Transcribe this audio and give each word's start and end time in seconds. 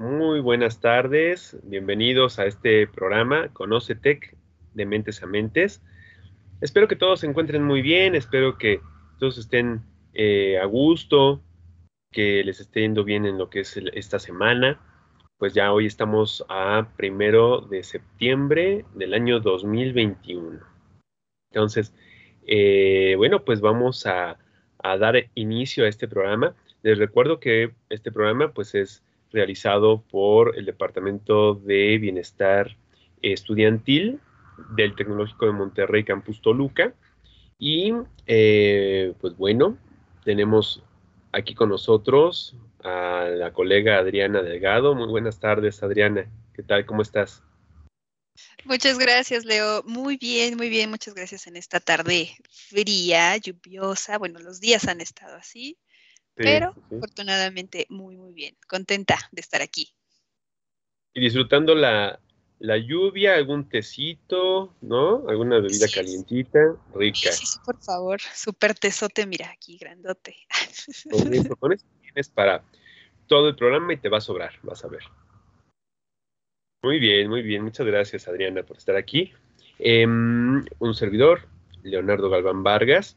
Muy 0.00 0.40
buenas 0.40 0.80
tardes. 0.80 1.58
Bienvenidos 1.62 2.38
a 2.38 2.46
este 2.46 2.86
programa 2.86 3.50
Conoce 3.52 3.94
Tech 3.94 4.34
de 4.72 4.86
Mentes 4.86 5.22
a 5.22 5.26
Mentes. 5.26 5.82
Espero 6.62 6.88
que 6.88 6.96
todos 6.96 7.20
se 7.20 7.26
encuentren 7.26 7.62
muy 7.62 7.82
bien, 7.82 8.14
espero 8.14 8.56
que 8.56 8.80
todos 9.18 9.36
estén 9.36 9.82
eh, 10.14 10.58
a 10.58 10.64
gusto, 10.64 11.42
que 12.10 12.42
les 12.42 12.60
esté 12.60 12.80
yendo 12.80 13.04
bien 13.04 13.26
en 13.26 13.36
lo 13.36 13.50
que 13.50 13.60
es 13.60 13.76
esta 13.92 14.18
semana. 14.18 14.80
Pues 15.36 15.52
ya 15.52 15.70
hoy 15.70 15.84
estamos 15.84 16.46
a 16.48 16.88
primero 16.96 17.60
de 17.60 17.82
septiembre 17.82 18.86
del 18.94 19.12
año 19.12 19.38
2021. 19.38 20.60
Entonces, 21.52 21.92
eh, 22.46 23.16
bueno, 23.18 23.44
pues 23.44 23.60
vamos 23.60 24.06
a, 24.06 24.38
a 24.82 24.96
dar 24.96 25.28
inicio 25.34 25.84
a 25.84 25.88
este 25.88 26.08
programa. 26.08 26.54
Les 26.82 26.96
recuerdo 26.96 27.38
que 27.38 27.74
este 27.90 28.10
programa 28.10 28.54
pues 28.54 28.74
es 28.74 29.04
realizado 29.32 30.02
por 30.02 30.56
el 30.56 30.66
Departamento 30.66 31.54
de 31.54 31.98
Bienestar 31.98 32.76
Estudiantil 33.22 34.20
del 34.70 34.94
Tecnológico 34.94 35.46
de 35.46 35.52
Monterrey, 35.52 36.04
Campus 36.04 36.40
Toluca. 36.42 36.94
Y 37.58 37.92
eh, 38.26 39.14
pues 39.20 39.36
bueno, 39.36 39.76
tenemos 40.24 40.82
aquí 41.32 41.54
con 41.54 41.68
nosotros 41.68 42.56
a 42.82 43.26
la 43.30 43.52
colega 43.52 43.98
Adriana 43.98 44.42
Delgado. 44.42 44.94
Muy 44.94 45.08
buenas 45.08 45.38
tardes, 45.40 45.82
Adriana. 45.82 46.26
¿Qué 46.54 46.62
tal? 46.62 46.86
¿Cómo 46.86 47.02
estás? 47.02 47.42
Muchas 48.64 48.98
gracias, 48.98 49.44
Leo. 49.44 49.82
Muy 49.84 50.16
bien, 50.16 50.56
muy 50.56 50.68
bien. 50.68 50.90
Muchas 50.90 51.14
gracias 51.14 51.46
en 51.46 51.56
esta 51.56 51.80
tarde 51.80 52.30
fría, 52.50 53.36
lluviosa. 53.36 54.18
Bueno, 54.18 54.38
los 54.40 54.60
días 54.60 54.88
han 54.88 55.00
estado 55.00 55.36
así 55.36 55.78
pero 56.44 56.74
afortunadamente 56.94 57.86
muy, 57.88 58.16
muy 58.16 58.32
bien. 58.32 58.56
Contenta 58.66 59.18
de 59.32 59.40
estar 59.40 59.62
aquí. 59.62 59.88
Y 61.12 61.20
disfrutando 61.20 61.74
la, 61.74 62.18
lluvia, 62.60 63.34
algún 63.34 63.68
tecito, 63.68 64.74
¿no? 64.80 65.28
Alguna 65.28 65.58
bebida 65.58 65.86
calientita, 65.92 66.76
rica. 66.94 67.32
Sí, 67.32 67.46
sí, 67.46 67.58
por 67.64 67.82
favor. 67.82 68.20
Súper 68.20 68.74
tesote, 68.74 69.26
mira, 69.26 69.50
aquí, 69.50 69.76
grandote. 69.76 70.36
Con 71.58 71.72
eso 71.72 71.86
tienes 72.00 72.28
para 72.28 72.64
todo 73.26 73.48
el 73.48 73.56
programa 73.56 73.92
y 73.92 73.96
te 73.96 74.08
va 74.08 74.18
a 74.18 74.22
sobrar, 74.22 74.52
vas 74.62 74.84
a 74.84 74.88
ver. 74.88 75.02
Muy 76.82 76.98
bien, 76.98 77.28
muy 77.28 77.42
bien. 77.42 77.62
Muchas 77.62 77.86
gracias, 77.86 78.26
Adriana, 78.26 78.62
por 78.62 78.78
estar 78.78 78.96
aquí. 78.96 79.32
Em, 79.78 80.64
un 80.78 80.94
servidor, 80.94 81.46
Leonardo 81.82 82.30
Galván 82.30 82.62
Vargas. 82.62 83.16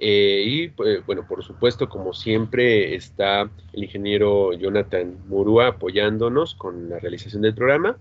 Eh, 0.00 0.44
y 0.46 0.68
pues, 0.68 1.04
bueno, 1.06 1.26
por 1.26 1.42
supuesto, 1.42 1.88
como 1.88 2.12
siempre, 2.12 2.94
está 2.94 3.50
el 3.72 3.82
ingeniero 3.82 4.52
Jonathan 4.52 5.18
Murúa 5.26 5.66
apoyándonos 5.66 6.54
con 6.54 6.88
la 6.88 7.00
realización 7.00 7.42
del 7.42 7.54
programa. 7.54 7.98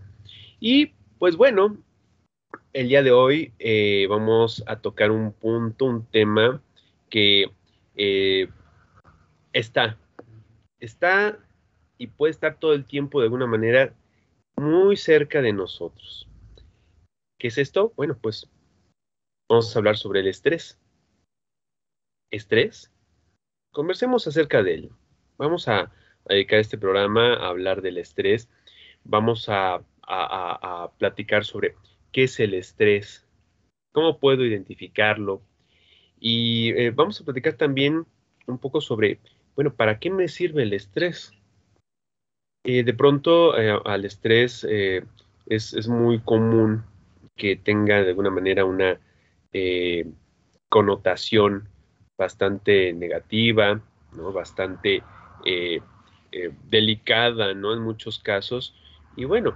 Y 0.60 0.94
pues 1.18 1.36
bueno, 1.36 1.76
el 2.74 2.90
día 2.90 3.02
de 3.02 3.12
hoy 3.12 3.52
eh, 3.58 4.06
vamos 4.08 4.64
a 4.68 4.80
tocar 4.80 5.10
un 5.10 5.34
punto, 5.34 5.86
un 5.86 6.06
tema 6.06 6.62
que 7.10 7.52
eh, 7.96 8.48
está, 9.52 9.98
está 10.80 11.40
y 11.98 12.08
puede 12.08 12.30
estar 12.30 12.60
todo 12.60 12.74
el 12.74 12.86
tiempo 12.86 13.20
de 13.20 13.26
alguna 13.26 13.48
manera 13.48 13.96
muy 14.56 14.98
cerca 14.98 15.42
de 15.42 15.52
nosotros. 15.52 16.28
¿Qué 17.40 17.48
es 17.48 17.58
esto? 17.58 17.92
Bueno, 17.96 18.16
pues 18.22 18.48
vamos 19.50 19.76
a 19.76 19.80
hablar 19.80 19.98
sobre 19.98 20.20
el 20.20 20.28
estrés 20.28 20.80
estrés? 22.32 22.92
Conversemos 23.72 24.28
acerca 24.28 24.64
de 24.64 24.74
él. 24.74 24.92
Vamos 25.38 25.68
a, 25.68 25.92
dedicar 26.26 26.60
este 26.60 26.78
programa 26.78 27.36
a 27.36 27.48
hablar 27.48 27.82
del 27.82 27.98
estrés. 27.98 28.50
Vamos 29.04 29.48
a, 29.50 29.84
platicar 30.98 31.44
sobre 31.44 31.76
qué 32.14 32.24
es 32.24 32.40
el 32.40 32.54
estrés, 32.54 33.28
cómo 33.92 34.20
puedo 34.20 34.46
identificarlo. 34.46 35.42
Y 36.20 36.72
eh, 36.72 36.92
vamos 36.92 37.20
a 37.20 37.26
platicar 37.26 37.54
también 37.54 38.06
un 38.48 38.58
poco 38.58 38.80
sobre, 38.80 39.20
bueno, 39.56 39.76
¿para 39.76 40.00
qué 40.00 40.10
me 40.10 40.30
sirve 40.30 40.64
el 40.64 40.72
estrés? 40.72 41.34
Eh, 42.64 42.84
de 42.84 42.94
pronto 42.94 43.58
eh, 43.60 43.78
al 43.84 44.06
estrés 44.06 44.64
es, 44.64 45.04
es, 45.46 45.88
muy 45.90 46.20
común 46.20 46.84
que 47.36 47.58
tenga 47.58 48.02
de 48.02 48.10
alguna 48.10 48.30
manera 48.30 48.64
una 48.66 49.00
connotación 50.70 51.70
bastante 52.18 52.94
negativa, 52.94 53.82
¿no? 54.14 54.32
bastante 54.32 55.04
eh, 55.46 55.80
eh, 56.32 56.52
delicada 56.70 57.54
¿no? 57.54 57.74
en 57.74 57.82
muchos 57.82 58.20
casos. 58.20 58.74
Y 59.16 59.26
bueno, 59.26 59.56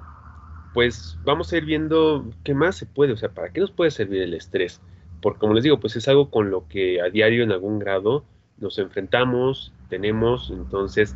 pues 0.73 1.17
vamos 1.23 1.51
a 1.51 1.57
ir 1.57 1.65
viendo 1.65 2.25
qué 2.43 2.53
más 2.53 2.75
se 2.75 2.85
puede, 2.85 3.13
o 3.13 3.17
sea, 3.17 3.29
para 3.29 3.51
qué 3.51 3.59
nos 3.59 3.71
puede 3.71 3.91
servir 3.91 4.21
el 4.21 4.33
estrés. 4.33 4.81
Porque 5.21 5.39
como 5.39 5.53
les 5.53 5.63
digo, 5.63 5.79
pues 5.79 5.95
es 5.95 6.07
algo 6.07 6.29
con 6.29 6.49
lo 6.49 6.67
que 6.67 7.01
a 7.01 7.09
diario 7.09 7.43
en 7.43 7.51
algún 7.51 7.79
grado 7.79 8.23
nos 8.57 8.77
enfrentamos, 8.79 9.73
tenemos, 9.89 10.49
entonces 10.51 11.15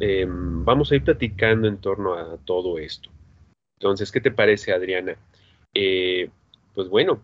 em, 0.00 0.64
vamos 0.64 0.90
a 0.90 0.96
ir 0.96 1.04
platicando 1.04 1.68
en 1.68 1.78
torno 1.78 2.14
a 2.14 2.38
todo 2.44 2.78
esto. 2.78 3.10
Entonces, 3.78 4.10
¿qué 4.10 4.20
te 4.20 4.30
parece, 4.30 4.72
Adriana? 4.72 5.16
Eh, 5.74 6.30
pues 6.74 6.88
bueno, 6.88 7.20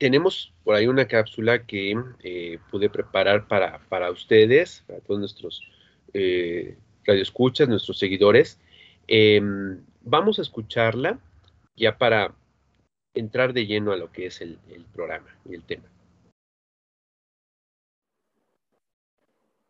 tenemos 0.00 0.52
por 0.64 0.74
ahí 0.74 0.86
una 0.86 1.06
cápsula 1.06 1.66
que 1.66 1.94
eh, 2.22 2.58
pude 2.70 2.88
preparar 2.88 3.46
para, 3.46 4.10
ustedes, 4.10 4.82
para 4.86 5.00
todos 5.00 5.20
nuestros 5.20 5.62
eh, 6.14 6.78
radioescuchas, 7.04 7.68
nuestros 7.68 7.98
seguidores. 7.98 8.58
Em, 9.06 9.84
vamos 10.00 10.38
a 10.38 10.42
escucharla 10.42 11.20
ya 11.76 11.98
para 11.98 12.34
entrar 13.12 13.52
de 13.52 13.66
lleno 13.66 13.92
a 13.92 13.96
lo 13.96 14.10
que 14.10 14.26
es 14.26 14.40
el 14.40 14.58
programa 14.94 15.36
y 15.44 15.54
el 15.54 15.64
tema. 15.64 15.84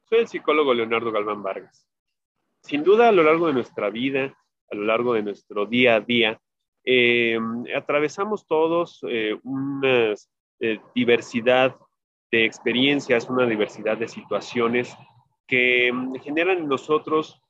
Soy 0.08 0.20
el 0.20 0.28
psicólogo 0.28 0.72
Leonardo 0.72 1.10
Galván 1.10 1.42
Vargas. 1.42 1.88
Sin 2.62 2.84
duda, 2.84 3.08
a 3.08 3.12
lo 3.12 3.24
largo 3.24 3.48
de 3.48 3.54
nuestra 3.54 3.90
vida, 3.90 4.36
a 4.70 4.74
lo 4.76 4.84
largo 4.84 5.14
de 5.14 5.22
nuestro 5.22 5.66
día 5.66 5.96
a 5.96 6.00
día, 6.00 6.40
eh, 6.92 7.38
atravesamos 7.76 8.48
todos 8.48 8.98
eh, 9.08 9.38
una 9.44 10.12
eh, 10.58 10.80
diversidad 10.92 11.76
de 12.32 12.44
experiencias, 12.44 13.30
una 13.30 13.46
diversidad 13.46 13.96
de 13.96 14.08
situaciones 14.08 14.92
que 15.46 15.92
mm, 15.92 16.16
generan 16.16 16.58
en 16.58 16.68
nosotros 16.68 17.40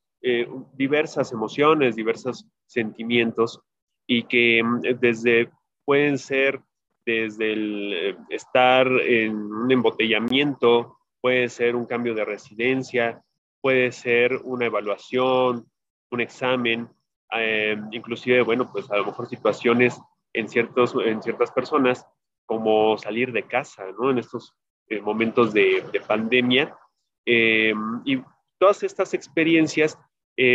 diversas 0.75 1.33
emociones, 1.33 1.97
diversos 1.97 2.47
sentimientos 2.67 3.63
y 4.07 4.25
que 4.25 4.63
mm, 4.63 4.81
desde 5.01 5.49
pueden 5.87 6.19
ser 6.19 6.61
desde 7.07 7.55
el 7.55 8.19
estar 8.29 8.87
en 8.89 9.35
un 9.35 9.73
embotellamiento, 9.73 10.99
puede 11.23 11.49
ser 11.49 11.77
un 11.77 11.87
cambio 11.87 12.15
de 12.15 12.27
residencia, 12.27 13.23
puede 13.63 13.91
ser 13.91 14.37
una 14.45 14.67
evaluación, 14.67 15.65
un 16.11 16.21
examen, 16.21 16.91
eh, 17.37 17.77
inclusive, 17.93 18.43
bueno, 18.43 18.71
pues 18.71 18.91
a 18.91 18.97
lo 18.97 19.07
mejor 19.07 19.29
situaciones 19.29 20.01
en, 20.33 20.49
ciertos, 20.49 20.95
en 21.05 21.23
ciertas 21.23 21.51
personas 21.51 22.07
como 22.47 22.99
salir 22.99 23.33
de 23.33 23.45
casa, 23.45 23.85
¿no? 23.99 24.11
En 24.11 24.19
estos 24.19 24.55
eh, 24.89 25.01
momentos 25.01 25.53
de, 25.53 25.85
pandemia. 26.07 26.77
Eh, 27.25 27.73
y 28.05 28.23
todas 28.59 28.83
estas 28.83 29.15
experiencias 29.15 29.99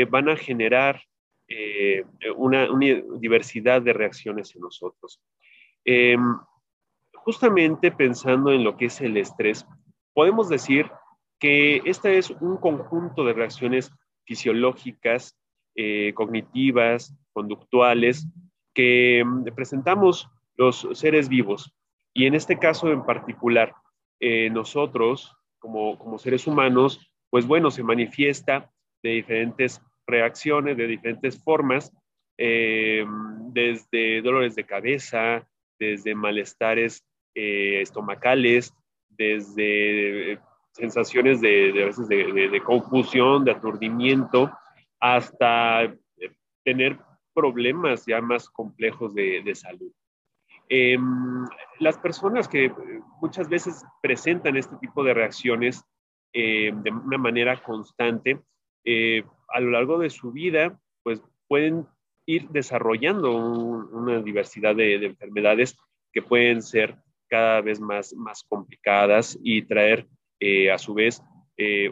van 0.09 0.29
a 0.29 0.35
generar 0.35 0.99
una, 2.35 2.67
diversidad 3.19 3.83
de 3.83 3.93
reacciones 3.93 4.55
en 4.55 4.61
nosotros. 4.61 5.21
justamente 7.13 7.91
pensando 7.91 8.51
en 8.51 8.63
lo 8.63 8.77
que 8.77 8.85
es 8.85 8.99
el 9.01 9.15
estrés, 9.17 9.63
podemos 10.13 10.49
decir 10.49 10.89
que 11.39 11.83
este 11.85 12.17
es 12.17 12.31
un 12.31 12.57
conjunto 12.57 13.23
de 13.23 13.33
reacciones 13.33 13.91
fisiológicas 14.25 15.37
eh, 15.75 16.13
cognitivas, 16.13 17.15
conductuales, 17.33 18.27
que 18.73 19.23
mm, 19.25 19.45
presentamos 19.55 20.29
los 20.55 20.87
seres 20.93 21.29
vivos. 21.29 21.73
Y 22.13 22.25
en 22.25 22.35
este 22.35 22.57
caso 22.57 22.91
en 22.91 23.05
particular, 23.05 23.73
eh, 24.19 24.49
nosotros, 24.49 25.35
como, 25.59 25.97
como 25.97 26.17
seres 26.17 26.47
humanos, 26.47 27.11
pues 27.29 27.45
bueno, 27.45 27.71
se 27.71 27.83
manifiesta 27.83 28.71
de 29.03 29.09
diferentes 29.11 29.81
reacciones, 30.07 30.77
de 30.77 30.87
diferentes 30.87 31.43
formas, 31.43 31.91
desde 32.37 34.21
dolores 34.21 34.55
de 34.55 34.65
cabeza, 34.65 35.47
desde 35.79 36.15
malestares 36.15 37.05
estomacales, 37.33 38.73
desde 39.17 40.39
sensaciones 40.71 41.41
de, 41.41 41.71
de, 41.71 41.85
veces 41.85 42.07
de, 42.07 42.61
confusión, 42.63 43.45
de 43.45 43.51
aturdimiento, 43.51 44.51
hasta 45.13 45.95
tener 46.63 46.97
problemas 47.33 48.05
ya 48.07 48.21
más 48.21 48.49
complejos 48.49 49.13
de, 49.13 49.53
salud. 49.53 49.91
Em, 50.67 51.45
las 51.79 51.99
personas 51.99 52.47
que 52.47 52.71
muchas 53.21 53.47
veces 53.47 53.85
presentan 54.01 54.57
este 54.57 54.75
tipo 54.77 55.03
de 55.03 55.13
reacciones 55.13 55.83
eh, 56.33 56.71
de 56.73 56.89
una 56.89 57.19
manera 57.19 57.61
constante, 57.61 58.41
eh, 58.83 59.23
a 59.49 59.59
lo 59.59 59.71
largo 59.71 59.99
de 59.99 60.09
su 60.09 60.31
vida, 60.31 60.79
pues 61.03 61.21
pueden 61.47 61.85
ir 62.25 62.49
desarrollando 62.49 63.37
una 63.37 64.23
diversidad 64.23 64.75
de, 64.75 64.95
enfermedades 64.95 65.77
que 66.11 66.23
pueden 66.23 66.63
ser 66.63 66.95
cada 67.29 67.61
vez 67.61 67.79
más, 67.79 68.13
más 68.15 68.43
complicadas 68.43 69.37
y 69.43 69.61
traer 69.61 70.07
eh, 70.39 70.71
a 70.71 70.79
su 70.79 70.95
vez 70.95 71.21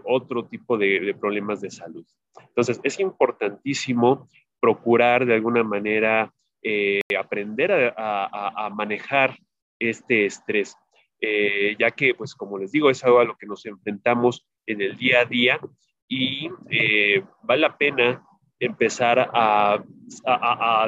otro 0.03 0.45
tipo 0.45 0.77
de 0.77 1.15
problemas 1.17 1.61
de 1.61 1.71
salud. 1.71 2.05
Entonces, 2.39 2.79
es 2.83 2.99
importantísimo 2.99 4.27
procurar 4.59 5.25
de 5.25 5.35
alguna 5.35 5.63
manera 5.63 6.33
eh, 6.61 7.01
aprender 7.19 7.93
a, 7.97 8.69
manejar 8.73 9.37
este 9.77 10.25
estrés, 10.25 10.77
eh, 11.19 11.75
ya 11.77 11.91
que, 11.91 12.15
pues 12.15 12.33
como 12.33 12.57
les 12.57 12.71
digo, 12.71 12.89
es 12.89 13.03
algo 13.03 13.19
a 13.19 13.25
lo 13.25 13.35
que 13.35 13.45
nos 13.45 13.65
enfrentamos 13.65 14.47
en 14.65 14.81
el 14.81 14.95
día 14.95 15.19
a 15.19 15.25
día 15.25 15.59
y 16.07 16.49
eh, 16.69 17.21
vale 17.41 17.61
la 17.61 17.77
pena 17.77 18.25
empezar 18.59 19.29
a, 19.33 19.83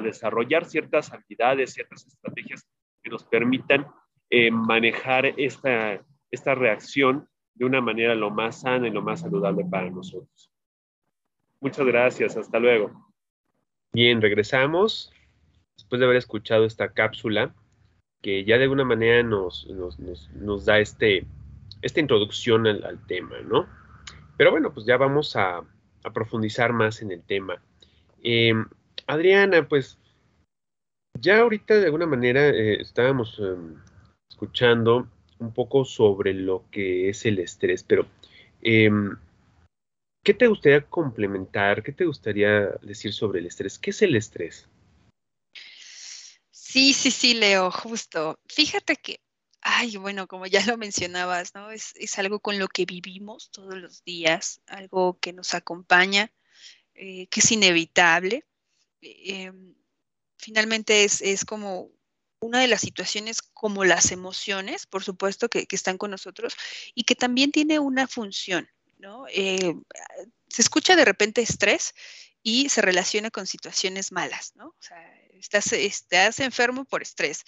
desarrollar 0.01 0.63
ciertas 0.63 1.11
habilidades, 1.11 1.73
ciertas 1.73 2.07
estrategias 2.07 2.65
que 3.03 3.09
nos 3.09 3.25
permitan 3.25 3.85
manejar 4.51 5.25
esta, 5.37 6.01
esta 6.31 6.55
reacción 6.55 7.27
de 7.53 7.65
una 7.65 7.81
manera 7.81 8.15
lo 8.15 8.31
más 8.31 8.61
sana 8.61 8.87
y 8.87 8.91
lo 8.91 9.01
más 9.01 9.21
saludable 9.21 9.65
para 9.65 9.89
nosotros. 9.89 10.54
Muchas 11.65 11.87
gracias, 11.87 12.37
hasta 12.37 12.59
luego. 12.59 12.91
Bien, 13.91 14.21
regresamos 14.21 15.11
después 15.75 15.99
de 15.99 16.05
haber 16.05 16.17
escuchado 16.17 16.63
esta 16.63 16.93
cápsula 16.93 17.55
que 18.21 18.45
ya 18.45 18.59
de 18.59 18.65
alguna 18.65 18.83
manera 18.83 19.23
nos, 19.23 19.67
nos, 19.67 20.65
da 20.65 20.77
este, 20.77 21.25
esta 21.81 21.99
introducción 21.99 22.67
al, 22.67 23.03
tema, 23.07 23.39
¿no? 23.39 23.67
Pero 24.37 24.51
bueno, 24.51 24.75
pues 24.75 24.85
ya 24.85 24.97
vamos 24.97 25.35
a, 25.35 25.63
profundizar 26.13 26.71
más 26.71 27.01
en 27.01 27.11
el 27.11 27.23
tema. 27.23 27.59
Em, 28.21 28.67
Adriana, 29.07 29.67
pues 29.67 29.97
ya 31.19 31.39
ahorita 31.39 31.79
de 31.79 31.85
alguna 31.85 32.05
manera 32.05 32.47
eh, 32.47 32.79
estábamos 32.79 33.39
em, 33.39 33.73
escuchando 34.29 35.07
un 35.39 35.51
poco 35.51 35.83
sobre 35.83 36.35
lo 36.35 36.63
que 36.69 37.09
es 37.09 37.25
el 37.25 37.39
estrés, 37.39 37.83
pero 37.83 38.05
em, 38.61 39.17
¿Qué 40.25 40.33
te 40.33 40.47
gustaría 40.47 40.81
complementar? 40.81 41.83
¿Qué 41.83 41.91
te 41.91 42.03
gustaría 42.03 42.71
decir 42.81 43.13
sobre 43.13 43.41
el 43.41 43.45
estrés? 43.45 43.77
¿Qué 43.77 43.91
es 43.91 44.01
el 44.01 44.15
estrés? 44.15 44.67
Sí, 46.49 46.93
sí, 46.93 47.11
sí, 47.11 47.35
Leo, 47.35 47.69
justo. 47.69 48.39
Fíjate 48.47 48.95
que, 48.95 49.21
ay, 49.61 49.97
bueno, 49.97 50.27
como 50.27 50.47
ya 50.47 50.65
lo 50.65 50.77
mencionabas, 50.77 51.53
¿no? 51.53 51.69
Es, 51.69 51.93
algo 52.17 52.39
con 52.39 52.57
lo 52.57 52.67
que 52.67 52.85
vivimos 52.85 53.51
todos 53.51 53.75
los 53.75 54.03
días, 54.03 54.61
algo 54.65 55.19
que 55.19 55.31
nos 55.31 55.53
acompaña, 55.53 56.33
eh, 56.95 57.27
que 57.27 57.41
es 57.41 57.51
inevitable. 57.51 58.47
Em, 59.01 59.75
finalmente 60.39 61.03
es, 61.03 61.45
como 61.45 61.91
una 62.39 62.61
de 62.61 62.67
las 62.67 62.81
situaciones 62.81 63.43
como 63.43 63.85
las 63.85 64.11
emociones, 64.11 64.87
por 64.87 65.03
supuesto, 65.03 65.49
que, 65.49 65.67
están 65.69 65.99
con 65.99 66.09
nosotros 66.09 66.57
y 66.95 67.03
que 67.03 67.13
también 67.13 67.51
tiene 67.51 67.77
una 67.77 68.07
función. 68.07 68.67
Eh, 69.31 69.75
se 70.49 70.61
escucha 70.61 70.95
de 70.95 71.05
repente 71.05 71.41
estrés 71.41 71.93
y 72.41 72.69
se 72.69 72.81
relaciona 72.81 73.31
con 73.31 73.47
situaciones 73.47 74.11
malas, 74.11 74.53
¿no? 74.55 74.67
O 74.67 74.77
sea, 74.79 74.97
estás, 75.33 75.73
estás 75.73 76.39
enfermo 76.39 76.85
por 76.85 77.01
estrés, 77.01 77.43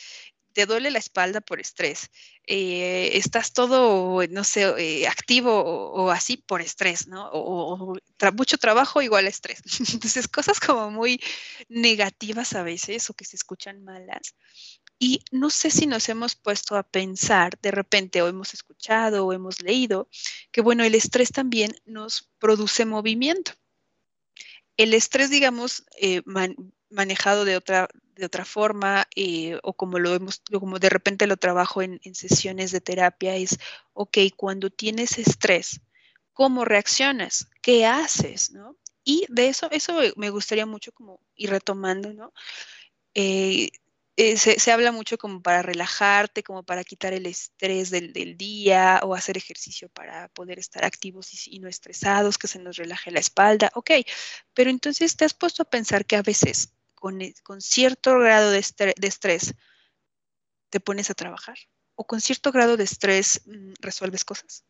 te 0.57 0.65
duele 0.65 0.89
la 0.89 0.98
espalda 0.98 1.39
por 1.39 1.59
estrés, 1.59 2.09
eh, 2.48 3.12
estás 3.13 3.54
todo, 3.54 4.25
no 4.27 4.44
sé, 4.44 4.63
eh, 4.80 5.07
activo 5.07 5.62
o, 5.62 6.09
así 6.09 6.38
por 6.38 6.62
estrés, 6.62 7.06
¿no? 7.06 7.30
O, 7.31 7.95
mucho 8.33 8.57
trabajo 8.57 9.04
igual 9.04 9.27
a 9.27 9.30
estrés. 9.30 9.62
Entonces, 9.94 10.27
cosas 10.27 10.59
como 10.59 10.89
muy 10.89 11.21
negativas 11.69 12.56
a 12.56 12.63
veces 12.63 13.07
o 13.12 13.13
que 13.13 13.24
se 13.24 13.36
escuchan 13.36 13.83
malas. 13.83 14.33
Y 15.00 15.24
no 15.32 15.50
sé 15.50 15.70
si 15.70 15.86
nos 15.86 16.10
hemos 16.10 16.36
puesto 16.36 16.76
a 16.76 16.84
pensar 16.84 17.60
de 17.62 17.72
repente 17.72 18.22
o 18.22 18.28
hemos 18.28 18.54
escuchado 18.54 19.26
o 19.26 19.34
hemos 19.34 19.62
leído 19.62 20.10
que, 20.52 20.62
bueno, 20.62 20.84
el 20.84 20.96
estrés 20.96 21.32
también 21.32 21.76
nos 21.86 22.30
produce 22.40 22.86
movimiento. 22.86 23.52
El 24.76 24.94
estrés, 24.94 25.30
digamos, 25.30 25.86
eh, 26.00 26.22
manejado 26.90 27.46
de 27.46 27.58
otra, 27.58 27.90
de 28.16 28.26
otra 28.26 28.46
forma 28.46 29.08
eh, 29.16 29.60
o 29.64 29.74
como 29.74 30.00
lo 30.00 30.14
hemos, 30.16 30.42
como 30.52 30.80
de 30.80 30.90
repente 30.90 31.28
lo 31.28 31.38
trabajo 31.38 31.82
en, 31.82 32.00
en 32.04 32.16
sesiones 32.16 32.72
de 32.72 32.82
terapia 32.82 33.36
es, 33.36 33.60
ok, 33.94 34.18
cuando 34.36 34.70
tienes 34.70 35.18
estrés, 35.20 35.82
¿cómo 36.34 36.66
reaccionas? 36.66 37.50
¿Qué 37.62 37.86
haces? 37.86 38.52
¿no? 38.52 38.78
Y 39.04 39.26
de 39.30 39.48
eso, 39.48 39.70
eso 39.72 40.00
me 40.18 40.30
gustaría 40.30 40.66
mucho 40.66 40.92
como 40.92 41.22
ir 41.36 41.50
retomando, 41.50 42.14
¿no? 42.14 42.34
Eh, 43.14 43.70
eh, 44.19 44.36
se, 44.36 44.72
habla 44.72 44.92
mucho 44.92 45.19
como 45.19 45.44
para 45.44 45.62
relajarte, 45.62 46.42
como 46.42 46.64
para 46.64 46.84
quitar 46.84 47.14
el 47.14 47.28
estrés 47.28 47.92
del, 47.92 48.36
día 48.36 49.00
o 49.04 49.14
hacer 49.14 49.38
ejercicio 49.38 49.90
para 49.90 50.28
poder 50.30 50.58
estar 50.58 50.84
activos 50.84 51.48
y, 51.48 51.60
no 51.60 51.68
estresados, 51.68 52.40
que 52.40 52.48
se 52.48 52.58
nos 52.58 52.78
relaje 52.78 53.12
la 53.12 53.19
espalda. 53.19 53.69
Ok, 53.75 53.92
pero 54.56 54.72
entonces 54.72 55.16
te 55.16 55.24
has 55.24 55.36
puesto 55.36 55.62
a 55.62 55.69
pensar 55.69 56.06
que 56.08 56.16
a 56.16 56.24
veces 56.24 56.74
con, 56.96 57.22
e, 57.22 57.36
cierto 57.60 58.18
grado 58.18 58.50
de, 58.50 58.58
estrés 58.58 59.54
te 60.72 60.80
pones 60.80 61.12
a 61.12 61.14
trabajar 61.14 61.58
o 61.94 62.08
con 62.08 62.19
cierto 62.19 62.52
grado 62.52 62.75
de 62.75 62.86
estrés 62.86 63.44
mm, 63.46 63.74
resuelves 63.81 64.25
cosas. 64.25 64.66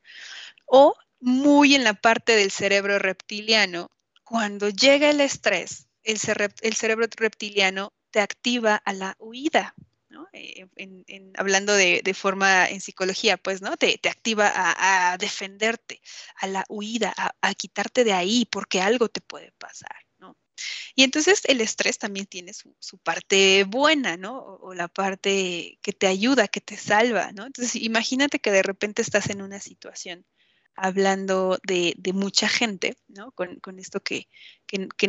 O 0.66 0.94
muy 1.22 1.74
en 1.74 1.86
la 1.86 1.94
parte 1.94 2.36
del 2.36 2.52
cerebro 2.52 3.00
reptiliano, 3.00 3.92
cuando 4.26 4.68
llega 4.70 5.10
el 5.10 5.22
estrés, 5.22 5.88
el 6.04 6.20
cerebro 6.20 7.08
reptiliano 7.16 7.94
te 8.12 8.20
activa 8.20 8.76
a 8.76 8.94
la 8.94 9.16
huida, 9.20 9.76
¿no? 10.10 10.28
Eh, 10.34 10.68
hablando 11.38 11.74
de, 11.74 12.14
forma 12.14 12.68
en 12.68 12.82
psicología, 12.82 13.38
pues, 13.38 13.62
¿no? 13.62 13.78
Te, 13.78 14.00
activa 14.10 14.52
a, 14.56 15.18
defenderte, 15.18 16.02
a 16.38 16.48
la 16.48 16.66
huida, 16.70 17.14
a, 17.18 17.54
quitarte 17.56 18.04
de 18.04 18.14
ahí, 18.14 18.46
porque 18.46 18.82
algo 18.82 19.10
te 19.10 19.22
puede 19.22 19.52
pasar, 19.54 19.96
¿no? 20.20 20.38
Y 20.96 21.04
entonces 21.04 21.42
el 21.46 21.62
estrés 21.62 21.98
también 21.98 22.26
tiene 22.26 22.54
su, 22.54 22.98
parte 23.04 23.64
buena, 23.66 24.18
¿no? 24.18 24.40
O, 24.40 24.74
la 24.74 24.88
parte 24.88 25.80
que 25.82 25.94
te 25.94 26.08
ayuda, 26.08 26.48
que 26.48 26.62
te 26.62 26.78
salva, 26.78 27.32
¿no? 27.34 27.46
Entonces 27.46 27.76
imagínate 27.76 28.40
que 28.40 28.52
de 28.52 28.64
repente 28.64 29.02
estás 29.02 29.30
en 29.30 29.42
una 29.42 29.60
situación 29.60 30.26
hablando 30.78 31.58
de, 31.64 31.96
mucha 32.14 32.48
gente, 32.48 32.96
¿no? 33.08 33.32
Con, 33.32 33.80
esto 33.80 34.00
que, 34.00 34.28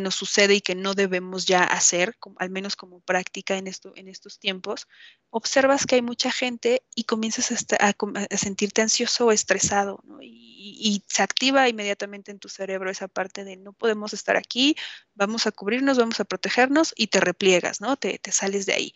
nos 0.01 0.15
sucede 0.15 0.55
y 0.55 0.61
que 0.61 0.73
no 0.73 0.95
debemos 0.95 1.45
ya 1.45 1.63
hacer, 1.63 2.17
al 2.37 2.49
menos 2.49 2.75
como 2.75 3.01
práctica 3.01 3.55
en, 3.55 3.67
esto, 3.67 3.93
en 3.95 4.07
estos 4.07 4.39
tiempos, 4.39 4.87
observas 5.29 5.85
que 5.85 5.95
hay 5.95 6.01
mucha 6.01 6.31
gente 6.31 6.81
y 6.95 7.03
comienzas 7.03 7.51
a, 7.79 7.93
sentirte 8.35 8.81
ansioso 8.81 9.27
o 9.27 9.31
estresado, 9.31 10.01
¿no? 10.05 10.17
Y, 10.21 11.03
se 11.07 11.21
activa 11.21 11.69
inmediatamente 11.69 12.31
en 12.31 12.39
tu 12.39 12.49
cerebro 12.49 12.89
esa 12.89 13.07
parte 13.07 13.43
de 13.43 13.55
no 13.55 13.73
podemos 13.73 14.13
estar 14.13 14.37
aquí, 14.37 14.75
vamos 15.13 15.45
a 15.45 15.51
cubrirnos, 15.51 15.97
vamos 15.97 16.19
a 16.19 16.25
protegernos 16.25 16.93
y 16.95 17.07
te 17.07 17.19
repliegas, 17.19 17.79
¿no? 17.79 17.95
Te, 17.95 18.19
sales 18.31 18.65
de 18.65 18.73
ahí. 18.73 18.93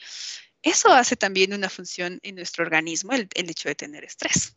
Eso 0.63 0.89
hace 0.89 1.15
también 1.15 1.53
una 1.53 1.69
función 1.69 2.19
en 2.23 2.35
nuestro 2.35 2.63
organismo, 2.63 3.13
el, 3.13 3.27
el 3.35 3.49
hecho 3.49 3.69
de 3.69 3.75
tener 3.75 4.03
estrés. 4.03 4.55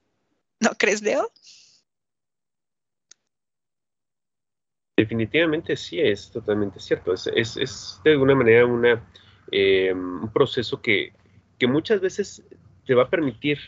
¿No 0.61 0.70
crees, 0.78 1.02
Leo? 1.02 1.30
Definitivamente 4.97 5.76
sí, 5.76 6.00
es 6.00 6.31
totalmente 6.31 6.81
cierto. 6.81 7.12
Es, 7.12 8.00
de 8.03 8.11
alguna 8.12 8.35
manera 8.35 8.65
una, 8.65 9.07
eh, 9.53 9.93
un 9.93 10.33
proceso 10.33 10.81
que, 10.81 11.12
muchas 11.69 12.00
veces 12.00 12.43
te 12.87 12.95
va 12.95 13.03
a 13.05 13.11
permitir 13.11 13.59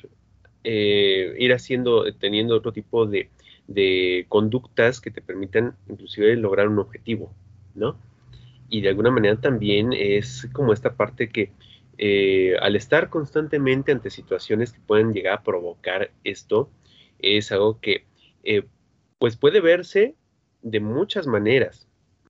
eh, 0.64 1.34
ir 1.38 1.52
haciendo, 1.52 2.10
teniendo 2.14 2.56
otro 2.56 2.72
tipo 2.72 3.06
de, 3.06 3.28
conductas 4.28 5.02
que 5.02 5.10
te 5.10 5.20
permitan 5.20 5.76
inclusive 5.90 6.34
lograr 6.36 6.68
un 6.68 6.78
objetivo, 6.78 7.34
¿no? 7.74 7.98
Y 8.70 8.80
de 8.80 8.88
alguna 8.88 9.10
manera 9.10 9.38
también 9.38 9.92
es 9.92 10.48
como 10.52 10.72
esta 10.72 10.94
parte 10.94 11.28
que 11.28 11.52
eh, 11.98 12.56
al 12.60 12.74
estar 12.76 13.10
constantemente 13.10 13.92
ante 13.92 14.08
situaciones 14.08 14.72
que 14.72 14.80
pueden 14.80 15.12
llegar 15.12 15.34
a 15.34 15.42
provocar 15.42 16.10
esto, 16.24 16.70
es 17.18 17.52
algo 17.52 17.80
que 17.80 18.06
pues 19.18 19.36
puede 19.36 19.60
verse 19.60 20.14
de 20.62 20.80
muchas 20.80 21.26
maneras, 21.26 21.86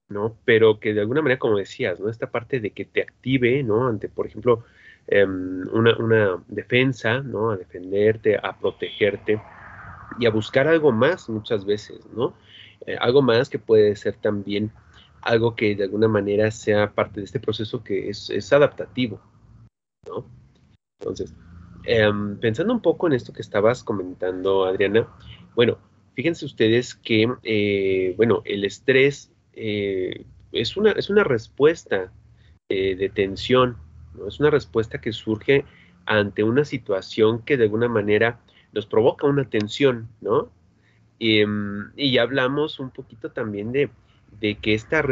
¿no? 0.09 0.37
Pero 0.45 0.81
que 0.81 0.95
de 0.95 1.01
alguna 1.01 1.23
manera, 1.23 1.39
como 1.39 1.59
decías, 1.59 2.01
¿no? 2.01 2.09
Esta 2.09 2.31
parte 2.31 2.61
de 2.61 2.71
que 2.71 2.85
te 2.85 3.03
active, 3.03 3.63
¿no? 3.63 3.89
Ante, 3.89 4.09
por 4.09 4.27
ejemplo, 4.27 4.65
em, 5.07 5.67
una, 5.73 6.43
defensa, 6.49 7.21
¿no? 7.21 7.51
A 7.51 7.57
defenderte, 7.57 8.39
a 8.43 8.59
protegerte 8.59 9.41
y 10.19 10.27
a 10.27 10.31
buscar 10.31 10.67
algo 10.69 10.93
más 10.93 11.29
muchas 11.29 11.65
veces, 11.65 12.01
¿no? 12.15 12.35
Eh, 12.87 12.97
algo 13.01 13.23
más 13.23 13.49
que 13.49 13.59
puede 13.59 13.97
ser 13.97 14.17
también 14.17 14.71
algo 15.23 15.57
que 15.57 15.75
de 15.75 15.85
alguna 15.85 16.09
manera 16.09 16.51
sea 16.51 16.93
parte 16.93 17.21
de 17.21 17.25
este 17.27 17.41
proceso 17.41 17.83
que 17.83 18.09
es, 18.11 18.31
es 18.31 18.53
adaptativo, 18.53 19.21
¿no? 20.07 20.25
Entonces, 21.01 21.35
Em, 21.91 22.37
pensando 22.39 22.75
un 22.75 22.83
poco 22.83 23.07
en 23.07 23.15
esto 23.15 23.33
que 23.33 23.41
estabas 23.41 23.83
comentando, 23.83 24.67
Adriana, 24.67 25.09
bueno, 25.55 25.79
fíjense 26.19 26.47
ustedes 26.47 26.97
que, 26.97 27.33
eh, 27.45 28.13
bueno, 28.17 28.43
el 28.45 28.65
estrés 28.65 29.31
eh, 29.53 30.25
es, 30.51 30.77
una, 30.77 30.91
es 30.91 31.11
una 31.11 31.23
respuesta 31.23 32.13
eh, 32.69 32.97
de 32.97 33.09
tensión, 33.09 33.77
¿no? 34.17 34.27
es 34.27 34.41
una 34.41 34.51
respuesta 34.51 35.01
que 35.01 35.13
surge 35.13 35.65
ante 36.07 36.43
una 36.43 36.65
situación 36.65 37.43
que 37.43 37.57
de 37.57 37.67
alguna 37.67 37.87
manera 37.87 38.41
nos 38.73 38.85
provoca 38.87 39.29
una 39.29 39.49
tensión, 39.49 40.09
¿no? 40.21 40.51
Em, 41.21 41.93
y 41.97 42.11
ya 42.11 42.23
hablamos 42.23 42.81
un 42.81 42.91
poquito 42.91 43.31
también 43.31 43.71
de, 43.71 43.89
de 44.41 44.57
que 44.57 44.75
esta 44.75 45.05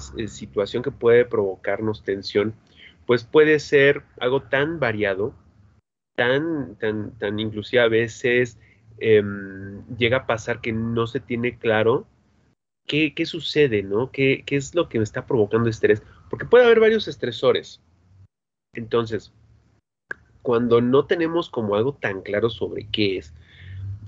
situación 0.00 0.82
que 0.82 0.90
puede 0.90 1.26
provocarnos 1.26 2.02
tensión, 2.02 2.54
pues 3.04 3.24
puede 3.24 3.58
ser 3.58 4.04
algo 4.18 4.40
tan 4.40 4.80
variado 4.80 5.34
tan, 6.16 6.76
tan, 6.76 7.18
tan 7.18 7.38
inclusive 7.38 7.82
a 7.82 7.88
veces 7.88 8.58
em, 9.00 9.84
llega 9.96 10.18
a 10.18 10.26
pasar 10.26 10.60
que 10.60 10.72
no 10.72 11.06
se 11.06 11.20
tiene 11.20 11.58
claro 11.58 12.06
qué, 12.86 13.14
qué 13.14 13.26
sucede, 13.26 13.82
¿no? 13.82 14.10
¿Qué, 14.10 14.42
¿Qué, 14.46 14.56
es 14.56 14.74
lo 14.74 14.88
que 14.88 14.98
me 14.98 15.04
está 15.04 15.26
provocando 15.26 15.68
estrés? 15.68 16.02
Porque 16.28 16.46
puede 16.46 16.64
haber 16.64 16.80
varios 16.80 17.08
estresores. 17.08 17.80
Entonces, 18.74 19.32
cuando 20.42 20.80
no 20.80 21.06
tenemos 21.06 21.50
como 21.50 21.74
algo 21.74 21.94
tan 21.94 22.22
claro 22.22 22.50
sobre 22.50 22.86
qué 22.88 23.18
es, 23.18 23.34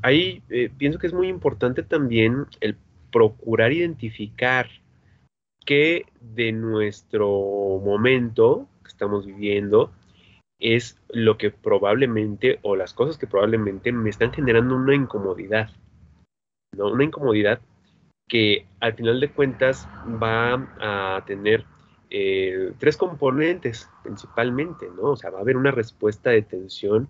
ahí 0.02 0.42
eh, 0.50 0.70
pienso 0.76 0.98
que 0.98 1.06
es 1.06 1.12
muy 1.12 1.28
importante 1.28 1.82
también 1.82 2.46
el 2.60 2.76
procurar 3.10 3.72
identificar 3.72 4.68
qué 5.64 6.06
de 6.20 6.52
nuestro 6.52 7.80
momento 7.84 8.68
que 8.82 8.88
estamos 8.88 9.26
viviendo 9.26 9.92
es 10.62 10.96
lo 11.08 11.36
que 11.36 11.50
probablemente 11.50 12.60
o 12.62 12.76
las 12.76 12.94
cosas 12.94 13.18
que 13.18 13.26
probablemente 13.26 13.90
me 13.90 14.08
están 14.08 14.32
generando 14.32 14.76
una 14.76 14.94
incomodidad, 14.94 15.70
¿no? 16.76 16.88
Una 16.88 17.04
incomodidad 17.04 17.60
que 18.28 18.66
al 18.78 18.94
final 18.94 19.18
de 19.18 19.30
cuentas 19.30 19.88
va 20.22 20.54
a 21.16 21.24
tener 21.26 21.64
eh, 22.10 22.72
tres 22.78 22.96
componentes 22.96 23.90
principalmente, 24.04 24.86
¿no? 24.96 25.10
O 25.10 25.16
sea, 25.16 25.30
va 25.30 25.38
a 25.38 25.42
haber 25.42 25.56
una 25.56 25.72
respuesta 25.72 26.30
de 26.30 26.42
tensión 26.42 27.08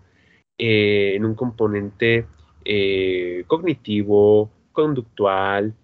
eh, 0.57 1.13
en 1.15 1.23
un 1.23 1.35
componente 1.35 2.25
eh, 2.65 3.43
cognitivo, 3.47 4.51
conductual, 4.71 5.75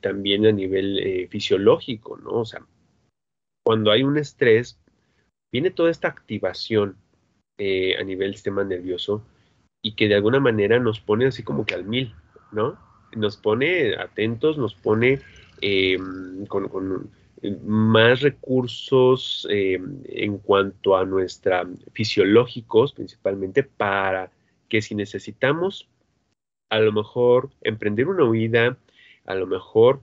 también 0.00 0.46
a 0.46 0.52
nivel 0.52 1.26
fisiológico, 1.30 2.18
¿no? 2.18 2.32
O 2.32 2.44
sea, 2.44 2.60
cuando 3.64 3.90
hay 3.90 4.02
un 4.02 4.18
estrés, 4.18 4.78
viene 5.52 5.70
toda 5.70 5.90
esta 5.90 6.08
activación 6.08 6.96
eh, 7.58 7.96
a 7.98 8.04
nivel 8.04 8.34
sistema 8.34 8.64
nervioso 8.64 9.24
y 9.82 9.94
que 9.94 10.08
de 10.08 10.14
alguna 10.14 10.40
manera 10.40 10.78
nos 10.78 11.00
pone 11.00 11.26
así 11.26 11.42
como 11.42 11.66
que 11.66 11.74
al 11.74 11.84
mil, 11.84 12.14
¿no? 12.52 12.78
Nos 13.16 13.36
pone 13.36 13.96
atentos, 13.96 14.58
nos 14.58 14.74
pone 14.74 15.20
em, 15.60 16.46
con, 16.46 17.10
más 17.66 18.20
recursos 18.20 19.46
em, 19.50 20.02
en 20.04 20.38
cuanto 20.38 20.96
a 20.96 21.04
nuestra 21.04 21.66
fisiológicos, 21.92 22.92
principalmente 22.92 23.62
para 23.62 24.30
que 24.68 24.82
si 24.82 24.94
necesitamos 24.94 25.88
a 26.70 26.78
lo 26.78 26.92
mejor 26.92 27.50
emprender 27.62 28.06
una 28.06 28.24
huida, 28.24 28.78
a 29.26 29.34
lo 29.34 29.46
mejor 29.46 30.02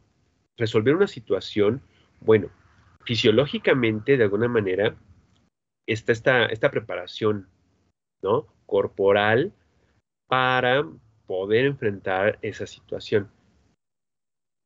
resolver 0.57 0.95
una 0.95 1.07
situación, 1.07 1.81
bueno, 2.19 2.49
fisiológicamente 3.05 4.17
de 4.17 4.23
alguna 4.23 4.47
manera 4.47 4.95
está 5.87 6.11
esta, 6.11 6.45
esta 6.45 6.69
preparación 6.69 7.47
¿no? 8.21 8.47
corporal 8.65 9.53
para 10.27 10.85
poder 11.25 11.65
enfrentar 11.65 12.37
esa 12.41 12.67
situación. 12.67 13.31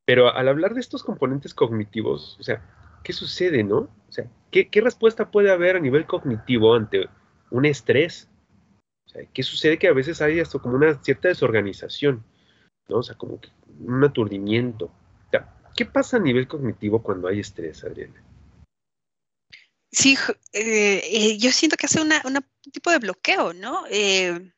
Pero 0.05 0.33
al 0.33 0.47
hablar 0.47 0.73
de 0.73 0.81
estos 0.81 1.03
componentes 1.03 1.53
cognitivos, 1.53 2.37
o 2.39 2.43
sea, 2.43 2.99
¿qué 3.03 3.13
sucede, 3.13 3.63
no? 3.63 3.77
O 3.77 4.11
sea, 4.11 4.29
¿qué, 4.49 4.69
respuesta 4.81 5.31
puede 5.31 5.51
haber 5.51 5.75
a 5.75 5.79
nivel 5.79 6.05
cognitivo 6.05 6.75
ante 6.75 7.07
un 7.49 7.65
estrés? 7.65 8.29
O 9.05 9.09
sea, 9.09 9.23
¿qué 9.33 9.43
sucede 9.43 9.77
que 9.77 9.87
a 9.87 9.93
veces 9.93 10.21
hay 10.21 10.39
esto 10.39 10.61
como 10.61 10.75
una 10.75 11.01
cierta 11.03 11.27
desorganización, 11.27 12.23
¿no? 12.89 12.97
O 12.97 13.03
sea, 13.03 13.15
como 13.15 13.39
un 13.79 14.03
aturdimiento. 14.03 14.85
O 14.85 15.29
sea, 15.29 15.53
¿qué 15.75 15.85
pasa 15.85 16.17
a 16.17 16.19
nivel 16.19 16.47
cognitivo 16.47 17.01
cuando 17.01 17.27
hay 17.27 17.39
estrés, 17.39 17.83
Adriana? 17.83 18.21
Sí, 19.91 20.17
eh, 20.53 21.01
eh, 21.03 21.37
yo 21.37 21.51
siento 21.51 21.75
que 21.75 21.85
hace 21.85 21.99
un 21.99 22.45
tipo 22.71 22.91
de 22.91 22.99
bloqueo, 22.99 23.53
¿no? 23.53 23.83
Eh, 23.89 24.51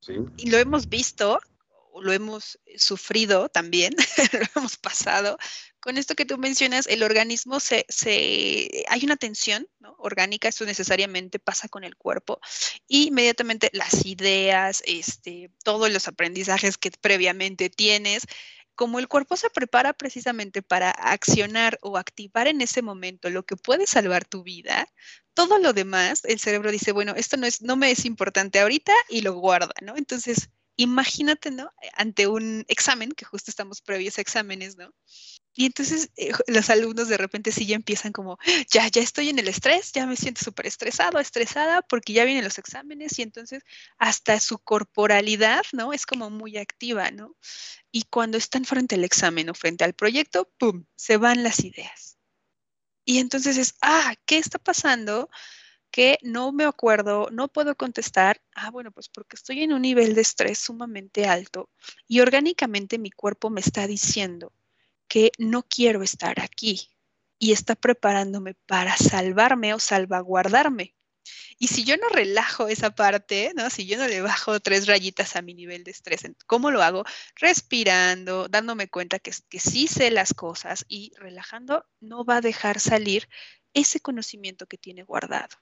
sí. 0.00 0.14
Y 0.38 0.50
lo 0.50 0.56
hemos 0.56 0.88
visto, 0.88 1.38
lo 2.00 2.12
hemos 2.12 2.58
sufrido 2.76 3.48
también, 3.50 3.94
lo 4.32 4.40
hemos 4.56 4.78
pasado. 4.78 5.36
Con 5.80 5.96
esto 5.96 6.14
que 6.14 6.24
tú 6.24 6.36
mencionas, 6.38 6.86
el 6.86 7.02
organismo 7.02 7.58
se, 7.58 7.86
se 7.88 8.84
hay 8.88 9.04
una 9.04 9.16
tensión 9.16 9.66
¿no? 9.80 9.94
orgánica, 9.98 10.48
eso 10.48 10.64
necesariamente 10.64 11.38
pasa 11.38 11.68
con 11.68 11.84
el 11.84 11.96
cuerpo, 11.96 12.40
y 12.86 13.08
inmediatamente 13.08 13.70
las 13.72 14.04
ideas, 14.04 14.82
este, 14.86 15.50
todos 15.64 15.90
los 15.90 16.06
aprendizajes 16.06 16.76
que 16.76 16.90
previamente 16.90 17.70
tienes, 17.70 18.24
como 18.80 18.98
el 18.98 19.08
cuerpo 19.08 19.36
se 19.36 19.50
prepara 19.50 19.92
precisamente 19.92 20.62
para 20.62 20.88
accionar 20.88 21.78
o 21.82 21.98
activar 21.98 22.46
en 22.46 22.62
ese 22.62 22.80
momento 22.80 23.28
lo 23.28 23.44
que 23.44 23.54
puede 23.54 23.86
salvar 23.86 24.24
tu 24.24 24.42
vida, 24.42 24.88
todo 25.34 25.58
lo 25.58 25.74
demás, 25.74 26.22
el 26.24 26.40
cerebro 26.40 26.70
dice, 26.72 26.92
bueno, 26.92 27.12
esto 27.14 27.36
no, 27.36 27.44
es, 27.44 27.60
no 27.60 27.76
me 27.76 27.90
es 27.90 28.06
importante 28.06 28.58
ahorita 28.58 28.94
y 29.10 29.20
lo 29.20 29.34
guarda, 29.34 29.74
¿no? 29.82 29.98
Entonces, 29.98 30.48
imagínate, 30.76 31.50
¿no? 31.50 31.70
Ante 31.92 32.26
un 32.26 32.64
examen, 32.68 33.12
que 33.12 33.26
justo 33.26 33.50
estamos 33.50 33.82
previos 33.82 34.16
a 34.16 34.22
exámenes, 34.22 34.78
¿no? 34.78 34.94
Y 35.54 35.66
entonces 35.66 36.10
eh, 36.16 36.32
los 36.46 36.70
alumnos 36.70 37.08
de 37.08 37.16
repente 37.16 37.50
sí 37.52 37.66
ya 37.66 37.76
empiezan 37.76 38.12
como, 38.12 38.38
ya, 38.70 38.86
ya 38.88 39.02
estoy 39.02 39.30
en 39.30 39.38
el 39.38 39.48
estrés, 39.48 39.92
ya 39.92 40.06
me 40.06 40.16
siento 40.16 40.44
súper 40.44 40.66
estresado, 40.66 41.18
estresada, 41.18 41.82
porque 41.82 42.12
ya 42.12 42.24
vienen 42.24 42.44
los 42.44 42.58
exámenes 42.58 43.18
y 43.18 43.22
entonces 43.22 43.62
hasta 43.98 44.38
su 44.40 44.58
corporalidad, 44.58 45.62
¿no? 45.72 45.92
Es 45.92 46.06
como 46.06 46.30
muy 46.30 46.56
activa, 46.56 47.10
¿no? 47.10 47.36
Y 47.90 48.04
cuando 48.04 48.38
están 48.38 48.64
frente 48.64 48.94
al 48.94 49.04
examen 49.04 49.50
o 49.50 49.54
frente 49.54 49.84
al 49.84 49.94
proyecto, 49.94 50.50
¡pum!, 50.58 50.84
se 50.94 51.16
van 51.16 51.42
las 51.42 51.64
ideas. 51.64 52.18
Y 53.04 53.18
entonces 53.18 53.56
es, 53.56 53.74
ah, 53.82 54.14
¿qué 54.26 54.38
está 54.38 54.58
pasando? 54.58 55.28
que 55.90 56.18
no 56.22 56.52
me 56.52 56.64
acuerdo, 56.64 57.28
no 57.32 57.48
puedo 57.48 57.76
contestar, 57.76 58.40
ah, 58.54 58.70
bueno, 58.70 58.92
pues 58.92 59.08
porque 59.08 59.36
estoy 59.36 59.62
en 59.62 59.72
un 59.72 59.82
nivel 59.82 60.14
de 60.14 60.20
estrés 60.20 60.58
sumamente 60.58 61.26
alto 61.26 61.68
y 62.06 62.20
orgánicamente 62.20 62.98
mi 62.98 63.10
cuerpo 63.10 63.50
me 63.50 63.60
está 63.60 63.88
diciendo 63.88 64.52
que 65.10 65.32
no 65.38 65.64
quiero 65.64 66.04
estar 66.04 66.40
aquí 66.40 66.88
y 67.36 67.50
está 67.50 67.74
preparándome 67.74 68.54
para 68.54 68.96
salvarme 68.96 69.74
o 69.74 69.80
salvaguardarme. 69.80 70.94
Y 71.58 71.66
si 71.66 71.84
yo 71.84 71.96
no 71.96 72.08
relajo 72.08 72.68
esa 72.68 72.94
parte, 72.94 73.52
¿no? 73.56 73.68
Si 73.70 73.86
yo 73.86 73.98
no 73.98 74.06
le 74.06 74.20
bajo 74.22 74.60
tres 74.60 74.86
rayitas 74.86 75.34
a 75.34 75.42
mi 75.42 75.52
nivel 75.52 75.82
de 75.82 75.90
estrés, 75.90 76.22
¿cómo 76.46 76.70
lo 76.70 76.80
hago? 76.80 77.04
Respirando, 77.34 78.48
dándome 78.48 78.88
cuenta 78.88 79.18
que, 79.18 79.32
sí 79.32 79.88
sé 79.88 80.12
las 80.12 80.32
cosas 80.32 80.84
y 80.88 81.12
relajando, 81.16 81.84
no 81.98 82.24
va 82.24 82.36
a 82.36 82.40
dejar 82.40 82.78
salir 82.78 83.28
ese 83.74 83.98
conocimiento 83.98 84.66
que 84.66 84.78
tiene 84.78 85.02
guardado. 85.02 85.56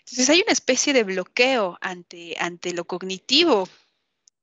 Entonces 0.00 0.28
hay 0.28 0.42
una 0.42 0.52
especie 0.52 0.92
de 0.92 1.02
bloqueo 1.02 1.78
ante 1.80 2.74
lo 2.74 2.84
cognitivo, 2.84 3.68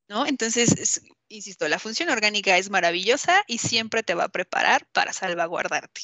¿no? 0.08 0.26
Entonces, 0.26 1.02
insisto, 1.28 1.68
la 1.68 1.78
función 1.78 2.08
orgánica 2.10 2.56
es 2.58 2.70
maravillosa 2.70 3.42
y 3.46 3.58
siempre 3.58 4.02
te 4.02 4.14
va 4.14 4.24
a 4.24 4.28
preparar 4.28 4.86
para 4.92 5.12
salvaguardarte. 5.12 6.02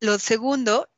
Lo 0.00 0.18
segundo, 0.18 0.88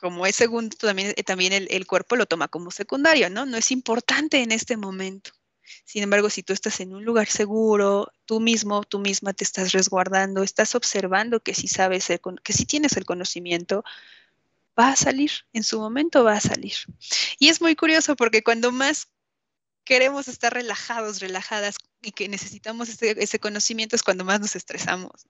como 0.00 0.26
es 0.26 0.36
segundo, 0.36 0.76
también, 0.76 1.14
eh, 1.16 1.22
también 1.22 1.52
el, 1.52 1.68
el, 1.70 1.86
cuerpo 1.86 2.16
lo 2.16 2.26
toma 2.26 2.48
como 2.48 2.70
secundario, 2.70 3.30
¿no? 3.30 3.46
No 3.46 3.56
es 3.56 3.70
importante 3.70 4.42
en 4.42 4.52
este 4.52 4.76
momento. 4.76 5.30
Sin 5.84 6.02
embargo, 6.02 6.30
si 6.30 6.42
tú 6.42 6.52
estás 6.52 6.80
en 6.80 6.94
un 6.94 7.04
lugar 7.04 7.28
seguro, 7.28 8.12
tú 8.26 8.40
mismo, 8.40 8.84
tú 8.84 8.98
misma 8.98 9.32
te 9.32 9.44
estás 9.44 9.72
resguardando, 9.72 10.42
estás 10.42 10.74
observando 10.74 11.40
que 11.40 11.54
si 11.54 11.68
sabes, 11.68 12.08
que 12.42 12.52
si 12.52 12.66
tienes 12.66 12.96
el 12.96 13.04
conocimiento, 13.04 13.84
va 14.78 14.90
a 14.90 14.96
salir, 14.96 15.30
en 15.52 15.64
su 15.64 15.78
momento 15.78 16.24
va 16.24 16.34
a 16.34 16.40
salir. 16.40 16.74
Y 17.38 17.48
es 17.48 17.60
muy 17.60 17.76
curioso 17.76 18.16
porque 18.16 18.42
cuando 18.42 18.72
más 18.72 19.08
queremos 19.90 20.28
estar 20.28 20.54
relajados, 20.54 21.18
relajadas 21.18 21.74
y 22.00 22.12
que 22.12 22.28
necesitamos 22.28 22.88
ese, 22.88 23.38
conocimiento 23.40 23.96
es 23.96 24.04
cuando 24.04 24.24
más 24.24 24.38
nos 24.38 24.54
estresamos. 24.54 25.26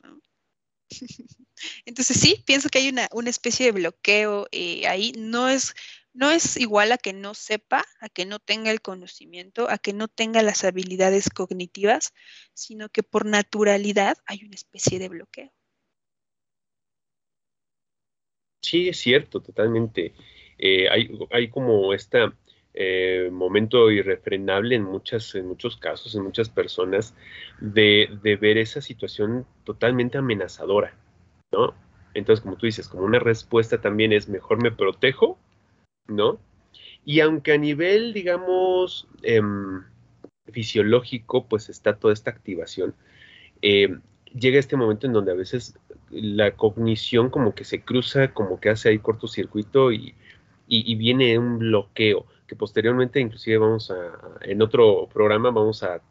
Entonces 1.86 2.20
sí, 2.20 2.42
pienso 2.44 2.68
que 2.68 2.76
hay 2.76 2.90
una, 2.90 3.08
especie 3.30 3.64
de 3.64 3.72
bloqueo 3.72 4.48
eh, 4.52 4.86
ahí. 4.86 5.12
No 5.16 5.48
es, 5.48 5.74
no 6.12 6.30
es 6.30 6.58
igual 6.58 6.92
a 6.92 6.98
que 6.98 7.14
no 7.14 7.32
sepa, 7.32 7.86
a 8.00 8.10
que 8.10 8.26
no 8.26 8.38
tenga 8.38 8.70
el 8.70 8.82
conocimiento, 8.82 9.70
a 9.70 9.78
que 9.78 9.94
no 9.94 10.08
tenga 10.08 10.42
las 10.42 10.62
habilidades 10.64 11.30
cognitivas, 11.30 12.12
sino 12.52 12.90
que 12.90 13.02
por 13.02 13.24
naturalidad 13.24 14.18
hay 14.26 14.44
una 14.44 14.56
especie 14.56 14.98
de 14.98 15.08
bloqueo. 15.08 15.50
Sí, 18.60 18.90
es 18.90 18.98
cierto, 18.98 19.40
totalmente. 19.40 20.12
Eh, 20.58 20.86
hay, 20.90 21.08
hay 21.30 21.48
como 21.48 21.94
este 22.72 23.30
momento 23.30 23.90
irrefrenable 23.90 24.76
en, 24.76 24.84
muchas, 24.84 25.34
muchos 25.44 25.76
casos, 25.76 26.14
en 26.14 26.22
muchas 26.22 26.48
personas, 26.48 27.14
de, 27.60 28.08
ver 28.22 28.58
esa 28.58 28.80
situación 28.80 29.46
totalmente 29.64 30.18
amenazadora, 30.18 30.94
¿no? 31.52 31.74
Entonces, 32.14 32.42
como 32.42 32.56
tú 32.56 32.66
dices, 32.66 32.88
como 32.88 33.04
una 33.04 33.18
respuesta 33.18 33.80
también 33.80 34.12
es 34.12 34.28
mejor 34.28 34.62
me 34.62 34.72
protejo, 34.72 35.38
¿no? 36.08 36.38
Y 37.04 37.20
aunque 37.20 37.52
a 37.52 37.58
nivel, 37.58 38.12
digamos, 38.12 39.08
em, 39.22 39.84
fisiológico, 40.52 41.46
pues 41.46 41.68
está 41.68 41.96
toda 41.96 42.12
esta 42.12 42.30
activación, 42.30 42.94
em, 43.62 44.00
llega 44.34 44.58
este 44.58 44.76
momento 44.76 45.06
en 45.06 45.12
donde 45.12 45.32
a 45.32 45.36
veces 45.36 45.78
la 46.10 46.52
cognición 46.56 47.30
como 47.30 47.54
que 47.54 47.64
se 47.64 47.82
cruza, 47.82 48.32
como 48.32 48.60
que 48.60 48.70
hace 48.70 48.88
ahí 48.88 48.98
cortocircuito 48.98 49.92
y, 49.92 50.14
viene 50.68 51.36
un 51.38 51.58
bloqueo, 51.58 52.26
que 52.50 52.56
posteriormente 52.56 53.20
inclusive 53.20 53.58
vamos 53.58 53.92
a, 53.92 54.10
en 54.40 54.60
otro 54.60 55.08
programa 55.12 55.52
vamos 55.52 55.84
a, 55.84 56.02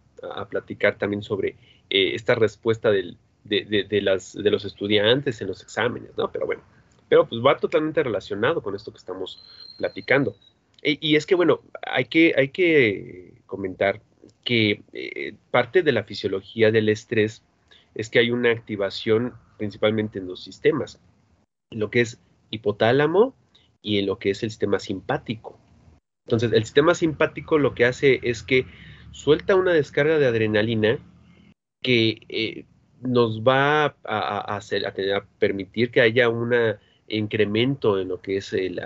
platicar 0.49 0.97
también 0.97 1.21
sobre 1.21 1.55
eh, 1.89 2.13
esta 2.13 2.35
respuesta 2.35 2.91
del, 2.91 3.17
de, 3.43 4.01
las, 4.01 4.33
de 4.33 4.51
los 4.51 4.65
estudiantes 4.65 5.41
en 5.41 5.47
los 5.47 5.61
exámenes, 5.61 6.11
¿no? 6.17 6.29
Pero 6.29 6.45
bueno, 6.45 6.61
pero 7.07 7.25
pues 7.27 7.41
va 7.41 7.57
totalmente 7.57 8.03
relacionado 8.03 8.61
con 8.61 8.75
esto 8.75 8.91
que 8.91 8.97
estamos 8.97 9.41
platicando. 9.77 10.35
E, 10.81 10.97
y, 10.99 11.15
es 11.15 11.25
que, 11.25 11.35
bueno, 11.35 11.61
hay 11.85 12.05
que, 12.05 12.33
hay 12.37 12.49
que 12.49 13.41
comentar 13.45 14.01
que 14.43 14.81
eh, 14.91 15.35
parte 15.51 15.81
de 15.81 15.93
la 15.93 16.03
fisiología 16.03 16.69
del 16.71 16.89
estrés 16.89 17.43
es 17.95 18.09
que 18.09 18.19
hay 18.19 18.31
una 18.31 18.51
activación 18.51 19.33
principalmente 19.57 20.19
en 20.19 20.27
dos 20.27 20.43
sistemas, 20.43 21.01
lo 21.71 21.89
que 21.89 22.01
es 22.01 22.19
hipotálamo 22.49 23.35
y 23.81 23.99
en 23.99 24.05
lo 24.05 24.19
que 24.19 24.31
es 24.31 24.43
el 24.43 24.49
sistema 24.49 24.79
simpático. 24.79 25.59
Entonces, 26.29 26.53
el 26.53 26.63
sistema 26.63 26.93
simpático 26.93 27.57
lo 27.57 27.73
que 27.73 27.85
hace 27.85 28.19
es 28.21 28.43
que 28.43 28.67
suelta 29.09 29.55
una 29.55 29.73
descarga 29.73 30.19
de 30.19 30.27
adrenalina 30.27 30.99
que 31.81 32.21
eh, 32.29 32.65
nos 33.01 33.41
va 33.41 33.95
a, 34.03 34.57
a, 34.57 34.59
permitir 35.39 35.89
que 35.89 36.01
haya 36.01 36.29
un 36.29 36.53
incremento 37.07 37.99
en 37.99 38.09
lo 38.09 38.21
que 38.21 38.37
es 38.37 38.53
el, 38.53 38.79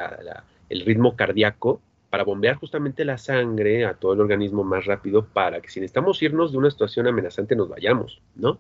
ritmo 0.70 1.18
cardíaco 1.18 1.82
para 2.10 2.24
bombear 2.24 2.56
justamente 2.56 3.04
la 3.04 3.18
sangre 3.18 3.84
a 3.84 3.96
todo 3.96 4.14
el 4.14 4.22
organismo 4.22 4.64
más 4.64 4.86
rápido 4.86 5.26
para 5.26 5.60
que 5.60 5.70
si 5.70 5.82
necesitamos 5.82 6.22
irnos 6.24 6.54
de 6.54 6.60
una 6.60 6.72
situación 6.72 7.08
amenazante 7.08 7.58
nos 7.58 7.68
vayamos, 7.68 8.22
¿no? 8.36 8.58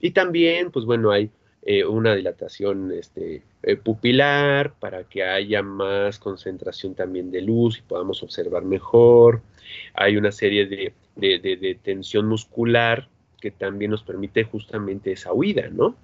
Y 0.00 0.10
también, 0.10 0.72
pues 0.72 0.84
bueno, 0.84 1.12
hay 1.12 1.30
eh, 1.62 1.84
una 1.84 2.14
dilatación 2.14 2.92
este, 2.92 3.42
eh, 3.62 3.76
pupilar 3.76 4.74
para 4.74 5.04
que 5.04 5.22
haya 5.24 5.62
más 5.62 6.18
concentración 6.18 6.94
también 6.94 7.30
de 7.30 7.42
luz 7.42 7.78
y 7.78 7.82
podamos 7.82 8.22
observar 8.22 8.64
mejor. 8.64 9.42
Hay 9.94 10.16
una 10.16 10.32
serie 10.32 10.66
de, 10.66 10.92
de 11.16 11.78
tensión 11.82 12.26
muscular 12.26 13.08
que 13.40 13.50
también 13.50 13.90
nos 13.90 14.02
permite 14.02 14.44
justamente 14.44 15.12
esa 15.12 15.32
huida, 15.32 15.68
¿no? 15.70 15.96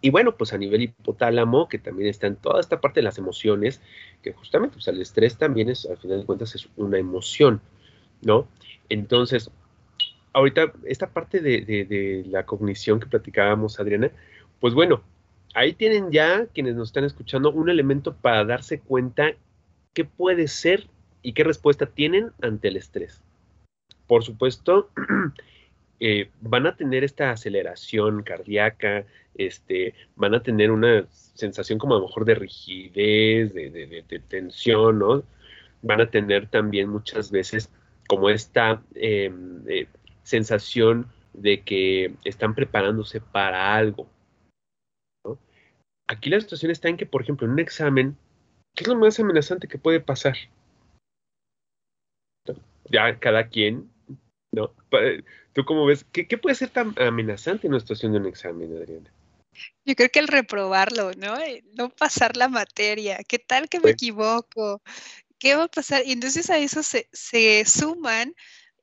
Y 0.00 0.10
bueno, 0.10 0.36
pues 0.36 0.52
a 0.52 0.58
nivel 0.58 0.82
hipotálamo, 0.82 1.68
que 1.68 1.78
también 1.78 2.08
está 2.08 2.26
en 2.26 2.36
toda 2.36 2.60
esta 2.60 2.80
parte 2.80 3.00
de 3.00 3.04
las 3.04 3.18
emociones, 3.18 3.80
que 4.22 4.32
justamente 4.32 4.74
pues, 4.74 4.88
el 4.88 5.00
estrés 5.00 5.36
también 5.38 5.68
es, 5.68 5.86
al 5.86 5.98
final 5.98 6.20
de 6.20 6.26
cuentas, 6.26 6.54
es 6.54 6.68
una 6.76 6.98
emoción, 6.98 7.60
¿no? 8.22 8.48
Entonces, 8.88 9.50
ahorita, 10.32 10.72
esta 10.84 11.08
parte 11.10 11.40
de, 11.40 11.60
de 11.62 12.24
la 12.28 12.44
cognición 12.44 12.98
que 12.98 13.06
platicábamos, 13.06 13.78
Adriana, 13.78 14.10
pues 14.60 14.74
bueno, 14.74 15.02
ahí 15.54 15.72
tienen 15.72 16.10
ya 16.10 16.46
quienes 16.46 16.74
nos 16.74 16.88
están 16.88 17.04
escuchando 17.04 17.50
un 17.50 17.68
elemento 17.68 18.14
para 18.14 18.44
darse 18.44 18.80
cuenta 18.80 19.32
qué 19.92 20.04
puede 20.04 20.48
ser 20.48 20.86
y 21.22 21.32
qué 21.32 21.44
respuesta 21.44 21.86
tienen 21.86 22.32
ante 22.40 22.68
el 22.68 22.76
estrés. 22.76 23.22
Por 24.06 24.22
supuesto, 24.24 24.90
Eh, 25.98 26.30
van 26.42 26.66
a 26.66 26.76
tener 26.76 27.04
esta 27.04 27.30
aceleración 27.30 28.22
cardíaca, 28.22 29.06
este, 29.34 29.94
van 30.14 30.34
a 30.34 30.42
tener 30.42 30.70
una 30.70 31.06
sensación 31.10 31.78
como 31.78 31.94
a 31.94 31.98
lo 31.98 32.06
mejor 32.06 32.26
de 32.26 32.34
rigidez, 32.34 33.54
de, 33.54 34.22
tensión, 34.28 34.98
¿no? 34.98 35.22
Van 35.82 36.00
a 36.02 36.10
tener 36.10 36.48
también 36.48 36.90
muchas 36.90 37.30
veces 37.30 37.70
como 38.08 38.28
esta 38.28 38.82
em, 38.94 39.62
eh, 39.68 39.86
sensación 40.22 41.06
de 41.32 41.62
que 41.62 42.12
están 42.24 42.54
preparándose 42.54 43.20
para 43.20 43.74
algo. 43.74 44.06
Aquí 46.08 46.30
la 46.30 46.40
situación 46.40 46.70
está 46.70 46.88
en 46.88 46.96
que, 46.96 47.06
por 47.06 47.22
ejemplo, 47.22 47.46
en 47.46 47.54
un 47.54 47.58
examen, 47.58 48.16
¿qué 48.74 48.84
es 48.84 48.88
lo 48.88 48.96
más 48.96 49.18
amenazante 49.18 49.68
que 49.68 49.78
puede 49.78 50.00
pasar? 50.00 50.36
Ya 52.88 53.18
cada 53.18 53.48
quien 53.48 53.90
¿no? 54.52 54.74
¿Tú 55.52 55.64
cómo 55.64 55.86
ves? 55.86 56.04
¿Qué, 56.12 56.38
puede 56.38 56.54
ser 56.54 56.70
tan 56.70 56.94
amenazante 56.98 57.66
en 57.66 57.74
una 57.74 57.80
situación 57.80 58.12
de 58.12 58.18
un 58.18 58.26
examen, 58.26 58.76
Adriana? 58.76 59.12
Yo 59.84 59.94
creo 59.94 60.08
que 60.10 60.18
el 60.18 60.28
reprobarlo, 60.28 61.12
¿no? 61.16 61.38
Eh, 61.38 61.64
no 61.74 61.90
pasar 61.90 62.36
la 62.36 62.48
materia. 62.48 63.18
¿Qué 63.26 63.38
tal 63.38 63.68
que 63.68 63.80
me 63.80 63.90
equivoco? 63.90 64.82
¿Qué 65.38 65.56
va 65.56 65.64
a 65.64 65.68
pasar? 65.68 66.02
Y 66.06 66.12
entonces 66.12 66.50
a 66.50 66.58
eso 66.58 66.82
se, 66.82 67.64
suman 67.64 68.34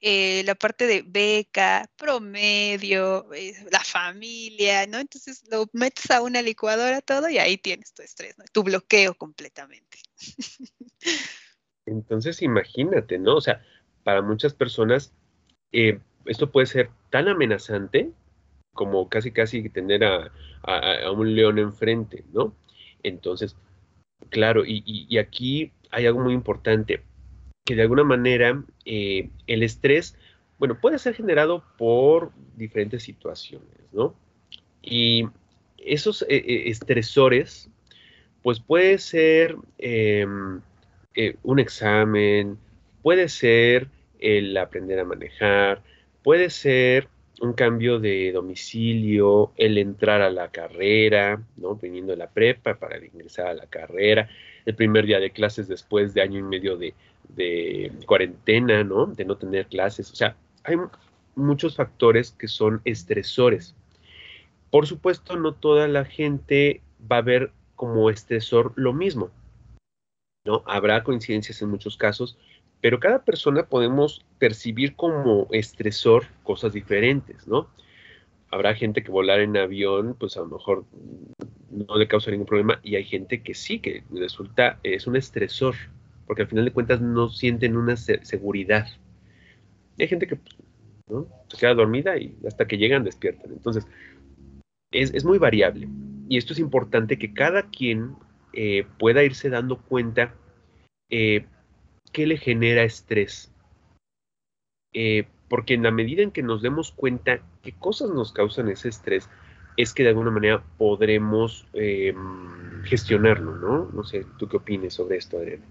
eh, 0.05 0.43
la 0.45 0.53
parte 0.53 0.85
de 0.85 1.01
beca, 1.07 1.89
promedio, 1.95 3.33
eh, 3.33 3.53
la 3.71 3.79
familia, 3.79 4.85
¿no? 4.85 4.99
Entonces 4.99 5.43
lo 5.49 5.65
metes 5.71 6.11
a 6.11 6.21
una 6.21 6.41
licuadora 6.41 6.99
todo 6.99 7.29
y 7.29 7.37
ahí 7.37 7.57
tienes 7.57 7.93
tu 7.93 8.01
estrés, 8.01 8.37
¿no? 8.37 8.43
Tu 8.51 8.63
bloqueo 8.63 9.13
completamente. 9.13 9.99
Entonces 11.85 12.41
imagínate, 12.41 13.17
¿no? 13.17 13.37
O 13.37 13.41
sea, 13.41 13.63
para 14.03 14.21
muchas 14.21 14.53
personas 14.53 15.13
eh, 15.71 15.99
esto 16.25 16.51
puede 16.51 16.67
ser 16.67 16.89
tan 17.09 17.29
amenazante 17.29 18.11
como 18.73 19.07
casi 19.07 19.31
casi 19.31 19.69
tener 19.69 20.03
a, 20.03 20.31
un 21.11 21.33
león 21.33 21.59
enfrente, 21.59 22.25
¿no? 22.33 22.53
Entonces, 23.03 23.55
claro, 24.29 24.63
y, 24.65 25.17
aquí 25.17 25.71
hay 25.91 26.07
algo 26.07 26.19
muy 26.19 26.33
importante, 26.33 27.03
que 27.63 27.75
de 27.75 27.83
alguna 27.83 28.03
manera 28.03 28.63
eh, 28.85 29.29
el 29.47 29.63
estrés, 29.63 30.17
bueno, 30.59 30.79
puede 30.79 30.99
ser 30.99 31.15
generado 31.15 31.63
por 31.77 32.31
diferentes 32.55 33.03
situaciones, 33.03 33.69
¿no? 33.91 34.15
Y 34.81 35.27
esos 35.77 36.23
eh, 36.27 36.69
estresores, 36.69 37.69
pues 38.41 38.59
puede 38.59 38.97
ser 38.97 39.55
em, 39.77 40.61
un 41.43 41.59
examen, 41.59 42.57
puede 43.01 43.29
ser 43.29 43.87
el 44.19 44.55
aprender 44.57 44.99
a 44.99 45.05
manejar, 45.05 45.81
puede 46.21 46.49
ser 46.49 47.07
un 47.41 47.53
cambio 47.53 47.99
de 47.99 48.31
domicilio, 48.31 49.51
el 49.57 49.77
entrar 49.77 50.21
a 50.21 50.29
la 50.29 50.49
carrera, 50.49 51.41
¿no? 51.57 51.75
Viniendo 51.75 52.11
de 52.11 52.17
la 52.17 52.29
prepa 52.29 52.75
para 52.75 53.03
ingresar 53.03 53.47
a 53.47 53.53
la 53.53 53.67
carrera, 53.67 54.29
el 54.65 54.75
primer 54.75 55.05
día 55.05 55.19
de 55.19 55.31
clases 55.31 55.67
después 55.67 56.13
de 56.13 56.21
año 56.21 56.39
y 56.39 56.43
medio 56.43 56.77
de, 56.77 56.93
cuarentena, 58.05 58.83
¿no? 58.83 59.07
De 59.07 59.25
no 59.25 59.37
tener 59.37 59.67
clases. 59.67 60.11
O 60.11 60.15
sea, 60.15 60.35
hay 60.63 60.77
muchos 61.35 61.75
factores 61.75 62.31
que 62.31 62.47
son 62.47 62.81
estresores. 62.85 63.75
Por 64.69 64.87
supuesto, 64.87 65.35
no 65.35 65.53
toda 65.53 65.87
la 65.87 66.05
gente 66.05 66.81
va 67.11 67.17
a 67.17 67.21
ver 67.21 67.51
como 67.75 68.09
estresor 68.09 68.73
lo 68.75 68.93
mismo, 68.93 69.29
¿no? 70.45 70.63
Habrá 70.65 71.03
coincidencias 71.03 71.61
en 71.61 71.69
muchos 71.69 71.97
casos, 71.97 72.37
pero 72.81 72.99
cada 72.99 73.23
persona 73.23 73.65
podemos 73.67 74.25
percibir 74.39 74.95
como 74.95 75.47
estresor 75.51 76.25
cosas 76.43 76.73
diferentes, 76.73 77.47
¿no? 77.47 77.67
Habrá 78.49 78.75
gente 78.75 79.03
que 79.03 79.11
volar 79.11 79.39
en 79.39 79.57
avión, 79.57 80.15
pues 80.19 80.37
a 80.37 80.41
lo 80.41 80.47
mejor 80.47 80.85
no 81.69 81.97
le 81.97 82.07
causa 82.07 82.29
ningún 82.29 82.45
problema, 82.45 82.79
y 82.83 82.95
hay 82.95 83.03
gente 83.03 83.41
que 83.41 83.55
sí, 83.55 83.79
que 83.79 84.03
resulta, 84.11 84.79
es 84.83 85.07
un 85.07 85.15
estresor, 85.15 85.75
porque 86.25 86.43
al 86.43 86.47
final 86.47 86.65
de 86.65 86.71
cuentas 86.71 87.01
no 87.01 87.29
sienten 87.29 87.77
una 87.77 87.97
seguridad. 87.97 88.87
hay 89.99 90.07
gente 90.07 90.27
que 90.27 90.37
se 91.49 91.57
queda 91.57 91.73
dormida 91.73 92.17
y 92.17 92.35
hasta 92.47 92.65
que 92.65 92.77
llegan 92.77 93.03
despiertan. 93.03 93.51
Entonces, 93.51 93.85
es, 94.91 95.25
muy 95.25 95.37
variable. 95.37 95.87
Y 96.29 96.37
esto 96.37 96.53
es 96.53 96.59
importante 96.59 97.17
que 97.17 97.33
cada 97.33 97.63
quien 97.69 98.15
eh, 98.53 98.85
pueda 98.99 99.23
irse 99.23 99.49
dando 99.49 99.81
cuenta 99.81 100.33
eh, 101.09 101.45
qué 102.11 102.27
le 102.27 102.37
genera 102.37 102.83
estrés. 102.83 103.51
Eh, 104.93 105.27
porque 105.49 105.73
en 105.73 105.83
la 105.83 105.91
medida 105.91 106.23
en 106.23 106.31
que 106.31 106.43
nos 106.43 106.61
demos 106.61 106.91
cuenta 106.91 107.41
qué 107.61 107.73
cosas 107.73 108.09
nos 108.09 108.31
causan 108.31 108.69
ese 108.69 108.89
estrés, 108.89 109.29
es 109.77 109.93
que 109.93 110.03
de 110.03 110.09
alguna 110.09 110.31
manera 110.31 110.63
podremos 110.77 111.67
em, 111.73 112.83
gestionarlo, 112.83 113.55
¿no? 113.55 113.89
No 113.91 114.03
sé, 114.03 114.25
¿tú 114.37 114.47
qué 114.47 114.57
opinas 114.57 114.93
sobre 114.93 115.17
esto, 115.17 115.37
Adriana? 115.37 115.65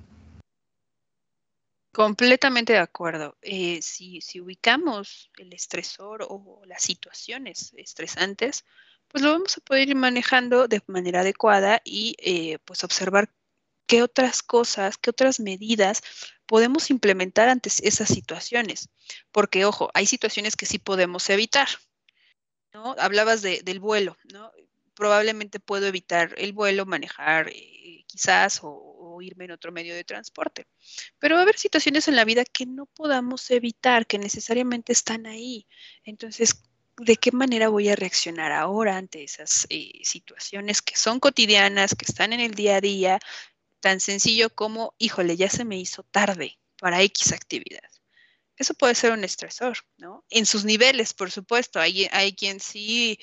Completamente 1.92 2.72
de 2.72 2.78
acuerdo. 2.78 3.37
Eh, 3.42 3.81
si, 3.83 4.20
ubicamos 4.40 5.31
el 5.37 5.52
estresor 5.52 6.26
o 6.28 6.62
las 6.64 6.83
situaciones 6.83 7.74
estresantes, 7.76 8.64
pues 9.09 9.22
lo 9.22 9.33
vamos 9.33 9.59
a 9.59 9.61
poder 9.61 9.90
ir 9.90 9.94
manejando 9.94 10.68
de 10.68 10.81
manera 10.87 11.20
adecuada 11.20 11.83
y 11.85 12.16
eh, 12.18 12.59
pues 12.64 12.83
observar 12.83 13.31
qué 13.87 14.02
otras 14.02 14.42
cosas, 14.42 14.96
qué 14.96 15.11
otras 15.11 15.38
medidas 15.38 16.02
podemos 16.46 16.90
implementar 16.90 17.50
ante 17.50 17.68
esas 17.68 18.09
situaciones. 18.09 18.88
Porque, 19.31 19.66
ojo, 19.66 19.90
hay 19.92 20.07
situaciones 20.07 20.57
que 20.57 20.64
sí 20.64 20.78
podemos 20.78 21.28
evitar. 21.28 21.68
¿no? 22.72 22.96
Hablabas 22.98 23.42
del 23.42 23.81
vuelo, 23.81 24.16
¿no? 24.33 24.50
Probablemente 24.94 25.61
puedo 25.61 25.87
evitar 25.87 26.35
el 26.38 26.52
vuelo, 26.52 26.87
manejar 26.87 27.48
eh, 27.48 28.05
quizás 28.07 28.61
o, 28.62 29.20
irme 29.20 29.44
en 29.44 29.52
otro 29.52 29.70
medio 29.70 29.94
de 29.94 30.05
transporte. 30.05 30.66
Pero 31.18 31.37
va 31.37 31.40
a 31.40 31.44
haber 31.44 31.57
situaciones 31.57 32.09
en 32.09 32.16
la 32.16 32.24
vida 32.24 32.44
que 32.44 32.66
no 32.66 32.87
podamos 32.87 33.50
evitar, 33.52 34.07
que 34.07 34.18
necesariamente 34.18 34.92
están 34.92 35.26
ahí. 35.26 35.66
Entonces, 36.02 36.64
¿de 36.96 37.16
qué 37.16 37.31
manera 37.31 37.68
voy 37.68 37.88
a 37.88 37.94
reaccionar 37.94 38.50
ahora 38.50 38.96
ante 38.96 39.22
esas 39.22 39.66
eh, 39.70 40.00
situaciones 40.02 40.83
que 40.83 40.96
son 40.96 41.20
cotidianas, 41.20 41.94
que 41.94 42.05
están 42.05 42.33
en 42.33 42.40
el 42.40 42.55
día 42.55 42.76
a 42.76 42.81
día? 42.81 43.20
Tan 43.81 44.00
sencillo 44.00 44.50
como, 44.50 44.94
híjole, 44.98 45.37
ya 45.37 45.48
se 45.48 45.64
me 45.64 45.78
hizo 45.78 46.02
tarde 46.02 46.59
para 46.78 47.00
X 47.02 47.33
actividad. 47.33 47.88
Eso 48.57 48.74
puede 48.74 48.94
ser 48.94 49.12
un 49.12 49.24
estresor, 49.24 49.78
¿no? 49.96 50.24
En 50.31 50.46
sus 50.46 50.64
niveles, 50.64 51.14
por 51.14 51.31
supuesto. 51.31 51.81
Hay, 51.81 52.09
hay 52.12 52.35
quien 52.35 52.61
sí 52.61 53.18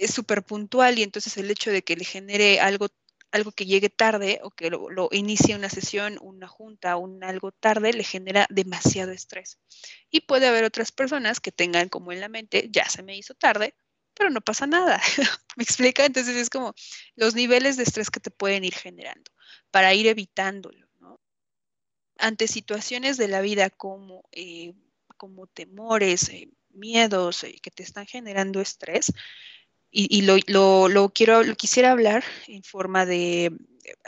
es 0.00 0.12
súper 0.14 0.42
puntual 0.42 0.98
y 0.98 1.02
entonces 1.02 1.36
el 1.36 1.50
hecho 1.50 1.70
de 1.70 1.82
que 1.82 1.96
le 1.96 2.04
genere 2.04 2.60
algo 2.60 2.88
algo 3.32 3.52
que 3.52 3.66
llegue 3.66 3.90
tarde 3.90 4.40
o 4.42 4.50
que 4.50 4.70
lo, 4.70 5.08
inicie 5.12 5.54
una 5.54 5.70
sesión, 5.70 6.18
una 6.20 6.48
junta, 6.48 6.96
un 6.96 7.22
algo 7.22 7.52
tarde, 7.52 7.92
le 7.92 8.02
genera 8.02 8.46
demasiado 8.50 9.12
estrés. 9.12 9.58
Y 10.10 10.22
puede 10.22 10.48
haber 10.48 10.64
otras 10.64 10.90
personas 10.90 11.38
que 11.38 11.52
tengan 11.52 11.88
como 11.88 12.10
en 12.10 12.20
la 12.20 12.28
mente, 12.28 12.68
ya 12.72 12.88
se 12.88 13.02
me 13.02 13.16
hizo 13.16 13.34
tarde, 13.34 13.74
pero 14.14 14.30
no 14.30 14.40
pasa 14.40 14.66
nada. 14.66 15.00
¿Me 15.56 15.62
explica? 15.62 16.04
Entonces 16.04 16.36
es 16.36 16.50
como 16.50 16.74
los 17.14 17.34
niveles 17.34 17.76
de 17.76 17.84
estrés 17.84 18.10
que 18.10 18.20
te 18.20 18.30
pueden 18.30 18.64
ir 18.64 18.74
generando 18.74 19.30
para 19.70 19.94
ir 19.94 20.06
evitándolo. 20.06 20.88
Ante 22.18 22.48
situaciones 22.48 23.16
de 23.16 23.28
la 23.28 23.40
vida 23.40 23.70
como, 23.70 24.28
eh, 24.32 24.74
como 25.16 25.46
temores, 25.46 26.28
eh, 26.28 26.50
miedos 26.68 27.44
eh, 27.44 27.58
que 27.62 27.70
te 27.70 27.82
están 27.82 28.06
generando 28.06 28.60
estrés, 28.60 29.12
y, 29.92 30.22
lo, 30.22 30.38
quiero, 31.10 31.42
lo 31.42 31.54
quisiera 31.56 31.90
hablar 31.90 32.24
en 32.46 32.62
forma 32.62 33.06
de 33.06 33.46
eh, 33.46 33.52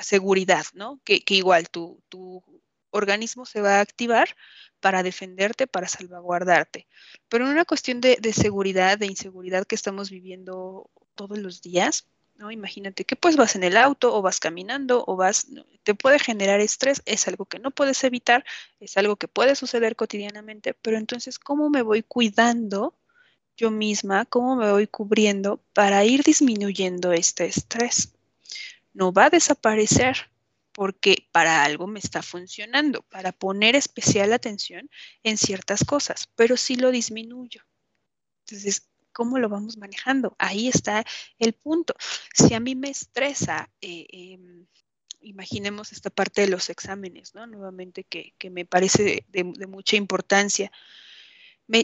seguridad, 0.01 0.65
¿no? 0.75 1.01
Que, 1.05 1.23
igual 1.29 1.69
tu, 1.71 2.03
tu, 2.09 2.43
organismo 2.91 3.47
se 3.47 3.61
va 3.61 3.79
a 3.79 3.81
activar 3.81 4.37
para 4.81 5.03
defenderte, 5.03 5.67
para 5.67 5.89
salvaguardarte. 5.89 6.87
Pero 7.29 7.47
en 7.47 7.53
una 7.53 7.65
cuestión 7.65 8.01
de, 8.01 8.19
seguridad, 8.33 8.99
de 8.99 9.07
inseguridad 9.07 9.67
que 9.67 9.75
estamos 9.75 10.11
viviendo 10.11 10.91
todos 11.15 11.39
los 11.39 11.63
días, 11.63 12.07
¿no? 12.37 12.51
Imagínate 12.51 13.05
que 13.05 13.17
pues 13.17 13.37
vas 13.37 13.57
en 13.57 13.65
el 13.65 13.77
auto 13.77 14.15
o 14.15 14.23
vas 14.23 14.41
caminando 14.41 15.05
o 15.07 15.17
vas, 15.17 15.47
te 15.85 15.95
puede 15.95 16.19
generar 16.19 16.61
estrés, 16.61 17.03
es 17.07 17.27
algo 17.29 17.47
que 17.47 17.59
no 17.59 17.71
puedes 17.71 18.03
evitar, 18.05 18.45
es 18.79 18.97
algo 18.97 19.17
que 19.17 19.29
puede 19.29 19.55
suceder 19.55 19.97
cotidianamente, 19.97 20.75
pero 20.75 20.99
entonces, 20.99 21.39
¿cómo 21.39 21.71
me 21.71 21.83
voy 21.83 22.03
cuidando 22.03 22.95
yo 23.63 23.71
misma, 23.71 24.25
cómo 24.25 24.57
me 24.57 24.73
voy 24.73 24.89
cubriendo 24.89 25.63
para 25.73 26.05
ir 26.05 26.25
disminuyendo 26.25 27.13
este 27.13 27.45
estrés. 27.45 28.13
No 28.93 29.13
va 29.13 29.27
a 29.27 29.31
desaparecer 29.31 30.17
porque 30.73 31.29
para 31.31 31.63
algo 31.63 31.87
me 31.87 32.01
está 32.01 32.23
funcionando, 32.23 33.03
para 33.03 33.31
poner 33.31 33.77
especial 33.77 34.33
atención 34.33 34.91
en 35.23 35.39
ciertas 35.39 35.85
cosas, 35.85 36.29
pero 36.35 36.57
sí 36.57 36.75
lo 36.75 36.91
disminuyo. 36.91 37.63
Entonces, 38.41 38.89
¿cómo 39.13 39.39
lo 39.39 39.49
vamos 39.49 39.77
manejando? 39.77 40.35
Ahí 40.39 40.67
está 40.67 41.05
el 41.39 41.53
punto. 41.53 41.95
Si 42.35 42.55
a 42.55 42.61
mí 42.61 42.75
me 42.75 42.91
estresa, 42.91 43.71
eh, 43.81 44.07
em, 44.11 44.67
imaginemos 45.21 45.93
esta 45.93 46.11
parte 46.11 46.41
de 46.41 46.49
los 46.49 46.69
exámenes, 46.69 47.33
¿no? 47.33 47.47
Nuevamente 47.47 48.03
que, 48.03 48.35
me 48.51 48.65
parece 48.65 49.25
de 49.29 49.67
mucha 49.69 49.95
importancia 49.95 50.73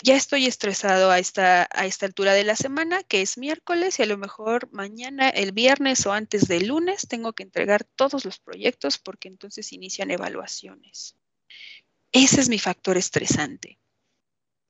ya 0.03 0.17
estoy 0.17 0.47
estresado 0.47 1.11
a 1.11 1.19
esta, 1.19 1.69
a 1.73 1.87
esta 1.87 2.07
altura 2.07 2.35
de 2.35 2.45
la 2.45 2.57
semana, 2.57 3.03
que 3.03 3.23
es 3.23 3.39
miércoles, 3.39 3.99
y 3.99 4.03
a 4.03 4.07
lo 4.07 4.19
mejor 4.19 4.69
mañana, 4.73 5.31
el 5.31 5.53
viernes 5.53 6.05
o 6.07 6.13
antes 6.13 6.47
del 6.47 6.69
lunes, 6.69 7.07
tengo 7.09 7.33
que 7.33 7.43
entregar 7.43 7.85
todos 7.85 8.25
los 8.25 8.39
proyectos 8.39 8.99
porque 8.99 9.29
entonces 9.29 9.73
inician 9.73 10.11
evaluaciones. 10.11 11.17
Ese 12.13 12.41
es 12.41 12.49
mi 12.49 12.59
factor 12.59 12.97
estresante. 12.99 13.79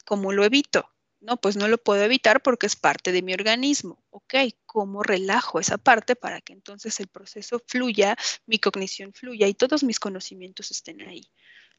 ¿Cómo 0.04 0.32
lo 0.32 0.44
evito? 0.44 0.88
No, 1.20 1.36
pues 1.36 1.56
no 1.56 1.66
lo 1.66 1.78
puedo 1.78 2.04
evitar 2.04 2.42
porque 2.42 2.66
es 2.66 2.76
parte 2.76 3.10
de 3.10 3.22
mi 3.22 3.34
organismo. 3.34 4.04
Ok, 4.10 4.34
¿cómo 4.66 5.02
relajo 5.02 5.58
esa 5.58 5.78
parte 5.78 6.14
para 6.14 6.40
que 6.40 6.52
entonces 6.52 7.00
el 7.00 7.08
proceso 7.08 7.60
fluya, 7.66 8.16
mi 8.46 8.58
cognición 8.58 9.12
fluya 9.12 9.48
y 9.48 9.54
todos 9.54 9.82
mis 9.82 9.98
conocimientos 9.98 10.70
estén 10.70 11.02
ahí? 11.02 11.28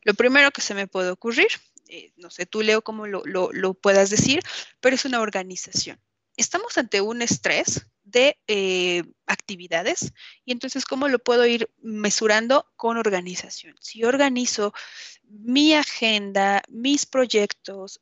Lo 0.02 0.13
primero 0.13 0.52
que 0.52 0.62
se 0.62 0.73
me 0.73 0.88
puede 0.88 1.10
ocurrir 1.10 1.47
eh, 1.89 2.13
no 2.17 2.30
sé, 2.30 2.45
tú 2.45 2.62
Leo 2.62 2.84
cómo 2.84 3.08
lo, 3.08 3.73
puedas 3.73 4.10
decir, 4.10 4.41
pero 4.80 4.95
es 4.95 5.06
una 5.06 5.21
organización. 5.21 5.99
Estamos 6.38 6.78
ante 6.78 7.02
un 7.02 7.21
estrés 7.21 7.88
de 8.04 8.39
eh, 8.47 9.04
actividades 9.25 10.13
y 10.45 10.52
entonces 10.52 10.86
cómo 10.86 11.08
lo 11.08 11.19
puedo 11.19 11.45
ir 11.45 11.69
mesurando 11.82 12.71
con 12.75 12.97
organización. 12.97 13.75
Si 13.82 14.04
organizo 14.04 14.73
mi 15.23 15.73
agenda, 15.73 16.62
mis 16.69 17.06
proyectos, 17.06 18.02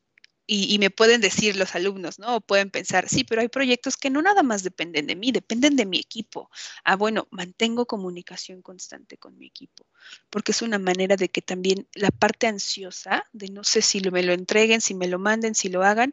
y, 0.50 0.78
me 0.78 0.88
pueden 0.88 1.20
decir 1.20 1.56
los 1.56 1.74
alumnos, 1.74 2.18
¿no? 2.18 2.40
Pueden 2.40 2.70
pensar, 2.70 3.06
sí, 3.06 3.22
pero 3.22 3.42
hay 3.42 3.48
proyectos 3.48 3.98
que 3.98 4.08
no 4.08 4.22
nada 4.22 4.42
más 4.42 4.62
dependen 4.62 5.06
de 5.06 5.14
mí, 5.14 5.30
dependen 5.30 5.76
de 5.76 5.84
mi 5.84 5.98
equipo. 5.98 6.50
Ah, 6.84 6.96
bueno, 6.96 7.28
mantengo 7.30 7.84
comunicación 7.84 8.62
constante 8.62 9.18
con 9.18 9.36
mi 9.36 9.46
equipo, 9.46 9.86
porque 10.30 10.52
es 10.52 10.62
una 10.62 10.78
manera 10.78 11.16
de 11.16 11.28
que 11.28 11.42
también 11.42 11.86
la 11.92 12.10
parte 12.10 12.46
ansiosa, 12.46 13.26
de 13.32 13.50
no 13.50 13.62
sé 13.62 13.82
si 13.82 14.00
me 14.10 14.22
lo 14.22 14.32
entreguen, 14.32 14.80
si 14.80 14.94
me 14.94 15.06
lo 15.06 15.18
manden, 15.18 15.54
si 15.54 15.68
lo 15.68 15.82
hagan, 15.82 16.12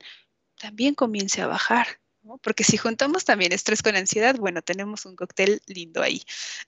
también 0.59 0.95
comience 0.95 1.41
a 1.41 1.47
bajar. 1.47 1.87
¿no? 2.21 2.37
Porque 2.39 2.65
si 2.65 2.75
juntamos 2.75 3.23
también 3.23 3.53
estrés 3.53 3.81
con 3.81 3.95
ansiedad, 3.95 4.35
bueno, 4.35 4.61
tenemos 4.61 5.05
un 5.05 5.15
cóctel 5.15 5.61
lindo 5.67 6.01
ahí. 6.01 6.21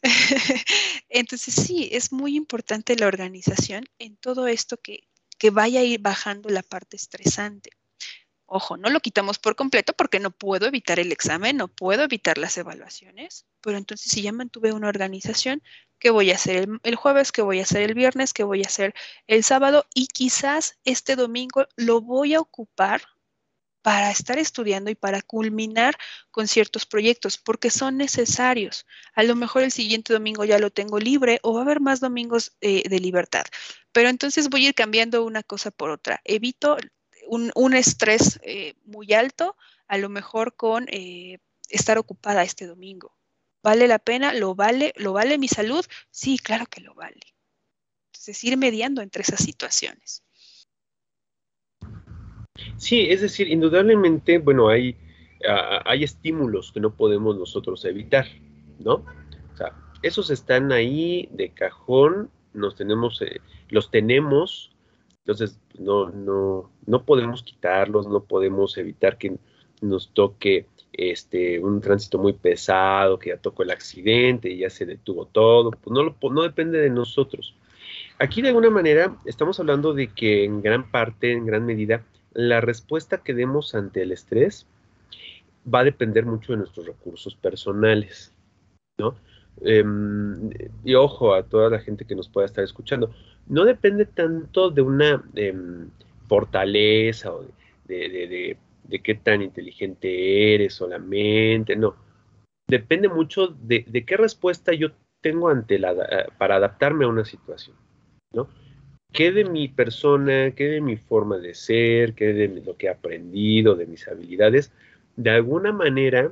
Entonces 1.10 1.53
sí, 1.53 1.89
es 1.91 2.13
muy 2.13 2.38
importante 2.38 2.95
la 2.95 3.08
organización 3.08 3.84
en 3.99 4.15
todo 4.15 4.47
esto 4.47 4.77
que, 4.77 5.08
que 5.38 5.50
vaya 5.50 5.82
a 5.82 5.84
ir 5.84 6.02
bajando 6.02 6.50
la 6.50 6.63
parte 6.63 6.95
estresante. 6.97 7.71
Ojo, 8.50 8.78
no 8.78 8.89
lo 8.89 9.02
quitamos 9.02 9.39
por 9.39 9.58
completo 9.58 9.91
porque 9.91 10.21
no 10.21 10.32
puedo 10.32 10.67
evitar 10.67 11.00
el 11.00 11.12
examen, 11.12 11.58
no 11.58 11.67
puedo 11.67 12.04
evitar 12.04 12.38
las 12.38 12.58
evaluaciones, 12.58 13.45
pero 13.60 13.78
entonces 13.78 14.10
si 14.10 14.21
ya 14.21 14.32
mantuve 14.32 14.71
una 14.71 14.88
organización, 14.88 15.62
¿qué 16.00 16.12
voy 16.12 16.32
a 16.32 16.36
hacer 16.36 16.69
el, 16.84 16.95
jueves? 16.95 17.34
¿Qué 17.34 17.41
voy 17.41 17.60
a 17.60 17.63
hacer 17.63 17.82
el 17.82 17.93
viernes? 17.93 18.32
¿Qué 18.32 18.43
voy 18.43 18.63
a 18.63 18.67
hacer 18.67 18.93
el 19.28 19.43
sábado? 19.43 19.86
Y 19.93 20.08
quizás 20.08 20.78
este 20.86 21.17
domingo 21.17 21.67
lo 21.76 22.00
voy 22.00 22.36
a 22.36 22.39
ocupar 22.39 23.02
para 23.81 24.11
estar 24.11 24.37
estudiando 24.37 24.89
y 24.89 24.95
para 24.95 25.21
culminar 25.21 25.95
con 26.31 26.47
ciertos 26.47 26.85
proyectos, 26.85 27.37
porque 27.37 27.69
son 27.69 27.97
necesarios. 27.97 28.85
A 29.13 29.23
lo 29.23 29.35
mejor 29.35 29.63
el 29.63 29.71
siguiente 29.71 30.13
domingo 30.13 30.45
ya 30.45 30.59
lo 30.59 30.71
tengo 30.71 30.99
libre 30.99 31.39
o 31.43 31.53
va 31.53 31.61
a 31.61 31.63
haber 31.63 31.79
más 31.79 31.99
domingos 31.99 32.55
eh, 32.61 32.87
de 32.87 32.99
libertad, 32.99 33.45
pero 33.91 34.09
entonces 34.09 34.49
voy 34.49 34.65
a 34.65 34.69
ir 34.69 34.75
cambiando 34.75 35.23
una 35.23 35.43
cosa 35.43 35.71
por 35.71 35.89
otra. 35.89 36.21
Evito 36.23 36.77
un, 37.27 37.73
estrés 37.73 38.39
eh, 38.43 38.75
muy 38.85 39.13
alto, 39.13 39.55
a 39.87 39.97
lo 39.97 40.09
mejor 40.09 40.55
con 40.55 40.85
eh, 40.89 41.39
estar 41.69 41.97
ocupada 41.97 42.43
este 42.43 42.65
domingo. 42.67 43.17
¿Vale 43.63 43.87
la 43.87 43.99
pena? 43.99 44.33
¿Lo 44.33 44.55
vale? 44.55 44.93
¿Lo 44.95 45.13
vale 45.13 45.37
mi 45.37 45.47
salud? 45.47 45.85
Sí, 46.09 46.37
claro 46.37 46.65
que 46.67 46.81
lo 46.81 46.93
vale. 46.93 47.19
Entonces, 48.13 48.43
ir 48.43 48.57
mediando 48.57 49.01
entre 49.01 49.23
esas 49.23 49.43
situaciones. 49.43 50.23
Sí, 52.77 53.07
es 53.09 53.21
decir, 53.21 53.47
indudablemente, 53.49 54.37
bueno, 54.37 54.69
hay, 54.69 54.95
ah, 55.47 55.81
hay 55.85 56.03
estímulos 56.03 56.71
que 56.71 56.79
no 56.79 56.93
podemos 56.95 57.37
nosotros 57.37 57.83
evitar, 57.85 58.27
¿no? 58.79 59.05
O 59.53 59.57
sea, 59.57 59.73
esos 60.03 60.29
están 60.29 60.71
ahí 60.71 61.27
de 61.31 61.49
cajón, 61.49 62.29
nos 62.53 62.75
tenemos, 62.75 63.21
eh, 63.21 63.41
los 63.69 63.89
tenemos, 63.89 64.71
entonces 65.19 65.59
no, 65.77 66.09
no, 66.09 66.71
no 66.85 67.03
podemos 67.03 67.43
quitarlos, 67.43 68.07
no 68.07 68.23
podemos 68.23 68.77
evitar 68.77 69.17
que 69.17 69.37
nos 69.81 70.13
toque 70.13 70.67
este, 70.93 71.59
un 71.59 71.81
tránsito 71.81 72.17
muy 72.17 72.33
pesado, 72.33 73.19
que 73.19 73.29
ya 73.29 73.37
tocó 73.37 73.63
el 73.63 73.71
accidente 73.71 74.49
y 74.49 74.59
ya 74.59 74.69
se 74.69 74.85
detuvo 74.85 75.25
todo, 75.25 75.71
pues 75.71 75.93
no, 75.93 76.15
no 76.31 76.43
depende 76.43 76.79
de 76.79 76.89
nosotros. 76.89 77.55
Aquí 78.19 78.41
de 78.41 78.49
alguna 78.49 78.69
manera 78.69 79.17
estamos 79.25 79.59
hablando 79.59 79.93
de 79.93 80.07
que 80.07 80.43
en 80.43 80.61
gran 80.61 80.89
parte, 80.89 81.31
en 81.31 81.45
gran 81.45 81.65
medida, 81.65 82.03
la 82.33 82.61
respuesta 82.61 83.19
que 83.23 83.33
demos 83.33 83.75
ante 83.75 84.01
el 84.03 84.11
estrés 84.11 84.67
va 85.73 85.79
a 85.79 85.83
depender 85.83 86.25
mucho 86.25 86.53
de 86.53 86.59
nuestros 86.59 86.85
recursos 86.85 87.35
personales, 87.35 88.33
¿no? 88.97 89.15
Em, 89.61 90.49
y 90.83 90.93
ojo 90.93 91.33
a 91.33 91.43
toda 91.43 91.69
la 91.69 91.79
gente 91.79 92.05
que 92.05 92.15
nos 92.15 92.29
pueda 92.29 92.45
estar 92.45 92.63
escuchando, 92.63 93.11
no 93.47 93.65
depende 93.65 94.05
tanto 94.05 94.69
de 94.69 94.81
una 94.81 95.23
em, 95.35 95.89
fortaleza 96.27 97.33
o 97.33 97.45
de, 97.85 98.57
qué 99.03 99.15
tan 99.15 99.41
inteligente 99.41 100.53
eres 100.53 100.73
solamente, 100.73 101.75
no. 101.75 101.95
Depende 102.67 103.07
mucho 103.07 103.47
de, 103.47 103.83
qué 104.05 104.17
respuesta 104.17 104.73
yo 104.73 104.91
tengo 105.21 105.49
ante 105.49 105.79
la, 105.79 106.27
para 106.37 106.57
adaptarme 106.57 107.05
a 107.05 107.09
una 107.09 107.25
situación, 107.25 107.75
¿no? 108.33 108.47
¿Qué 109.11 109.31
de 109.31 109.45
mi 109.45 109.67
persona, 109.67 110.51
qué 110.51 110.65
de 110.65 110.81
mi 110.81 110.97
forma 110.97 111.37
de 111.37 111.53
ser, 111.53 112.13
qué 112.13 112.33
de 112.33 112.47
lo 112.65 112.77
que 112.77 112.87
he 112.87 112.89
aprendido, 112.89 113.75
de 113.75 113.87
mis 113.87 114.07
habilidades, 114.07 114.71
de 115.15 115.31
alguna 115.31 115.71
manera 115.71 116.31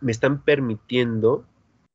me 0.00 0.12
están 0.12 0.42
permitiendo 0.42 1.44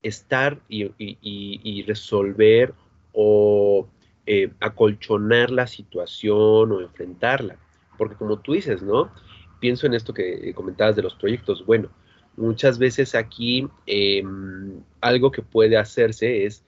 estar 0.03 0.59
y, 0.69 1.83
resolver 1.83 2.73
o 3.13 3.87
eh, 4.25 4.51
acolchonar 4.59 5.51
la 5.51 5.67
situación 5.67 6.71
o 6.71 6.81
enfrentarla. 6.81 7.57
Porque 7.97 8.15
como 8.15 8.39
tú 8.39 8.53
dices, 8.53 8.81
¿no? 8.81 9.11
Pienso 9.59 9.87
en 9.87 9.95
esto 9.95 10.13
que 10.13 10.53
comentabas 10.53 10.95
de 10.95 11.01
los 11.01 11.15
proyectos. 11.15 11.65
Bueno, 11.65 11.89
muchas 12.37 12.77
veces 12.77 13.15
aquí 13.15 13.67
em, 13.85 14.81
algo 15.01 15.31
que 15.31 15.41
puede 15.41 15.77
hacerse 15.77 16.45
es, 16.45 16.63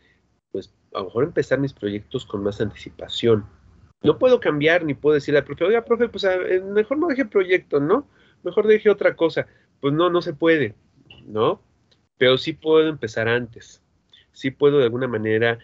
a 0.94 1.00
lo 1.00 1.06
mejor 1.06 1.24
empezar 1.24 1.60
mis 1.60 1.74
proyectos 1.74 2.26
con 2.26 2.44
más 2.44 2.62
anticipación. 2.62 3.46
No 4.02 4.18
puedo 4.18 4.40
cambiar 4.40 4.86
ni 4.86 4.94
puedo 4.94 5.16
decirle 5.16 5.40
al 5.40 5.46
profe, 5.46 5.66
oiga, 5.66 5.84
profe, 5.84 6.08
pues 6.08 6.26
mejor 6.64 6.98
no 6.98 7.08
deje 7.08 7.26
proyecto, 7.26 7.80
¿no? 7.80 8.08
Mejor 8.44 8.68
deje 8.68 8.90
otra 8.90 9.16
cosa. 9.16 9.48
Pues 9.82 9.94
no, 9.94 10.10
no 10.10 10.22
se 10.22 10.34
puede, 10.34 10.76
¿no? 11.26 11.62
pero 12.20 12.38
sí 12.38 12.54
puedo 12.54 12.88
empezar 12.88 13.28
antes. 13.28 13.82
Sí 14.34 14.52
puedo 14.52 14.78
de 14.78 14.84
alguna 14.84 15.08
manera 15.08 15.58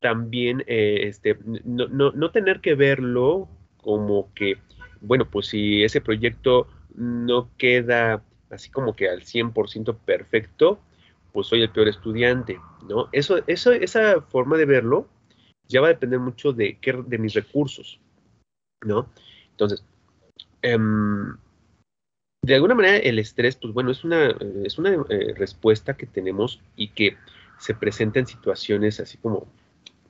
también 0.00 0.62
eh, 0.68 1.00
este, 1.04 1.36
no, 1.64 1.88
no, 1.88 2.30
tener 2.30 2.60
que 2.60 2.74
verlo 2.74 3.48
como 3.78 4.32
que, 4.34 4.58
bueno, 5.00 5.28
pues 5.28 5.48
si 5.48 5.82
ese 5.82 6.00
proyecto 6.00 6.68
no 6.94 7.50
queda 7.56 8.22
así 8.50 8.70
como 8.70 8.94
que 8.94 9.08
al 9.08 9.22
100% 9.22 9.96
perfecto, 10.04 10.78
pues 11.36 11.48
soy 11.48 11.60
el 11.60 11.68
peor 11.68 11.86
estudiante, 11.86 12.58
¿no? 12.88 13.10
Eso, 13.12 13.42
eso, 13.46 13.70
esa 13.70 14.22
forma 14.22 14.56
de 14.56 14.64
verlo 14.64 15.06
ya 15.68 15.82
va 15.82 15.88
a 15.88 15.90
depender 15.90 16.18
mucho 16.18 16.54
de, 16.54 16.78
qué, 16.80 16.94
de 16.94 17.18
mis 17.18 17.34
recursos, 17.34 18.00
¿no? 18.82 19.10
Entonces, 19.50 19.84
em, 20.62 21.36
de 22.42 22.54
alguna 22.54 22.74
manera 22.74 22.96
el 22.96 23.18
estrés, 23.18 23.54
pues 23.56 23.74
bueno, 23.74 23.90
es 23.90 24.02
una, 24.02 24.34
es 24.64 24.78
una 24.78 24.94
eh, 25.10 25.34
respuesta 25.36 25.94
que 25.94 26.06
tenemos 26.06 26.62
y 26.74 26.88
que 26.88 27.18
se 27.58 27.74
presenta 27.74 28.18
en 28.18 28.26
situaciones 28.26 28.98
así 28.98 29.18
como, 29.18 29.46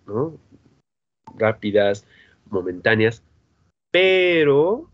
¿no? 0.07 0.39
Rápidas, 1.37 2.07
momentáneas, 2.51 3.25
pero 3.91 4.89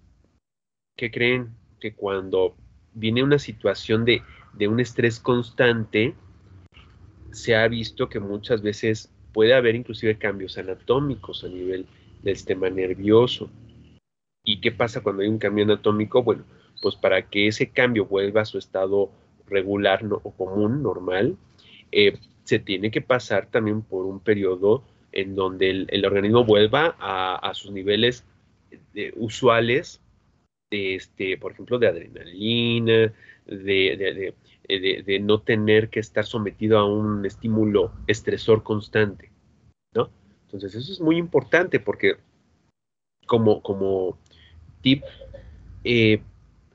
que 0.97 1.11
creen 1.11 1.55
que 1.79 1.92
cuando 1.92 2.57
viene 2.95 3.23
una 3.23 3.38
situación 3.38 4.07
de, 4.07 4.23
de 4.55 4.69
un 4.69 4.81
estrés 4.81 5.21
constante, 5.21 6.15
se 7.31 7.57
ha 7.57 7.67
visto 7.69 8.09
que 8.09 8.21
muchas 8.21 8.62
veces 8.62 9.11
puede 9.33 9.55
haber 9.55 9.75
inclusive 9.75 10.19
cambios 10.19 10.59
anatómicos 10.59 11.45
a 11.45 11.49
nivel 11.49 11.87
del 12.23 12.37
sistema 12.37 12.69
nervioso. 12.69 13.51
¿Y 14.45 14.61
qué 14.61 14.73
pasa 14.73 15.03
cuando 15.03 15.23
hay 15.23 15.29
un 15.29 15.38
cambio 15.38 15.65
anatómico? 15.65 16.23
Bueno, 16.23 16.45
pues 16.81 16.97
para 16.97 17.29
que 17.29 17.47
ese 17.47 17.71
cambio 17.71 18.07
vuelva 18.07 18.43
a 18.43 18.45
su 18.45 18.59
estado 18.59 19.11
regular 19.47 20.05
o 20.11 20.31
común, 20.33 20.83
normal, 20.83 21.37
eh, 21.93 22.19
se 22.45 22.59
tiene 22.59 22.91
que 22.91 23.01
pasar 23.01 23.47
también 23.47 23.83
por 23.83 24.05
un 24.05 24.21
periodo 24.21 24.83
en 25.12 25.35
donde 25.35 25.87
el, 25.88 26.05
organismo 26.05 26.45
vuelva 26.45 26.97
a, 26.99 27.53
sus 27.55 27.71
niveles 27.71 28.25
eh, 28.95 29.12
usuales 29.17 30.01
de, 30.71 30.95
este, 30.97 31.37
por 31.37 31.53
ejemplo, 31.53 31.79
de 31.79 31.87
adrenalina, 31.87 33.12
de, 33.47 34.35
de, 34.69 35.21
no 35.21 35.41
tener 35.41 35.89
que 35.89 36.01
estar 36.01 36.25
sometido 36.25 36.79
a 36.79 36.85
un 36.85 37.27
estímulo 37.27 37.93
estresor 38.07 38.63
constante, 38.63 39.31
¿no? 39.95 40.11
Entonces 40.47 40.75
eso 40.75 40.93
es 40.93 41.01
muy 41.01 41.17
importante 41.17 41.81
porque 41.81 42.17
como, 43.27 43.63
como 43.63 44.19
tip, 44.83 45.03
eh, 45.85 46.21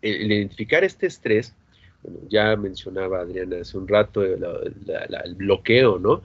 el, 0.02 0.32
identificar 0.32 0.84
este 0.84 1.08
estrés, 1.08 1.56
bueno, 2.04 2.20
ya 2.30 2.56
mencionaba 2.56 3.22
Adriana 3.22 3.58
hace 3.62 3.78
un 3.78 3.88
rato 3.88 4.24
el 4.24 5.36
bloqueo, 5.36 6.00
¿no? 6.00 6.22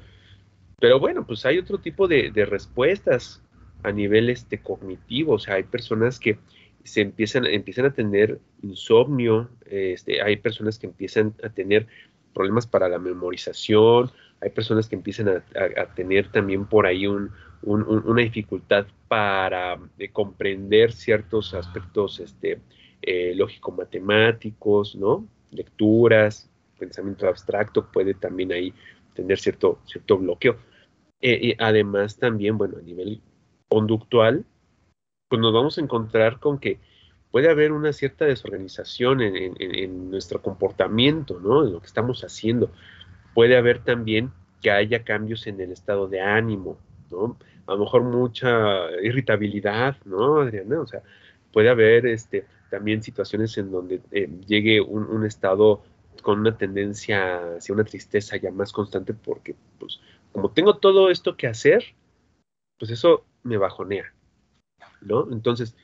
Pero 0.82 0.98
bueno, 0.98 1.24
pues 1.24 1.46
hay 1.46 1.58
otro 1.58 1.78
tipo 1.78 2.08
de, 2.08 2.32
respuestas 2.48 3.40
a 3.84 3.92
nivel 3.92 4.30
este, 4.30 4.58
cognitivo, 4.58 5.34
o 5.34 5.38
sea, 5.38 5.54
hay 5.54 5.62
personas 5.62 6.18
que 6.18 6.38
se 6.84 7.00
empiezan, 7.00 7.46
empiezan 7.46 7.86
a 7.86 7.92
tener 7.92 8.40
insomnio, 8.62 9.50
este, 9.66 10.22
hay 10.22 10.36
personas 10.36 10.78
que 10.78 10.86
empiezan 10.86 11.34
a 11.42 11.48
tener 11.48 11.86
problemas 12.32 12.66
para 12.66 12.88
la 12.88 12.98
memorización, 12.98 14.10
hay 14.40 14.50
personas 14.50 14.88
que 14.88 14.96
empiezan 14.96 15.28
a, 15.28 15.94
tener 15.94 16.30
también 16.32 16.66
por 16.66 16.86
ahí 16.86 17.06
una 17.06 18.22
dificultad 18.22 18.86
para 19.06 19.78
eh, 19.98 20.08
comprender 20.08 20.92
ciertos 20.92 21.54
aspectos 21.54 22.18
este, 22.18 22.58
eh, 23.02 23.34
lógico-matemáticos, 23.36 24.96
¿no? 24.96 25.28
Lecturas, 25.52 26.50
pensamiento 26.78 27.28
abstracto 27.28 27.86
puede 27.92 28.14
también 28.14 28.50
ahí 28.50 28.74
tener 29.14 29.38
cierto, 29.38 29.78
cierto 29.84 30.18
bloqueo. 30.18 30.56
Eh, 31.20 31.54
además 31.60 32.16
también, 32.16 32.58
bueno, 32.58 32.78
a 32.78 32.82
nivel 32.82 33.20
conductual, 33.68 34.44
pues 35.32 35.40
nos 35.40 35.54
vamos 35.54 35.78
a 35.78 35.80
encontrar 35.80 36.40
con 36.40 36.58
que 36.58 36.78
puede 37.30 37.48
haber 37.48 37.72
una 37.72 37.94
cierta 37.94 38.26
desorganización 38.26 39.22
en, 39.22 40.10
nuestro 40.10 40.42
comportamiento, 40.42 41.40
¿no? 41.40 41.64
En 41.64 41.72
lo 41.72 41.80
que 41.80 41.86
estamos 41.86 42.22
haciendo. 42.22 42.70
Puede 43.32 43.56
haber 43.56 43.78
también 43.78 44.30
que 44.60 44.70
haya 44.70 45.04
cambios 45.04 45.46
en 45.46 45.58
el 45.62 45.72
estado 45.72 46.06
de 46.06 46.20
ánimo, 46.20 46.76
¿no? 47.10 47.38
A 47.66 47.72
lo 47.72 47.78
mejor 47.78 48.02
mucha 48.02 48.90
irritabilidad, 49.02 49.96
¿no, 50.04 50.42
Adriana? 50.42 50.82
O 50.82 50.86
sea, 50.86 51.00
puede 51.50 51.70
haber 51.70 52.04
este, 52.04 52.44
también 52.68 53.02
situaciones 53.02 53.56
en 53.56 53.72
donde 53.72 54.02
eh, 54.10 54.28
llegue 54.46 54.82
un, 54.82 55.24
estado 55.24 55.82
con 56.20 56.40
una 56.40 56.58
tendencia 56.58 57.56
hacia 57.56 57.74
una 57.74 57.84
tristeza 57.84 58.36
ya 58.36 58.50
más 58.50 58.70
constante 58.70 59.14
porque, 59.14 59.56
pues, 59.78 59.98
como 60.30 60.50
tengo 60.50 60.76
todo 60.76 61.08
esto 61.08 61.38
que 61.38 61.46
hacer, 61.46 61.94
pues 62.78 62.90
eso 62.90 63.24
me 63.44 63.56
bajonea, 63.56 64.12
¿no? 65.02 65.30
Entonces, 65.32 65.76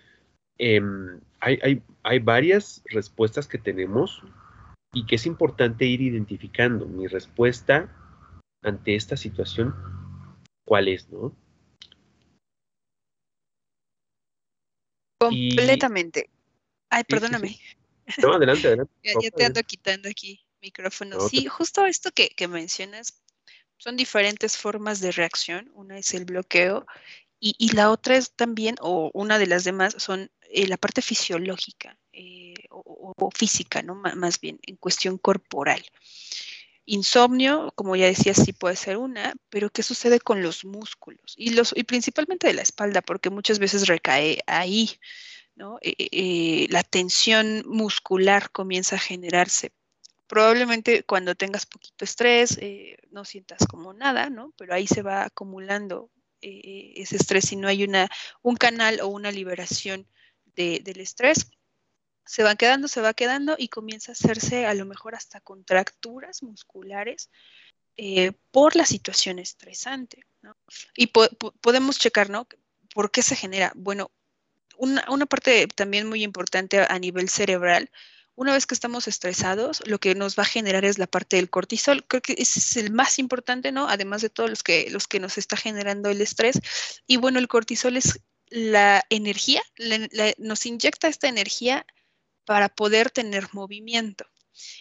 em, 0.59 1.20
hay, 1.40 1.83
hay 2.02 2.18
varias 2.18 2.83
respuestas 2.90 3.46
que 3.46 3.59
tenemos 3.59 4.22
y 4.92 5.07
que 5.07 5.16
es 5.16 5.26
importante 5.26 5.85
ir 5.85 6.00
identificando. 6.00 6.87
Mi 6.87 7.07
respuesta 7.07 7.94
ante 8.62 8.94
esta 8.94 9.16
situación, 9.16 9.74
¿cuál 10.64 10.88
es, 10.88 11.09
no? 11.11 11.35
Completamente. 15.20 16.31
Ay, 16.90 17.04
perdóname. 17.04 17.59
No, 18.22 18.33
adelante, 18.33 18.68
adelante. 18.68 18.92
ya, 19.02 19.31
te 19.31 19.44
ando 19.44 19.62
quitando 19.62 20.09
aquí 20.09 20.40
micrófono. 20.61 21.20
sí, 21.20 21.46
justo 21.46 21.87
esto 21.87 22.11
que, 22.12 22.48
mencionas, 22.48 23.22
son 23.76 23.96
diferentes 23.96 24.57
formas 24.57 25.00
de 25.00 25.12
reacción. 25.12 25.70
Una 25.74 25.98
es 25.98 26.14
el 26.14 26.24
bloqueo 26.24 26.87
y, 27.40 27.72
la 27.74 27.90
otra 27.90 28.16
es 28.16 28.33
también, 28.33 28.77
o 28.81 29.11
una 29.14 29.38
de 29.38 29.46
las 29.46 29.64
demás, 29.64 29.94
son 29.98 30.31
eh, 30.51 30.66
la 30.66 30.77
parte 30.77 31.03
fisiológica 31.03 31.96
eh, 32.12 32.55
o, 32.70 33.31
física, 33.35 33.83
¿no? 33.83 33.94
más 33.94 34.40
bien, 34.40 34.59
en 34.66 34.77
cuestión 34.77 35.18
corporal. 35.18 35.85
Insomnio, 36.85 37.72
como 37.74 37.96
ya 37.96 38.07
decía, 38.07 38.35
sí 38.35 38.53
puede 38.53 38.74
ser 38.74 38.96
una, 38.96 39.35
pero 39.51 39.70
¿qué 39.70 39.83
sucede 39.83 40.20
con 40.20 40.42
los 40.42 40.64
músculos? 40.64 41.35
Y, 41.37 41.51
los, 41.51 41.72
y 41.77 41.85
principalmente 41.85 42.46
de 42.46 42.55
la 42.55 42.62
espalda, 42.62 43.03
porque 43.03 43.31
muchas 43.31 43.59
veces 43.59 43.87
recae 43.87 44.40
ahí. 44.46 44.98
Eh, 45.83 45.94
eh, 45.98 46.66
la 46.70 46.83
tensión 46.83 47.62
muscular 47.66 48.51
comienza 48.51 48.96
a 48.96 49.01
generarse. 49.01 49.72
Probablemente 50.29 51.03
cuando 51.03 51.35
tengas 51.35 51.66
poquito 51.66 52.05
estrés 52.05 52.59
no 53.11 53.24
sientas 53.24 53.66
como 53.66 53.92
nada, 53.92 54.31
¿no? 54.31 54.53
Pero 54.57 54.74
ahí 54.74 54.87
se 54.87 55.03
va 55.03 55.24
acumulando 55.24 56.11
ese 56.40 57.16
estrés 57.16 57.53
y 57.53 57.57
no 57.57 57.68
hay 57.68 57.85
una, 57.85 58.09
un 58.42 58.57
canal 58.57 59.01
o 59.01 59.09
una 59.09 59.31
liberación 59.31 60.07
del 60.55 61.01
estrés. 61.01 61.51
Se 62.27 62.42
va 62.42 62.57
quedando, 62.57 62.88
se 62.88 63.01
va 63.01 63.14
quedando 63.14 63.57
y 63.59 63.68
comienza 63.68 64.12
a 64.12 64.14
hacerse 64.14 64.66
a 64.66 64.74
lo 64.74 64.85
mejor 64.85 65.14
hasta 65.14 65.40
contracturas 65.40 66.42
musculares 66.42 67.31
por 68.51 68.77
la 68.77 68.87
situación 68.87 69.38
estresante. 69.38 70.24
Y 70.94 71.09
podemos 71.09 71.98
checar, 71.98 72.31
¿no? 72.31 72.46
¿Por 72.94 73.11
qué 73.11 73.22
se 73.22 73.37
genera? 73.37 73.72
Bueno, 73.74 74.11
una, 74.79 75.27
parte 75.27 75.66
también 75.66 76.09
muy 76.09 76.22
importante 76.22 76.81
a 76.81 76.98
nivel 76.98 77.29
cerebral, 77.29 77.90
una 78.38 78.53
vez 78.53 78.66
que 78.66 78.74
estamos 78.74 79.09
estresados, 79.09 79.83
lo 79.85 79.98
que 79.98 80.14
nos 80.14 80.38
va 80.38 80.44
a 80.44 80.46
generar 80.46 80.85
es 80.85 80.96
la 80.96 81.09
parte 81.09 81.35
del 81.35 81.51
cortisol. 81.51 82.05
Creo 82.07 82.22
que 82.22 82.37
ese 82.38 82.61
es 82.61 82.77
el 82.77 82.92
más 82.92 83.18
importante, 83.18 83.72
¿no? 83.72 83.88
Además 83.88 84.22
de 84.22 84.31
todos 84.31 84.48
los 84.48 84.62
que, 84.62 84.88
los 84.90 85.09
que 85.09 85.18
nos 85.18 85.38
está 85.38 85.57
generando 85.57 86.09
el 86.09 86.20
estrés. 86.20 86.61
Y 87.09 87.16
bueno, 87.16 87.40
el 87.40 87.48
cortisol 87.48 87.96
es 87.96 88.20
la 88.48 89.05
energía, 89.11 89.61
nos 90.38 90.66
inyecta 90.66 91.09
esta 91.09 91.27
energía 91.27 91.85
para 92.44 92.68
poder 92.68 93.11
tener 93.11 93.48
movimiento. 93.53 94.24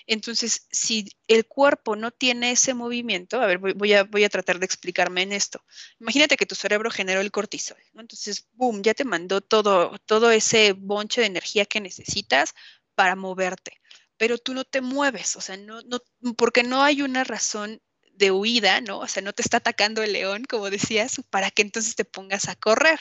Entonces, 0.06 0.67
si 0.72 1.06
el 1.28 1.48
cuerpo 1.48 1.96
no 1.96 2.12
tiene 2.12 2.52
ese 2.52 2.76
movimiento, 2.76 3.41
a 3.41 3.48
ver, 3.48 3.58
voy, 3.58 3.93
a, 3.93 4.04
voy 4.04 4.24
a, 4.24 4.30
tratar 4.30 4.60
de 4.60 4.65
explicarme 4.65 5.24
en 5.24 5.34
esto. 5.34 5.63
Imagínate 6.00 6.38
que 6.38 6.46
tu 6.46 6.56
cerebro 6.56 6.91
generó 6.91 7.22
el 7.22 7.32
cortisol, 7.32 7.78
¿no? 7.93 8.02
Entonces, 8.02 8.48
boom, 8.54 8.84
ya 8.84 8.93
te 8.93 9.04
mandó 9.04 9.41
todo, 9.41 9.98
todo 10.06 10.30
ese 10.32 10.74
bonche 10.74 11.22
de 11.22 11.28
energía 11.28 11.65
que 11.65 11.82
necesitas 11.82 12.54
para 12.97 13.15
moverte, 13.15 13.79
pero 14.17 14.39
tú 14.39 14.55
no 14.55 14.65
te 14.65 14.81
mueves, 14.81 15.36
o 15.36 15.41
sea, 15.41 15.55
no, 15.55 15.81
no, 15.83 15.99
porque 16.36 16.63
no 16.63 16.81
hay 16.81 17.03
una 17.03 17.23
razón 17.23 17.79
de 18.13 18.31
huida, 18.31 18.81
¿no? 18.81 18.97
O 18.97 19.07
sea, 19.07 19.21
no 19.21 19.33
te 19.33 19.43
está 19.43 19.57
atacando 19.57 20.01
el 20.01 20.13
león, 20.13 20.45
como 20.49 20.71
decías, 20.71 21.21
para 21.29 21.51
que 21.51 21.62
entonces 21.62 21.95
te 21.95 22.05
pongas 22.05 22.49
a 22.49 22.55
correr. 22.55 22.99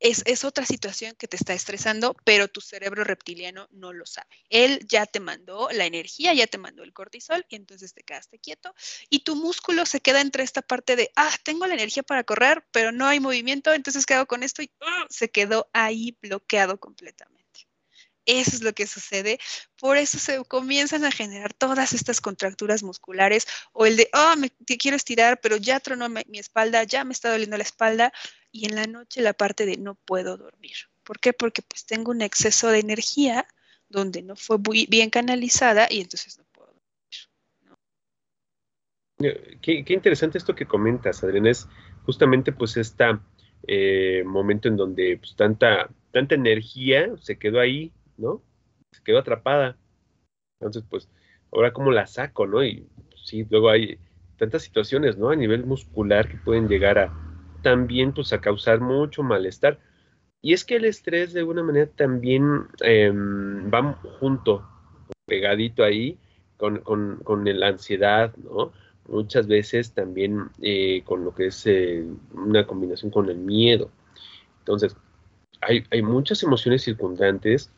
Es, 0.00 0.24
es, 0.26 0.42
otra 0.42 0.66
situación 0.66 1.14
que 1.16 1.28
te 1.28 1.36
está 1.36 1.54
estresando, 1.54 2.16
pero 2.24 2.48
tu 2.48 2.60
cerebro 2.60 3.04
reptiliano 3.04 3.68
no 3.70 3.92
lo 3.92 4.04
sabe. 4.04 4.34
Él 4.50 4.84
ya 4.88 5.06
te 5.06 5.20
mandó 5.20 5.68
la 5.70 5.86
energía, 5.86 6.34
ya 6.34 6.48
te 6.48 6.58
mandó 6.58 6.82
el 6.82 6.92
cortisol 6.92 7.46
y 7.48 7.54
entonces 7.54 7.94
te 7.94 8.02
quedaste 8.02 8.40
quieto 8.40 8.74
y 9.08 9.20
tu 9.20 9.36
músculo 9.36 9.86
se 9.86 10.00
queda 10.00 10.20
entre 10.20 10.42
esta 10.42 10.62
parte 10.62 10.96
de, 10.96 11.12
ah, 11.14 11.32
tengo 11.44 11.68
la 11.68 11.74
energía 11.74 12.02
para 12.02 12.24
correr, 12.24 12.66
pero 12.72 12.90
no 12.90 13.06
hay 13.06 13.20
movimiento, 13.20 13.72
entonces 13.72 14.04
quedo 14.04 14.26
con 14.26 14.42
esto 14.42 14.62
y 14.62 14.72
¡ah! 14.80 15.06
se 15.08 15.30
quedó 15.30 15.70
ahí 15.72 16.18
bloqueado 16.20 16.80
completamente. 16.80 17.41
Eso 18.24 18.52
es 18.52 18.62
lo 18.62 18.72
que 18.72 18.86
sucede. 18.86 19.38
Por 19.78 19.96
eso 19.96 20.18
se 20.18 20.42
comienzan 20.44 21.04
a 21.04 21.10
generar 21.10 21.52
todas 21.52 21.92
estas 21.92 22.20
contracturas 22.20 22.82
musculares 22.82 23.46
o 23.72 23.86
el 23.86 23.96
de, 23.96 24.08
oh, 24.14 24.36
me 24.36 24.50
te 24.50 24.76
quiero 24.76 24.96
estirar, 24.96 25.40
pero 25.40 25.56
ya 25.56 25.80
tronó 25.80 26.08
mi, 26.08 26.38
espalda, 26.38 26.84
ya 26.84 27.04
me 27.04 27.12
está 27.12 27.30
doliendo 27.30 27.56
la 27.56 27.64
espalda. 27.64 28.12
Y 28.52 28.66
en 28.66 28.74
la 28.76 28.86
noche 28.86 29.22
la 29.22 29.32
parte 29.32 29.66
de 29.66 29.76
no 29.76 29.94
puedo 29.94 30.36
dormir. 30.36 30.76
¿Por 31.02 31.18
qué? 31.18 31.32
Porque 31.32 31.62
pues 31.62 31.84
tengo 31.84 32.10
un 32.10 32.22
exceso 32.22 32.68
de 32.68 32.80
energía 32.80 33.46
donde 33.88 34.22
no 34.22 34.36
fue 34.36 34.58
muy 34.58 34.86
bien 34.86 35.10
canalizada 35.10 35.88
y 35.90 36.00
entonces 36.00 36.38
no 36.38 36.44
puedo 36.52 36.72
dormir. 39.18 39.58
Qué, 39.60 39.84
interesante 39.88 40.38
esto 40.38 40.54
que 40.54 40.66
comentas, 40.66 41.24
Adriana. 41.24 41.50
Es 41.50 41.66
justamente 42.04 42.52
pues 42.52 42.76
este 42.76 43.04
momento 44.24 44.68
en 44.68 44.76
donde 44.76 45.16
pues, 45.18 45.34
tanta, 45.34 45.90
tanta 46.12 46.34
energía 46.34 47.10
se 47.20 47.38
quedó 47.38 47.58
ahí 47.58 47.92
¿no? 48.22 48.42
Se 48.92 49.02
quedó 49.02 49.18
atrapada. 49.18 49.76
Entonces, 50.60 50.84
pues, 50.88 51.08
ahora 51.52 51.72
cómo 51.72 51.90
la 51.90 52.06
saco, 52.06 52.46
¿no? 52.46 52.64
Y 52.64 52.88
sí, 53.22 53.44
luego 53.50 53.68
hay 53.68 53.98
tantas 54.38 54.62
situaciones, 54.62 55.18
¿no? 55.18 55.30
A 55.30 55.36
nivel 55.36 55.66
muscular 55.66 56.28
que 56.28 56.38
pueden 56.38 56.68
llegar 56.68 56.98
a 56.98 57.12
también, 57.62 58.12
pues, 58.12 58.32
a 58.32 58.40
causar 58.40 58.80
mucho 58.80 59.22
malestar. 59.22 59.78
Y 60.40 60.52
es 60.54 60.64
que 60.64 60.76
el 60.76 60.84
estrés 60.84 61.32
de 61.32 61.40
alguna 61.40 61.62
manera 61.62 61.86
también 61.86 62.66
em, 62.80 63.70
va 63.70 63.92
junto, 64.18 64.66
pegadito 65.26 65.84
ahí, 65.84 66.18
con, 66.56 66.78
con, 66.78 67.44
la 67.44 67.68
ansiedad, 67.68 68.34
¿no? 68.36 68.72
Muchas 69.08 69.46
veces 69.48 69.92
también 69.94 70.50
eh, 70.60 71.02
con 71.04 71.24
lo 71.24 71.34
que 71.34 71.46
es 71.46 71.66
eh, 71.66 72.04
una 72.34 72.66
combinación 72.66 73.10
con 73.10 73.28
el 73.28 73.38
miedo. 73.38 73.90
Entonces, 74.60 74.96
hay, 75.60 75.84
hay 75.90 76.02
muchas 76.02 76.42
emociones 76.42 76.82
circundantes 76.82 77.72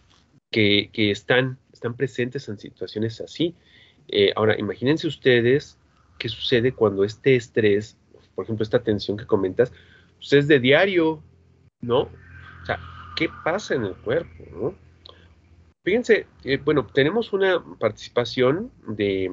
que, 0.55 1.11
están, 1.11 1.59
presentes 1.97 2.49
en 2.49 2.59
situaciones 2.59 3.21
así. 3.21 3.55
Eh, 4.09 4.33
ahora, 4.37 4.59
imagínense 4.59 5.09
ustedes 5.09 5.77
qué 6.19 6.29
sucede 6.29 6.73
cuando 6.73 7.03
este 7.03 7.35
estrés, 7.35 7.97
por 8.35 8.45
ejemplo, 8.45 8.63
esta 8.63 8.83
tensión 8.83 9.17
que 9.17 9.27
comentas, 9.27 9.73
pues 10.17 10.33
es 10.33 10.49
de 10.49 10.61
diario, 10.61 11.21
¿no? 11.81 12.03
O 12.03 12.67
sea, 12.67 12.79
¿qué 13.17 13.29
pasa 13.45 13.75
en 13.75 13.85
el 13.85 13.95
cuerpo, 13.97 14.45
no? 14.53 14.75
Fíjense, 15.83 16.27
eh, 16.45 16.59
bueno, 16.65 16.87
tenemos 16.87 17.33
una 17.33 17.63
participación 17.79 18.71
de, 18.87 19.31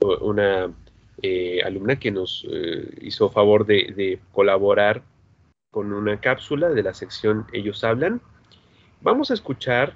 una 0.00 0.74
eh, 1.22 1.62
alumna 1.64 1.96
que 1.96 2.10
nos 2.10 2.46
hizo 3.00 3.30
favor 3.30 3.64
de, 3.64 4.18
colaborar 4.32 5.02
con 5.70 5.92
una 5.92 6.20
cápsula 6.20 6.68
de 6.70 6.82
la 6.82 6.94
sección 6.94 7.46
Ellos 7.52 7.84
Hablan. 7.84 8.20
Vamos 9.02 9.30
a 9.30 9.34
escuchar 9.34 9.94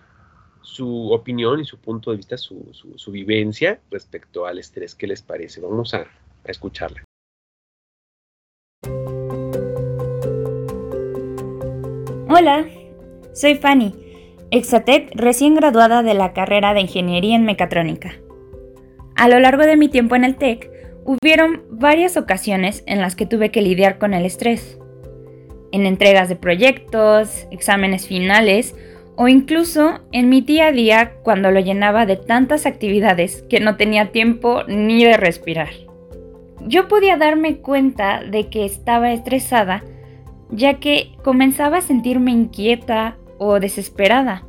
su 0.63 1.13
opinión 1.13 1.61
y 1.61 1.67
su 1.67 1.79
punto 1.79 2.11
de 2.11 2.17
vista, 2.17 2.39
su, 2.39 2.73
vivencia 3.09 3.81
respecto 3.91 4.47
al 4.47 4.59
estrés. 4.59 4.95
¿Qué 4.95 5.07
les 5.07 5.21
parece? 5.21 5.61
Vamos 5.61 5.93
a, 5.93 5.99
a 5.99 6.51
escucharla. 6.51 7.05
Hola, 12.29 12.67
soy 13.35 13.57
Fanny, 13.57 13.95
Exatec 14.51 15.11
recién 15.15 15.55
graduada 15.55 16.03
de 16.03 16.15
la 16.15 16.33
carrera 16.33 16.73
de 16.73 16.81
Ingeniería 16.81 17.37
en 17.37 17.45
Mecatrónica. 17.45 18.15
A 19.17 19.29
lo 19.29 19.39
largo 19.39 19.65
de 19.65 19.77
mi 19.77 19.89
tiempo 19.89 20.17
en 20.17 20.25
el 20.25 20.37
TEC, 20.37 20.71
hubieron 21.05 21.63
varias 21.71 22.17
ocasiones 22.17 22.83
en 22.87 23.03
las 23.03 23.15
que 23.15 23.27
tuve 23.27 23.51
que 23.51 23.61
lidiar 23.61 23.99
con 23.99 24.15
el 24.15 24.25
estrés. 24.25 24.79
En 25.75 25.87
entregas 25.87 26.29
de 26.29 26.37
proyectos, 26.37 27.49
exámenes 27.51 28.07
finales 28.07 28.77
o 29.17 29.27
incluso 29.27 29.99
en 30.13 30.29
mi 30.29 30.41
día 30.41 30.69
a 30.69 30.73
día 30.73 31.15
cuando 31.25 31.51
lo 31.51 31.59
llenaba 31.59 32.07
de 32.07 32.15
tantas 32.17 32.65
actividades 32.65 33.43
que 33.51 33.59
no 33.59 33.75
tenía 33.77 34.13
tiempo 34.13 34.63
ni 34.69 35.05
de 35.05 35.17
respirar. 35.17 35.71
Yo 36.61 36.87
podía 36.87 37.17
darme 37.17 37.57
cuenta 37.57 38.23
de 38.23 38.49
que 38.51 38.65
estaba 38.65 39.11
estresada 39.13 39.83
ya 40.49 40.75
que 40.75 41.11
comenzaba 41.25 41.79
a 41.79 41.83
sentirme 41.83 42.31
inquieta 42.31 43.17
o 43.39 43.59
desesperada. 43.59 44.45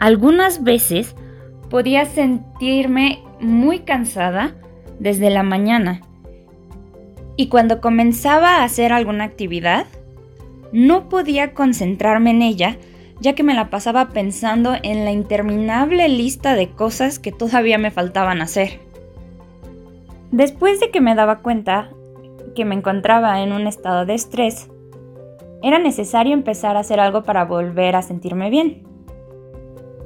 Algunas 0.00 0.64
veces 0.64 1.16
podía 1.70 2.04
sentirme 2.04 3.20
muy 3.40 3.78
cansada 3.78 4.54
desde 4.98 5.30
la 5.30 5.42
mañana 5.42 6.02
y 7.36 7.48
cuando 7.48 7.80
comenzaba 7.80 8.56
a 8.56 8.64
hacer 8.64 8.92
alguna 8.92 9.24
actividad 9.24 9.86
no 10.72 11.08
podía 11.08 11.54
concentrarme 11.54 12.30
en 12.30 12.42
ella 12.42 12.76
ya 13.22 13.34
que 13.34 13.44
me 13.44 13.54
la 13.54 13.70
pasaba 13.70 14.08
pensando 14.08 14.74
en 14.82 15.04
la 15.04 15.12
interminable 15.12 16.08
lista 16.08 16.56
de 16.56 16.70
cosas 16.70 17.20
que 17.20 17.30
todavía 17.30 17.78
me 17.78 17.92
faltaban 17.92 18.42
hacer. 18.42 18.80
Después 20.32 20.80
de 20.80 20.90
que 20.90 21.00
me 21.00 21.14
daba 21.14 21.38
cuenta 21.38 21.90
que 22.56 22.64
me 22.64 22.74
encontraba 22.74 23.40
en 23.40 23.52
un 23.52 23.68
estado 23.68 24.06
de 24.06 24.14
estrés, 24.14 24.68
era 25.62 25.78
necesario 25.78 26.32
empezar 26.32 26.76
a 26.76 26.80
hacer 26.80 26.98
algo 26.98 27.22
para 27.22 27.44
volver 27.44 27.94
a 27.94 28.02
sentirme 28.02 28.50
bien. 28.50 28.82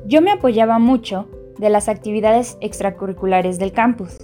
Yo 0.05 0.21
me 0.21 0.31
apoyaba 0.31 0.79
mucho 0.79 1.27
de 1.59 1.71
las 1.71 1.89
actividades 1.89 2.59
extracurriculares 2.61 3.59
del 3.59 3.73
campus. 3.73 4.19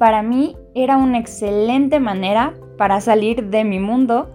Para 0.00 0.22
mí 0.22 0.56
era 0.74 0.96
una 0.96 1.18
excelente 1.18 2.00
manera 2.00 2.54
para 2.78 3.02
salir 3.02 3.50
de 3.50 3.64
mi 3.64 3.78
mundo 3.78 4.30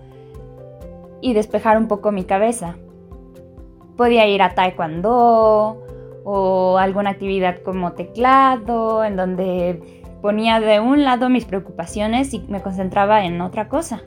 y 1.21 1.33
despejar 1.33 1.79
un 1.79 1.87
poco 1.87 2.11
mi 2.11 2.23
cabeza. 2.23 2.75
Podía 3.97 4.27
ir 4.27 4.43
a 4.43 4.53
taekwondo 4.53 5.81
o 6.23 6.77
alguna 6.77 7.09
actividad 7.09 7.63
como 7.63 7.93
teclado, 7.93 9.03
en 9.03 9.15
donde 9.15 10.03
ponía 10.21 10.59
de 10.59 10.79
un 10.79 11.03
lado 11.03 11.29
mis 11.29 11.45
preocupaciones 11.45 12.35
y 12.35 12.41
me 12.41 12.61
concentraba 12.61 13.25
en 13.25 13.41
otra 13.41 13.67
cosa. 13.67 14.03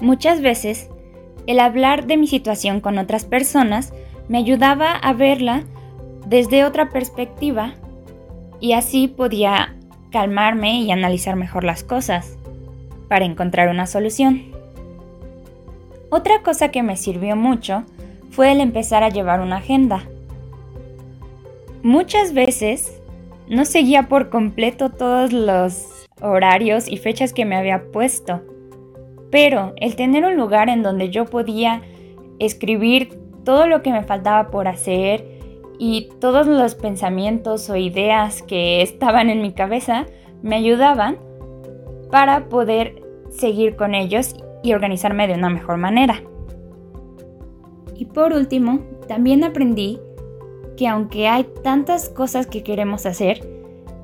Muchas 0.00 0.40
veces, 0.40 0.88
el 1.48 1.58
hablar 1.58 2.06
de 2.06 2.16
mi 2.16 2.28
situación 2.28 2.80
con 2.80 2.98
otras 2.98 3.24
personas 3.24 3.92
me 4.28 4.38
ayudaba 4.38 4.92
a 4.92 5.12
verla 5.14 5.64
desde 6.28 6.64
otra 6.64 6.90
perspectiva 6.90 7.74
y 8.60 8.74
así 8.74 9.08
podía 9.08 9.75
calmarme 10.10 10.80
y 10.80 10.90
analizar 10.90 11.36
mejor 11.36 11.64
las 11.64 11.82
cosas 11.82 12.36
para 13.08 13.24
encontrar 13.24 13.68
una 13.68 13.86
solución. 13.86 14.42
Otra 16.10 16.42
cosa 16.42 16.70
que 16.70 16.82
me 16.82 16.96
sirvió 16.96 17.36
mucho 17.36 17.84
fue 18.30 18.52
el 18.52 18.60
empezar 18.60 19.02
a 19.02 19.08
llevar 19.08 19.40
una 19.40 19.56
agenda. 19.56 20.04
Muchas 21.82 22.32
veces 22.32 23.00
no 23.48 23.64
seguía 23.64 24.04
por 24.04 24.30
completo 24.30 24.90
todos 24.90 25.32
los 25.32 26.06
horarios 26.20 26.88
y 26.88 26.96
fechas 26.96 27.32
que 27.32 27.44
me 27.44 27.56
había 27.56 27.90
puesto, 27.92 28.42
pero 29.30 29.72
el 29.76 29.96
tener 29.96 30.24
un 30.24 30.36
lugar 30.36 30.68
en 30.68 30.82
donde 30.82 31.10
yo 31.10 31.26
podía 31.26 31.82
escribir 32.38 33.18
todo 33.44 33.66
lo 33.66 33.82
que 33.82 33.92
me 33.92 34.02
faltaba 34.02 34.50
por 34.50 34.68
hacer 34.68 35.35
y 35.78 36.08
todos 36.20 36.46
los 36.46 36.74
pensamientos 36.74 37.68
o 37.70 37.76
ideas 37.76 38.42
que 38.42 38.82
estaban 38.82 39.30
en 39.30 39.42
mi 39.42 39.52
cabeza 39.52 40.06
me 40.42 40.56
ayudaban 40.56 41.18
para 42.10 42.48
poder 42.48 43.02
seguir 43.30 43.76
con 43.76 43.94
ellos 43.94 44.36
y 44.62 44.72
organizarme 44.72 45.26
de 45.26 45.34
una 45.34 45.50
mejor 45.50 45.76
manera. 45.76 46.22
Y 47.94 48.06
por 48.06 48.32
último, 48.32 48.80
también 49.08 49.44
aprendí 49.44 49.98
que 50.76 50.88
aunque 50.88 51.28
hay 51.28 51.46
tantas 51.62 52.08
cosas 52.08 52.46
que 52.46 52.62
queremos 52.62 53.06
hacer, 53.06 53.40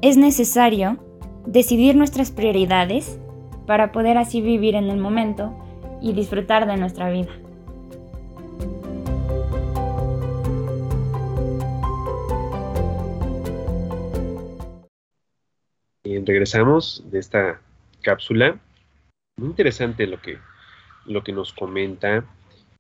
es 0.01 0.17
necesario 0.17 0.99
decidir 1.47 1.97
nuestras 1.97 2.31
prioridades 2.31 3.19
para 3.67 3.93
poder 3.93 4.19
así 4.19 4.41
vivir 4.41 4.75
en 4.75 4.89
el 4.89 4.99
momento 4.99 5.55
y 6.01 6.13
disfrutar 6.13 6.67
de 6.67 6.77
nuestra 6.77 7.11
vida. 7.11 7.31
Regresamos 16.25 17.05
de 17.11 17.19
esta 17.19 17.61
cápsula. 18.03 18.59
Muy 19.37 19.51
interesante 19.51 20.07
lo 20.07 20.21
que, 20.21 20.39
lo 21.07 21.23
que 21.23 21.33
nos 21.33 21.53
comenta, 21.53 22.25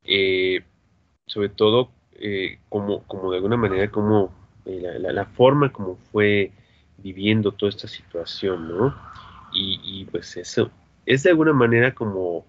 eh, 0.05 0.62
sobre 1.26 1.49
todo 1.49 1.91
eh, 2.14 2.59
como, 2.68 3.03
como 3.05 3.30
de 3.30 3.37
alguna 3.37 3.57
manera, 3.57 3.91
como 3.91 4.33
eh, 4.64 4.99
la, 4.99 5.24
forma 5.24 5.72
como 5.72 5.97
fue 5.97 6.53
viviendo 6.99 7.53
toda 7.53 7.70
esta 7.70 7.89
situación, 7.89 8.68
¿no? 8.68 8.95
Y, 9.55 10.07
pues 10.07 10.37
eso 10.39 10.70
es 11.05 11.24
de 11.24 11.30
alguna 11.30 11.53
manera 11.53 11.95
como 11.95 12.47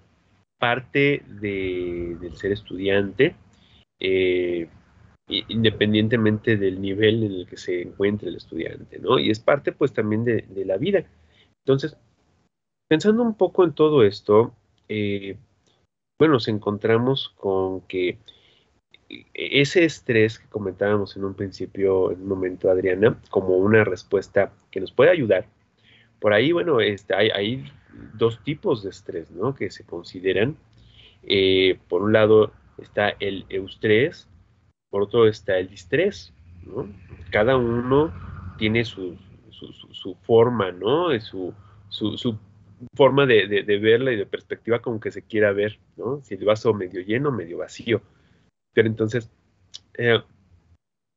parte 0.57 1.21
de, 1.27 2.15
del 2.21 2.37
ser 2.37 2.53
estudiante, 2.53 3.35
independientemente 5.27 6.57
del 6.57 6.81
nivel 6.81 7.23
en 7.23 7.31
el 7.31 7.47
que 7.47 7.57
se 7.57 7.81
encuentre 7.81 8.29
el 8.29 8.35
estudiante, 8.35 8.99
¿no? 8.99 9.19
Y 9.19 9.29
es 9.29 9.39
parte 9.39 9.71
pues 9.71 9.93
también 9.93 10.25
de, 10.25 10.65
la 10.65 10.77
vida. 10.77 11.05
Entonces, 11.65 11.95
pensando 12.89 13.23
un 13.23 13.35
poco 13.35 13.63
en 13.63 13.73
todo 13.73 14.03
esto, 14.03 14.53
eh, 14.89 15.37
bueno, 16.19 16.35
nos 16.35 16.47
encontramos 16.47 17.33
con 17.37 17.81
que 17.81 18.17
ese 19.33 19.85
estrés 19.85 20.39
que 20.39 20.47
comentábamos 20.47 21.15
en 21.15 21.25
un 21.25 21.33
principio, 21.33 22.11
en 22.11 22.21
un 22.21 22.27
momento, 22.27 22.69
Adriana, 22.69 23.19
como 23.29 23.57
una 23.57 23.83
respuesta 23.83 24.51
que 24.71 24.79
nos 24.79 24.91
puede 24.91 25.11
ayudar. 25.11 25.45
Por 26.19 26.33
ahí, 26.33 26.51
bueno, 26.51 26.79
este, 26.79 27.13
hay, 27.13 27.65
dos 28.15 28.43
tipos 28.43 28.83
de 28.83 28.89
estrés, 28.89 29.29
¿no? 29.31 29.53
Que 29.53 29.69
se 29.69 29.85
consideran. 29.85 30.57
Eh, 31.23 31.77
por 31.89 32.01
un 32.01 32.13
lado 32.13 32.51
está 32.77 33.09
el 33.19 33.45
eustrés, 33.49 34.27
por 34.93 35.01
otro 35.01 35.27
está 35.27 35.57
el 35.57 35.69
distrés, 35.69 36.31
¿no? 36.67 36.87
Cada 37.31 37.57
uno 37.57 38.13
tiene 38.59 38.85
su, 38.85 39.17
su, 39.49 40.13
forma, 40.21 40.71
¿no? 40.71 41.19
Su, 41.19 41.51
su 41.89 42.37
forma 42.95 43.25
de, 43.25 43.47
de, 43.47 43.79
verla 43.79 44.11
y 44.11 44.17
de 44.17 44.27
perspectiva 44.27 44.83
como 44.83 44.99
que 44.99 45.09
se 45.09 45.23
quiera 45.23 45.51
ver, 45.51 45.79
¿no? 45.97 46.21
Si 46.21 46.35
el 46.35 46.45
vaso 46.45 46.75
medio 46.75 47.01
lleno, 47.01 47.31
medio 47.31 47.57
vacío. 47.57 48.03
Pero 48.71 48.87
entonces, 48.87 49.31
eh, 49.97 50.21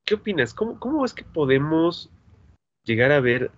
¿qué 0.07 0.15
opinas? 0.15 0.55
¿Cómo, 0.55 0.81
¿Cómo 0.81 1.05
es 1.05 1.13
que 1.13 1.25
podemos 1.25 2.11
llegar 2.83 3.13
a 3.13 3.21
ver 3.21 3.51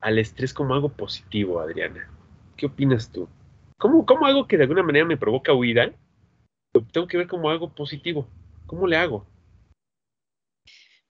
al 0.00 0.18
estrés 0.18 0.54
como 0.54 0.72
algo 0.72 0.88
positivo, 0.88 1.60
Adriana? 1.60 2.10
¿Qué 2.56 2.64
opinas 2.64 3.12
tú? 3.12 3.28
¿Cómo, 3.76 4.06
cómo 4.06 4.24
algo 4.24 4.46
que 4.46 4.56
de 4.56 4.62
alguna 4.62 4.82
manera 4.82 5.04
me 5.04 5.18
provoca 5.18 5.52
huida, 5.52 5.92
lo 6.72 6.82
tengo 6.86 7.06
que 7.06 7.18
ver 7.18 7.28
como 7.28 7.50
algo 7.50 7.68
positivo? 7.68 8.26
¿Cómo 8.64 8.86
le 8.86 8.96
hago? 8.96 9.26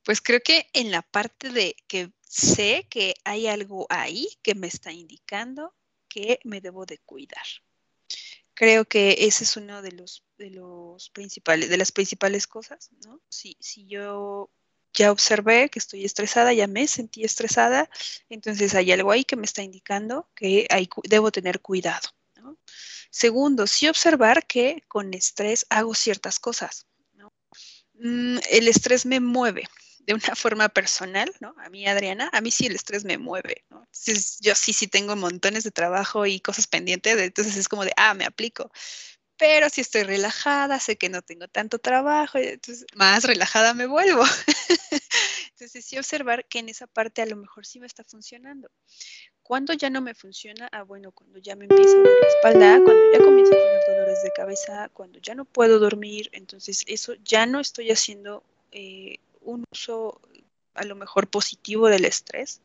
Pues 0.04 0.20
creo 0.20 0.40
que 0.40 0.68
en 0.72 0.90
la 0.90 1.02
parte 1.02 1.50
de 1.50 1.76
que 1.86 2.10
sé 2.20 2.86
que 2.88 3.14
hay 3.24 3.46
algo 3.46 3.86
ahí 3.90 4.28
que 4.42 4.54
me 4.54 4.66
está 4.66 4.92
indicando 4.92 5.74
que 6.08 6.40
me 6.44 6.60
debo 6.60 6.86
de 6.86 6.98
cuidar. 6.98 7.46
Creo 8.54 8.84
que 8.84 9.16
ese 9.20 9.44
es 9.44 9.56
uno 9.56 9.82
de 9.82 9.92
los, 9.92 10.24
de 10.36 10.50
los 10.50 11.10
principales, 11.10 11.70
de 11.70 11.78
las 11.78 11.92
principales 11.92 12.46
cosas, 12.46 12.90
¿no? 13.04 13.20
Si, 13.30 13.56
si 13.60 13.86
yo 13.86 14.50
ya 14.92 15.12
observé 15.12 15.70
que 15.70 15.78
estoy 15.78 16.04
estresada, 16.04 16.52
ya 16.52 16.66
me 16.66 16.86
sentí 16.86 17.24
estresada, 17.24 17.88
entonces 18.28 18.74
hay 18.74 18.92
algo 18.92 19.12
ahí 19.12 19.24
que 19.24 19.36
me 19.36 19.46
está 19.46 19.62
indicando 19.62 20.28
que 20.34 20.66
hay, 20.70 20.88
debo 21.04 21.30
tener 21.30 21.60
cuidado. 21.60 22.08
¿no? 22.36 22.58
Segundo, 23.10 23.66
sí 23.66 23.88
observar 23.88 24.46
que 24.46 24.82
con 24.88 25.14
estrés 25.14 25.66
hago 25.70 25.94
ciertas 25.94 26.38
cosas. 26.38 26.86
¿no? 27.14 27.32
Mm, 27.94 28.38
el 28.50 28.68
estrés 28.68 29.06
me 29.06 29.20
mueve, 29.20 29.68
de 30.10 30.14
una 30.14 30.34
forma 30.34 30.68
personal, 30.68 31.32
¿no? 31.38 31.54
A 31.58 31.70
mí, 31.70 31.86
Adriana, 31.86 32.28
a 32.32 32.40
mí 32.40 32.50
sí 32.50 32.66
el 32.66 32.74
estrés 32.74 33.04
me 33.04 33.16
mueve, 33.16 33.64
¿no? 33.70 33.86
yo 34.40 34.54
sí, 34.56 34.72
sí 34.72 34.88
tengo 34.88 35.14
montones 35.14 35.62
de 35.62 35.70
trabajo 35.70 36.26
y 36.26 36.40
cosas 36.40 36.66
pendientes, 36.66 37.16
entonces 37.16 37.56
es 37.56 37.68
como 37.68 37.84
de, 37.84 37.92
ah, 37.96 38.14
me 38.14 38.24
aplico. 38.24 38.72
Pero 39.36 39.70
si 39.70 39.80
estoy 39.80 40.02
relajada, 40.02 40.80
sé 40.80 40.96
que 40.96 41.08
no 41.08 41.22
tengo 41.22 41.46
tanto 41.46 41.78
trabajo, 41.78 42.38
entonces 42.38 42.86
más 42.96 43.22
relajada 43.22 43.72
me 43.72 43.86
vuelvo. 43.86 44.24
entonces 45.50 45.84
sí 45.84 45.96
observar 45.96 46.44
que 46.46 46.58
en 46.58 46.68
esa 46.68 46.88
parte 46.88 47.22
a 47.22 47.26
lo 47.26 47.36
mejor 47.36 47.64
sí 47.64 47.78
me 47.78 47.86
está 47.86 48.02
funcionando. 48.02 48.68
Cuando 49.44 49.72
ya 49.74 49.90
no 49.90 50.00
me 50.00 50.14
funciona? 50.14 50.68
Ah, 50.72 50.82
bueno, 50.82 51.12
cuando 51.12 51.38
ya 51.38 51.54
me 51.54 51.66
empieza 51.66 51.92
a 51.92 51.98
doler 51.98 52.18
la 52.20 52.28
espalda, 52.28 52.80
cuando 52.84 53.12
ya 53.12 53.18
comienzo 53.24 53.52
a 53.52 53.56
tener 53.56 53.80
dolores 53.86 54.22
de 54.24 54.30
cabeza, 54.32 54.88
cuando 54.92 55.20
ya 55.20 55.36
no 55.36 55.44
puedo 55.44 55.78
dormir, 55.78 56.28
entonces 56.32 56.82
eso 56.88 57.14
ya 57.24 57.46
no 57.46 57.60
estoy 57.60 57.92
haciendo 57.92 58.42
eh, 58.72 59.20
un 59.50 59.64
uso 59.70 60.20
a 60.74 60.84
lo 60.84 60.94
mejor 60.94 61.28
positivo 61.28 61.88
del 61.88 62.04
estrés 62.04 62.62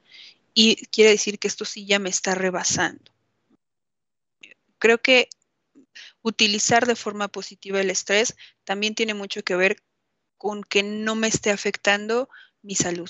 y 0.53 0.77
quiere 0.88 1.11
decir 1.11 1.39
que 1.39 1.47
esto 1.47 1.65
sí 1.65 1.86
ya 1.86 1.99
me 1.99 2.09
está 2.09 2.33
rebasando. 2.36 3.11
Creo 4.79 4.99
que 5.01 5.29
utilizar 6.21 6.86
de 6.86 6.95
forma 6.95 7.27
positiva 7.27 7.81
el 7.81 7.89
estrés 7.89 8.36
también 8.63 8.95
tiene 8.95 9.13
mucho 9.13 9.43
que 9.43 9.55
ver 9.55 9.83
con 10.38 10.63
que 10.63 10.83
no 10.83 11.15
me 11.15 11.27
esté 11.27 11.51
afectando 11.51 12.29
mi 12.61 12.75
salud. 12.75 13.09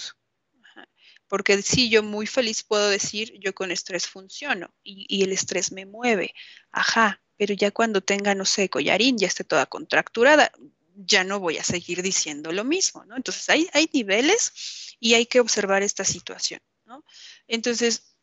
Porque 1.27 1.61
sí, 1.61 1.89
yo 1.89 2.03
muy 2.03 2.27
feliz 2.27 2.63
puedo 2.63 2.87
decir, 2.87 3.33
yo 3.39 3.53
con 3.55 3.71
estrés 3.71 4.07
funciono 4.07 4.73
y, 4.83 5.05
y, 5.09 5.23
el 5.23 5.31
estrés 5.31 5.71
me 5.71 5.85
mueve. 5.85 6.33
Ajá, 6.71 7.21
pero 7.37 7.53
ya 7.53 7.71
cuando 7.71 8.01
tenga, 8.01 8.35
no 8.35 8.45
sé, 8.45 8.69
collarín, 8.69 9.17
ya 9.17 9.27
esté 9.27 9.43
toda 9.43 9.65
contracturada, 9.65 10.51
ya 10.95 11.23
no 11.23 11.39
voy 11.39 11.57
a 11.57 11.63
seguir 11.63 12.01
diciendo 12.01 12.51
lo 12.51 12.63
mismo, 12.63 13.05
¿no? 13.05 13.15
Entonces 13.15 13.47
hay, 13.49 13.89
niveles 13.93 14.95
y 14.99 15.13
hay 15.13 15.25
que 15.25 15.39
observar 15.39 15.83
esta 15.83 16.05
situación, 16.05 16.61
¿no? 16.85 17.03
Entonces, 17.47 18.15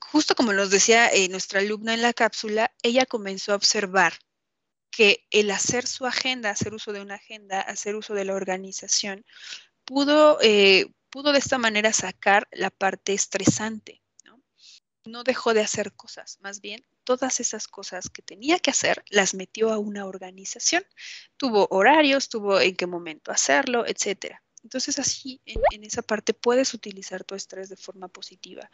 justo 0.00 0.34
como 0.34 0.52
nos 0.52 0.70
decía 0.70 1.08
eh, 1.08 1.28
nuestra 1.28 1.60
alumna 1.60 1.94
en 1.94 2.02
la 2.02 2.12
cápsula, 2.12 2.72
ella 2.82 3.06
comenzó 3.06 3.52
a 3.52 3.56
observar 3.56 4.14
que 4.90 5.26
el 5.30 5.50
hacer 5.50 5.86
su 5.86 6.06
agenda, 6.06 6.50
hacer 6.50 6.74
uso 6.74 6.92
de 6.92 7.00
una 7.00 7.14
agenda, 7.14 7.60
hacer 7.60 7.94
uso 7.94 8.14
de 8.14 8.24
la 8.24 8.34
organización, 8.34 9.24
pudo, 9.84 10.38
eh, 10.42 10.92
pudo 11.10 11.32
de 11.32 11.38
esta 11.38 11.58
manera 11.58 11.92
sacar 11.92 12.48
la 12.50 12.70
parte 12.70 13.14
estresante, 13.14 14.02
¿no? 14.24 14.42
No 15.04 15.24
dejó 15.24 15.54
de 15.54 15.62
hacer 15.62 15.92
cosas, 15.94 16.38
más 16.40 16.60
bien 16.60 16.84
todas 17.10 17.40
esas 17.40 17.66
cosas 17.66 18.08
que 18.08 18.22
tenía 18.22 18.60
que 18.60 18.70
hacer, 18.70 19.02
las 19.10 19.34
metió 19.34 19.72
a 19.72 19.78
una 19.78 20.06
organización. 20.06 20.84
Tuvo 21.36 21.66
horarios, 21.72 22.28
tuvo 22.28 22.60
en 22.60 22.76
qué 22.76 22.86
momento 22.86 23.32
hacerlo, 23.32 23.84
etcétera. 23.84 24.44
Entonces 24.62 24.96
así 25.00 25.40
en, 25.44 25.82
esa 25.82 26.02
parte 26.02 26.34
puedes 26.34 26.72
utilizar 26.72 27.24
tu 27.24 27.34
estrés 27.34 27.68
de 27.68 27.74
forma 27.74 28.06
positiva. 28.06 28.70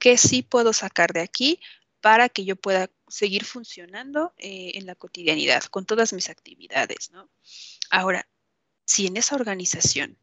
¿Qué 0.00 0.18
sí 0.18 0.42
puedo 0.42 0.72
sacar 0.72 1.12
de 1.12 1.20
aquí 1.20 1.60
para 2.00 2.28
que 2.28 2.44
yo 2.44 2.56
pueda 2.56 2.90
seguir 3.06 3.44
funcionando 3.44 4.34
eh, 4.36 4.72
en 4.74 4.84
la 4.84 4.96
cotidianidad 4.96 5.62
con 5.66 5.86
todas 5.86 6.12
mis 6.12 6.28
actividades? 6.28 7.12
¿no? 7.12 7.30
Ahora, 7.90 8.28
si 8.84 9.06
en 9.06 9.16
esa 9.16 9.36
organización 9.36 10.18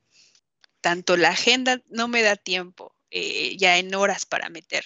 tanto 0.82 1.16
la 1.16 1.30
agenda 1.30 1.82
no 1.88 2.10
me 2.10 2.24
da 2.24 2.36
tiempo 2.36 2.94
eh, 3.10 3.56
ya 3.56 3.78
en 3.78 3.96
horas 3.96 4.26
para 4.26 4.50
meter 4.50 4.84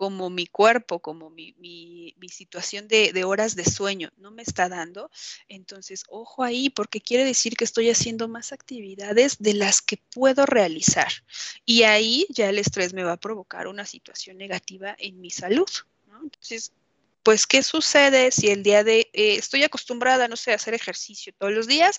como 0.00 0.30
mi 0.30 0.46
cuerpo, 0.46 1.00
como 1.00 1.28
mi, 1.28 2.14
situación 2.30 2.88
de, 2.88 3.22
horas 3.22 3.54
de 3.54 3.66
sueño 3.66 4.10
no 4.16 4.30
me 4.30 4.40
está 4.40 4.70
dando, 4.70 5.10
entonces 5.46 6.04
ojo 6.08 6.42
ahí 6.42 6.70
porque 6.70 7.02
quiere 7.02 7.22
decir 7.26 7.54
que 7.54 7.64
estoy 7.64 7.90
haciendo 7.90 8.26
más 8.26 8.50
actividades 8.54 9.36
de 9.40 9.52
las 9.52 9.82
que 9.82 9.98
puedo 9.98 10.46
realizar. 10.46 11.12
Y 11.66 11.82
ahí 11.82 12.26
ya 12.30 12.48
el 12.48 12.58
estrés 12.58 12.94
me 12.94 13.04
va 13.04 13.12
a 13.12 13.20
provocar 13.20 13.66
una 13.66 13.84
situación 13.84 14.38
negativa 14.38 14.96
en 14.98 15.20
mi 15.20 15.30
salud. 15.30 15.68
Entonces, 16.22 16.72
pues, 17.22 17.46
¿qué 17.46 17.62
sucede 17.62 18.30
si 18.30 18.48
el 18.48 18.62
día 18.62 18.82
de, 18.82 19.10
eh, 19.12 19.34
estoy 19.34 19.64
acostumbrada, 19.64 20.28
no 20.28 20.36
sé, 20.36 20.52
a 20.52 20.54
hacer 20.54 20.72
ejercicio 20.72 21.34
todos 21.36 21.52
los 21.52 21.66
días, 21.66 21.98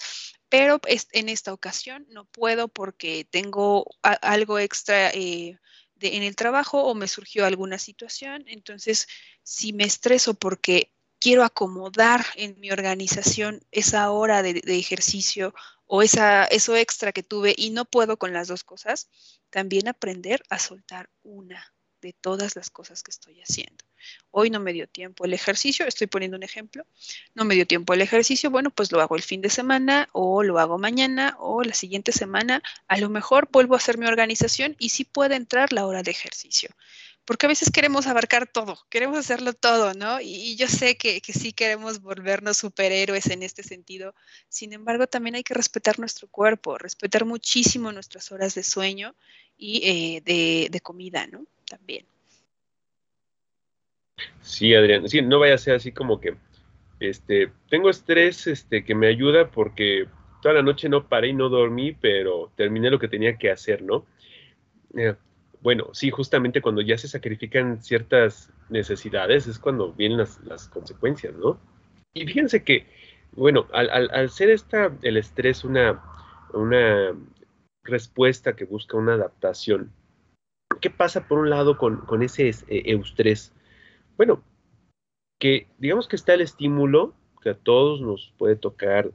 pero 0.50 0.82
en 1.12 1.30
esta 1.30 1.54
ocasión 1.54 2.08
no 2.10 2.26
puedo 2.26 2.68
porque 2.68 3.28
tengo 3.30 3.86
algo 4.02 4.58
extra. 4.58 5.12
Eh, 5.12 5.60
en 6.02 6.24
el 6.24 6.36
trabajo 6.36 6.84
o 6.84 6.96
me 6.96 7.08
surgió 7.08 7.46
alguna 7.46 7.78
situación. 7.78 8.44
Entonces, 8.48 9.08
si 9.44 9.74
me 9.74 9.84
estreso 9.84 10.34
porque 10.34 10.92
quiero 11.20 11.44
acomodar 11.44 12.26
en 12.36 12.60
mi 12.60 12.72
organización 12.72 13.62
esa 13.72 14.10
hora 14.10 14.42
de, 14.42 14.62
ejercicio 14.66 15.54
o 15.86 16.02
esa, 16.02 16.46
eso 16.46 16.76
extra 16.76 17.12
que 17.12 17.24
tuve 17.24 17.54
y 17.56 17.70
no 17.70 17.86
puedo 17.86 18.18
con 18.18 18.34
las 18.34 18.48
dos 18.48 18.64
cosas, 18.64 19.08
también 19.50 19.88
aprender 19.88 20.44
a 20.50 20.58
soltar 20.58 21.10
una 21.22 21.74
de 22.02 22.14
todas 22.14 22.56
las 22.56 22.72
cosas 22.72 23.04
que 23.04 23.12
estoy 23.12 23.40
haciendo. 23.42 23.86
Hoy 24.32 24.50
no 24.50 24.60
me 24.60 24.74
dio 24.74 24.88
tiempo 24.88 25.26
el 25.26 25.34
ejercicio, 25.34 25.86
estoy 25.86 26.08
poniendo 26.08 26.38
un 26.38 26.44
ejemplo, 26.44 26.86
no 27.36 27.46
me 27.46 27.56
dio 27.56 27.68
tiempo 27.68 27.94
el 27.94 28.02
ejercicio, 28.02 28.50
bueno, 28.50 28.70
pues 28.70 28.92
lo 28.92 29.02
hago 29.02 29.16
el 29.16 29.22
fin 29.22 29.42
de 29.42 29.50
semana 29.50 30.08
o 30.14 30.44
lo 30.44 30.60
hago 30.60 30.78
mañana 30.78 31.36
o 31.40 31.64
la 31.64 31.74
siguiente 31.74 32.12
semana, 32.12 32.62
a 32.88 32.98
lo 32.98 33.10
mejor 33.10 33.50
vuelvo 33.52 33.76
a 33.76 33.78
hacer 33.78 33.98
mi 33.98 34.06
organización 34.06 34.76
y 34.80 34.90
sí 34.90 35.04
puede 35.04 35.36
entrar 35.36 35.74
la 35.74 35.86
hora 35.86 36.04
de 36.04 36.12
ejercicio 36.12 36.70
porque 37.26 37.46
a 37.46 37.50
veces 37.50 37.70
queremos 37.72 38.08
abarcar 38.08 38.48
todo, 38.48 38.78
queremos 38.90 39.18
hacerlo 39.18 39.54
todo, 39.54 39.94
¿no? 39.94 40.20
Y, 40.22 40.56
yo 40.56 40.68
sé 40.68 40.98
que, 40.98 41.22
sí 41.22 41.54
queremos 41.54 42.02
volvernos 42.02 42.58
superhéroes 42.58 43.28
en 43.28 43.44
este 43.44 43.64
sentido, 43.64 44.16
sin 44.50 44.74
embargo 44.74 45.08
también 45.08 45.36
hay 45.36 45.44
que 45.44 45.54
respetar 45.54 46.00
nuestro 46.00 46.28
cuerpo, 46.28 46.78
respetar 46.78 47.26
muchísimo 47.26 47.92
nuestras 47.92 48.32
horas 48.32 48.56
de 48.56 48.64
sueño 48.64 49.16
y 49.58 49.82
eh, 50.26 50.70
de, 50.70 50.82
comida, 50.82 51.28
¿no? 51.28 51.46
También. 51.70 52.06
Sí, 54.42 54.74
Adrián, 54.76 55.08
sí, 55.08 55.22
no 55.22 55.40
vaya 55.40 55.56
a 55.56 55.60
ser 55.60 55.76
así 55.76 55.92
como 55.92 56.20
que, 56.20 56.36
este, 57.00 57.52
tengo 57.70 57.90
estrés, 57.90 58.48
este, 58.48 58.84
que 58.84 58.96
me 58.96 59.08
ayuda 59.08 59.50
porque 59.50 60.08
toda 60.42 60.56
la 60.56 60.62
noche 60.64 60.90
no 60.90 61.08
paré 61.08 61.30
y 61.30 61.34
no 61.34 61.50
dormí, 61.50 61.94
pero 61.94 62.52
terminé 62.56 62.90
lo 62.90 63.00
que 63.00 63.08
tenía 63.08 63.38
que 63.38 63.52
hacer, 63.52 63.82
¿no? 63.82 64.06
Eh, 64.96 65.16
bueno, 65.62 65.90
sí, 65.94 66.10
justamente 66.10 66.62
cuando 66.62 66.82
ya 66.82 66.98
se 66.98 67.08
sacrifican 67.08 67.82
ciertas 67.82 68.52
necesidades 68.70 69.48
es 69.48 69.60
cuando 69.60 69.94
vienen 69.94 70.18
las, 70.18 70.68
consecuencias, 70.70 71.36
¿no? 71.36 71.60
Y 72.14 72.26
fíjense 72.26 72.64
que, 72.64 72.88
bueno, 73.34 73.68
al, 73.72 74.30
ser 74.30 74.50
esta, 74.50 74.92
el 75.04 75.18
estrés 75.18 75.64
una, 75.64 76.04
una 76.54 77.16
respuesta 77.84 78.56
que 78.56 78.66
busca 78.66 78.98
una 78.98 79.14
adaptación, 79.14 79.92
¿qué 80.82 80.90
pasa 80.90 81.28
por 81.28 81.40
un 81.40 81.50
lado 81.50 81.78
con, 81.78 82.24
ese 82.24 82.50
eh, 82.50 82.84
eustrés? 82.86 83.54
Bueno, 84.18 84.44
que 85.40 85.68
digamos 85.78 86.08
que 86.08 86.16
está 86.16 86.34
el 86.34 86.42
estímulo, 86.42 87.14
que 87.42 87.50
a 87.50 87.58
todos 87.58 88.02
nos 88.02 88.34
puede 88.38 88.56
tocar, 88.56 89.12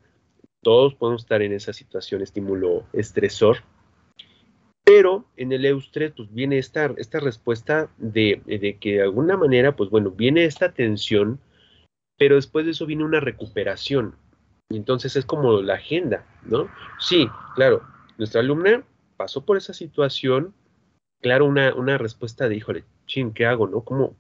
todos 0.63 0.95
podemos 0.95 1.23
estar 1.23 1.43
en 1.43 1.53
esa 1.53 1.73
situación, 1.73 2.23
estímulo 2.23 2.85
estresor, 2.93 3.59
pero 4.87 5.25
en 5.37 5.53
el 5.53 5.65
eustre, 5.65 6.11
pues 6.11 6.33
viene 6.33 6.59
esta, 6.59 6.95
esta 6.97 7.19
respuesta 7.19 7.91
de, 7.99 8.41
que 8.81 8.95
de 8.95 9.03
alguna 9.03 9.37
manera, 9.37 9.75
pues 9.75 9.91
bueno, 9.91 10.11
viene 10.11 10.45
esta 10.45 10.73
tensión, 10.73 11.41
pero 12.17 12.37
después 12.37 12.65
de 12.65 12.71
eso 12.71 12.87
viene 12.87 13.05
una 13.05 13.21
recuperación. 13.21 14.15
Entonces 14.71 15.17
es 15.17 15.25
como 15.25 15.61
la 15.61 15.75
agenda, 15.75 16.25
¿no? 16.45 16.69
Sí, 17.01 17.29
claro, 17.55 17.83
nuestra 18.17 18.41
alumna 18.41 18.85
pasó 19.17 19.45
por 19.45 19.57
esa 19.57 19.73
situación, 19.73 20.55
claro, 21.21 21.47
una, 21.47 21.75
una 21.75 21.99
respuesta 21.99 22.49
de, 22.49 22.57
híjole, 22.57 22.85
chin, 23.07 23.33
¿qué 23.33 23.47
hago, 23.47 23.67
no? 23.67 23.83
¿Cómo, 23.83 24.17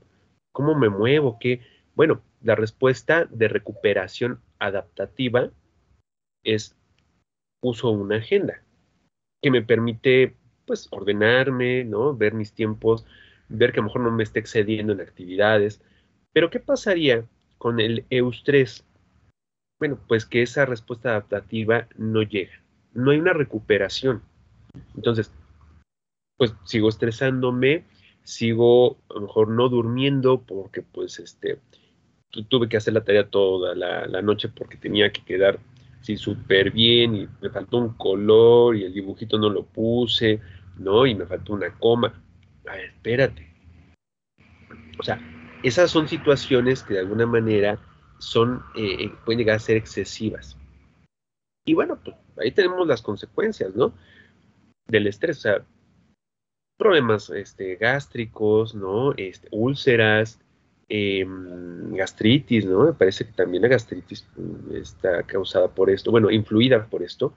cómo 0.57 0.75
me 0.75 0.89
muevo? 0.89 1.37
¿Qué? 1.39 1.61
Bueno, 1.95 2.23
la 2.41 2.55
respuesta 2.55 3.27
de 3.27 3.47
recuperación 3.47 4.41
adaptativa 4.59 5.51
es 6.43 6.75
uso 7.63 7.91
una 7.91 8.17
agenda 8.17 8.63
que 9.43 9.51
me 9.51 9.61
permite 9.61 10.35
pues 10.65 10.89
ordenarme, 10.91 11.85
¿no? 11.85 12.17
Ver 12.17 12.33
mis 12.33 12.55
tiempos, 12.55 13.05
ver 13.51 13.71
que 13.71 13.81
a 13.81 13.83
lo 13.83 13.89
mejor 13.89 14.01
no 14.01 14.11
me 14.13 14.23
esté 14.23 14.41
excediendo 14.41 14.95
en 14.95 15.03
actividades. 15.03 15.83
Pero 16.33 16.49
¿qué 16.49 16.59
pasaría 16.59 17.27
con 17.59 17.79
el 17.79 18.07
eustrés? 18.09 18.83
Bueno, 19.79 19.99
pues 20.09 20.25
que 20.25 20.41
esa 20.41 20.65
respuesta 20.65 21.11
adaptativa 21.11 21.87
no 21.99 22.23
llega. 22.23 22.63
No 22.95 23.11
hay 23.11 23.19
una 23.19 23.35
recuperación. 23.35 24.23
Entonces, 24.95 25.31
pues 26.39 26.55
sigo 26.65 26.89
estresándome, 26.89 27.85
sigo 28.27 28.99
a 29.11 29.15
lo 29.15 29.23
mejor 29.23 29.49
no 29.49 29.69
durmiendo 29.69 30.43
porque 30.43 30.83
pues 30.83 31.19
este 31.19 31.61
tuve 32.49 32.69
que 32.69 32.77
hacer 32.77 32.93
la 32.93 33.05
tarea 33.05 33.31
toda 33.31 33.75
la, 33.75 34.07
la 34.07 34.21
noche 34.21 34.49
porque 34.49 34.77
tenía 34.77 35.11
que 35.11 35.25
quedar 35.25 35.59
sí 36.03 36.17
súper 36.17 36.71
bien 36.71 37.17
y 37.17 37.29
me 37.41 37.51
faltó 37.51 37.79
un 37.79 37.95
color 37.95 38.77
y 38.77 38.85
el 38.85 38.93
dibujito 38.93 39.39
no 39.39 39.49
lo 39.49 39.65
puse 39.65 40.41
¿no? 40.79 41.07
Y 41.07 41.15
me 41.15 41.27
falta 41.27 41.53
una 41.53 41.71
coma. 41.79 42.23
A 42.67 42.73
ver, 42.73 42.87
espérate. 42.87 43.49
O 44.99 45.03
sea, 45.03 45.21
esas 45.63 45.91
son 45.91 46.09
situaciones 46.09 46.83
que 46.83 46.95
de 46.95 47.01
alguna 47.01 47.27
manera 47.27 47.79
son, 48.19 48.63
eh, 48.75 49.05
eh, 49.05 49.13
pueden 49.25 49.39
llegar 49.39 49.57
a 49.57 49.61
ser 49.61 49.77
excesivas. 49.77 50.57
Y 51.65 51.75
bueno, 51.75 51.99
pues 52.03 52.17
ahí 52.39 52.53
tenemos 52.53 52.87
las 52.87 53.03
consecuencias, 53.03 53.75
¿no? 53.75 53.93
Del 54.87 55.07
estrés, 55.07 55.39
o 55.39 55.41
sea, 55.41 55.65
problemas 56.77 57.31
este, 57.31 57.77
gástricos, 57.77 58.75
¿no? 58.75 59.13
Este, 59.17 59.49
úlceras, 59.51 60.39
em, 60.89 61.95
gastritis, 61.95 62.67
¿no? 62.67 62.85
Me 62.85 62.93
parece 62.93 63.27
que 63.27 63.33
también 63.33 63.63
la 63.63 63.69
gastritis 63.69 64.27
mm, 64.37 64.77
está 64.77 65.23
causada 65.25 65.69
por 65.69 65.91
esto, 65.91 66.11
bueno, 66.11 66.31
influida 66.31 66.87
por 66.87 67.03
esto, 67.03 67.35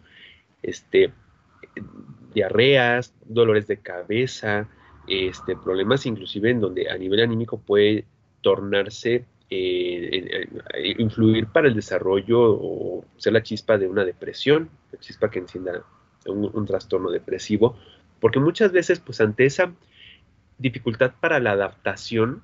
este, 0.62 1.12
diarreas, 2.34 3.14
dolores 3.26 3.68
de 3.68 3.78
cabeza, 3.78 4.68
este, 5.08 5.56
problemas 5.56 6.06
inclusive 6.06 6.52
en 6.52 6.62
donde 6.62 6.90
a 6.90 6.98
nivel 6.98 7.22
anímico 7.22 7.60
puede 7.60 8.06
tornarse, 8.42 9.26
eh, 9.50 10.48
influir 11.00 11.48
para 11.48 11.68
el 11.68 11.76
desarrollo 11.76 12.40
o 12.40 13.04
ser 13.18 13.34
la 13.34 13.42
chispa 13.42 13.78
de 13.78 13.88
una 13.88 14.06
depresión, 14.06 14.70
la 14.92 15.00
chispa 15.00 15.32
que 15.32 15.40
encienda 15.40 15.84
un, 16.28 16.66
trastorno 16.66 17.10
depresivo, 17.10 17.76
porque 18.20 18.40
muchas 18.40 18.72
veces 18.72 19.00
pues 19.00 19.22
ante 19.22 19.46
esa 19.46 19.74
dificultad 20.58 21.14
para 21.20 21.40
la 21.40 21.52
adaptación, 21.52 22.44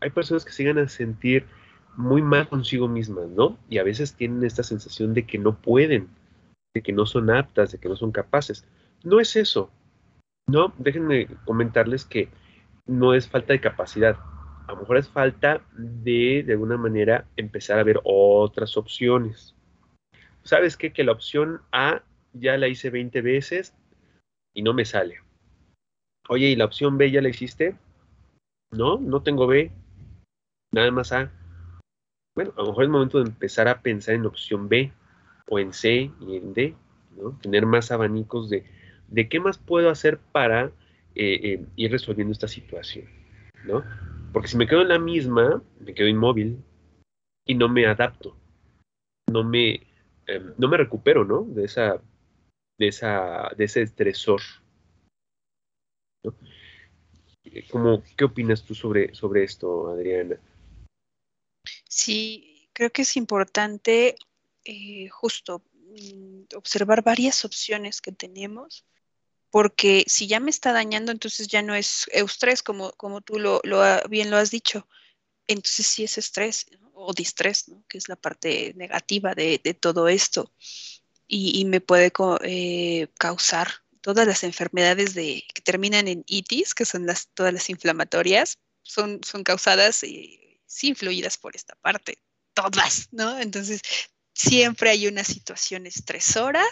hay 0.00 0.10
personas 0.10 0.44
que 0.44 0.52
llegan 0.52 0.78
a 0.78 0.88
sentir 0.88 1.46
muy 1.96 2.22
mal 2.22 2.48
consigo 2.48 2.88
mismas, 2.88 3.28
¿no? 3.28 3.58
Y 3.68 3.78
a 3.78 3.84
veces 3.84 4.14
tienen 4.14 4.44
esta 4.44 4.62
sensación 4.62 5.14
de 5.14 5.26
que 5.26 5.38
no 5.38 5.56
pueden, 5.56 6.08
de 6.74 6.82
que 6.82 6.92
no 6.92 7.06
son 7.06 7.30
aptas, 7.30 7.72
de 7.72 7.78
que 7.78 7.88
no 7.88 7.96
son 7.96 8.12
capaces. 8.12 8.64
No 9.04 9.20
es 9.20 9.36
eso. 9.36 9.70
No, 10.48 10.72
déjenme 10.78 11.28
comentarles 11.44 12.04
que 12.04 12.28
no 12.86 13.14
es 13.14 13.28
falta 13.28 13.52
de 13.52 13.60
capacidad. 13.60 14.16
A 14.66 14.72
lo 14.72 14.80
mejor 14.80 14.96
es 14.96 15.08
falta 15.08 15.60
de, 15.76 16.42
de 16.46 16.52
alguna 16.52 16.76
manera, 16.76 17.26
empezar 17.36 17.78
a 17.78 17.84
ver 17.84 18.00
otras 18.04 18.76
opciones. 18.76 19.54
¿Sabes 20.42 20.76
qué? 20.76 20.92
Que 20.92 21.04
la 21.04 21.12
opción 21.12 21.60
A 21.70 22.02
ya 22.32 22.56
la 22.56 22.68
hice 22.68 22.90
20 22.90 23.20
veces 23.20 23.74
y 24.54 24.62
no 24.62 24.74
me 24.74 24.84
sale. 24.84 25.20
Oye, 26.28 26.48
¿y 26.48 26.56
la 26.56 26.64
opción 26.64 26.98
B 26.98 27.10
ya 27.10 27.20
la 27.20 27.28
hiciste? 27.28 27.76
No, 28.70 28.98
no 28.98 29.22
tengo 29.22 29.46
B. 29.46 29.70
Nada 30.72 30.90
más 30.90 31.12
A. 31.12 31.30
Bueno, 32.34 32.52
a 32.56 32.62
lo 32.62 32.68
mejor 32.68 32.84
es 32.84 32.90
momento 32.90 33.18
de 33.18 33.28
empezar 33.28 33.68
a 33.68 33.82
pensar 33.82 34.14
en 34.14 34.26
opción 34.26 34.68
B 34.68 34.92
o 35.48 35.58
en 35.58 35.72
C 35.72 36.10
y 36.20 36.36
en 36.36 36.54
D, 36.54 36.74
¿no? 37.16 37.38
Tener 37.42 37.66
más 37.66 37.90
abanicos 37.90 38.48
de, 38.48 38.64
de 39.08 39.28
qué 39.28 39.40
más 39.40 39.58
puedo 39.58 39.90
hacer 39.90 40.18
para 40.18 40.66
eh, 41.14 41.40
eh, 41.42 41.66
ir 41.76 41.90
resolviendo 41.90 42.32
esta 42.32 42.48
situación, 42.48 43.06
¿no? 43.64 43.84
Porque 44.32 44.48
si 44.48 44.56
me 44.56 44.66
quedo 44.66 44.80
en 44.80 44.88
la 44.88 44.98
misma, 44.98 45.62
me 45.80 45.92
quedo 45.92 46.08
inmóvil 46.08 46.62
y 47.46 47.54
no 47.54 47.68
me 47.68 47.86
adapto, 47.86 48.34
no 49.30 49.44
me, 49.44 49.82
em, 50.26 50.54
no 50.56 50.68
me 50.68 50.78
recupero, 50.78 51.24
¿no? 51.24 51.42
De 51.42 51.64
esa, 51.64 52.00
de 52.82 52.88
esa, 52.88 53.48
de 53.56 53.64
ese 53.64 53.82
estresor. 53.82 54.42
¿no? 57.74 58.02
¿Qué 58.16 58.24
opinas 58.24 58.64
tú 58.64 58.74
sobre, 58.74 59.14
sobre 59.14 59.44
esto, 59.44 59.88
Adriana? 59.88 60.36
Sí, 61.88 62.68
creo 62.72 62.90
que 62.90 63.02
es 63.02 63.16
importante 63.16 64.16
eh, 64.64 65.08
justo 65.10 65.62
mm, 65.72 66.56
observar 66.56 67.04
varias 67.04 67.44
opciones 67.44 68.00
que 68.00 68.10
tenemos 68.10 68.84
porque 69.50 70.04
si 70.08 70.26
ya 70.26 70.40
me 70.40 70.50
está 70.50 70.72
dañando, 70.72 71.12
entonces 71.12 71.46
ya 71.46 71.60
no 71.60 71.74
es 71.74 72.06
eustrés, 72.10 72.62
como, 72.62 72.90
como 72.92 73.20
tú 73.20 73.38
lo, 73.38 73.60
bien 74.08 74.30
lo 74.30 74.38
has 74.38 74.50
dicho. 74.50 74.88
Entonces 75.46 75.86
sí 75.86 76.04
es 76.04 76.16
estrés 76.16 76.66
o 76.94 77.12
distrés, 77.12 77.68
¿no? 77.68 77.84
que 77.86 77.98
es 77.98 78.08
la 78.08 78.16
parte 78.16 78.72
negativa 78.76 79.34
de, 79.34 79.58
todo 79.78 80.08
esto. 80.08 80.50
Y, 81.34 81.64
me 81.64 81.80
puede 81.80 82.12
eh, 82.42 83.08
causar 83.18 83.68
todas 84.02 84.26
las 84.26 84.44
enfermedades 84.44 85.14
de, 85.14 85.42
que 85.54 85.62
terminan 85.62 86.06
en 86.06 86.24
itis, 86.26 86.74
que 86.74 86.84
son 86.84 87.06
las, 87.06 87.28
todas 87.28 87.54
las 87.54 87.70
inflamatorias, 87.70 88.58
son, 88.82 89.20
son 89.24 89.42
causadas 89.42 90.02
y 90.04 90.60
sí 90.66 90.88
influidas 90.88 91.38
por 91.38 91.56
esta 91.56 91.74
parte 91.76 92.18
todas, 92.54 93.08
¿no? 93.12 93.38
Entonces, 93.38 93.80
siempre 94.34 94.90
hay 94.90 95.06
una 95.06 95.24
situación 95.24 95.86
estresora 95.86 96.64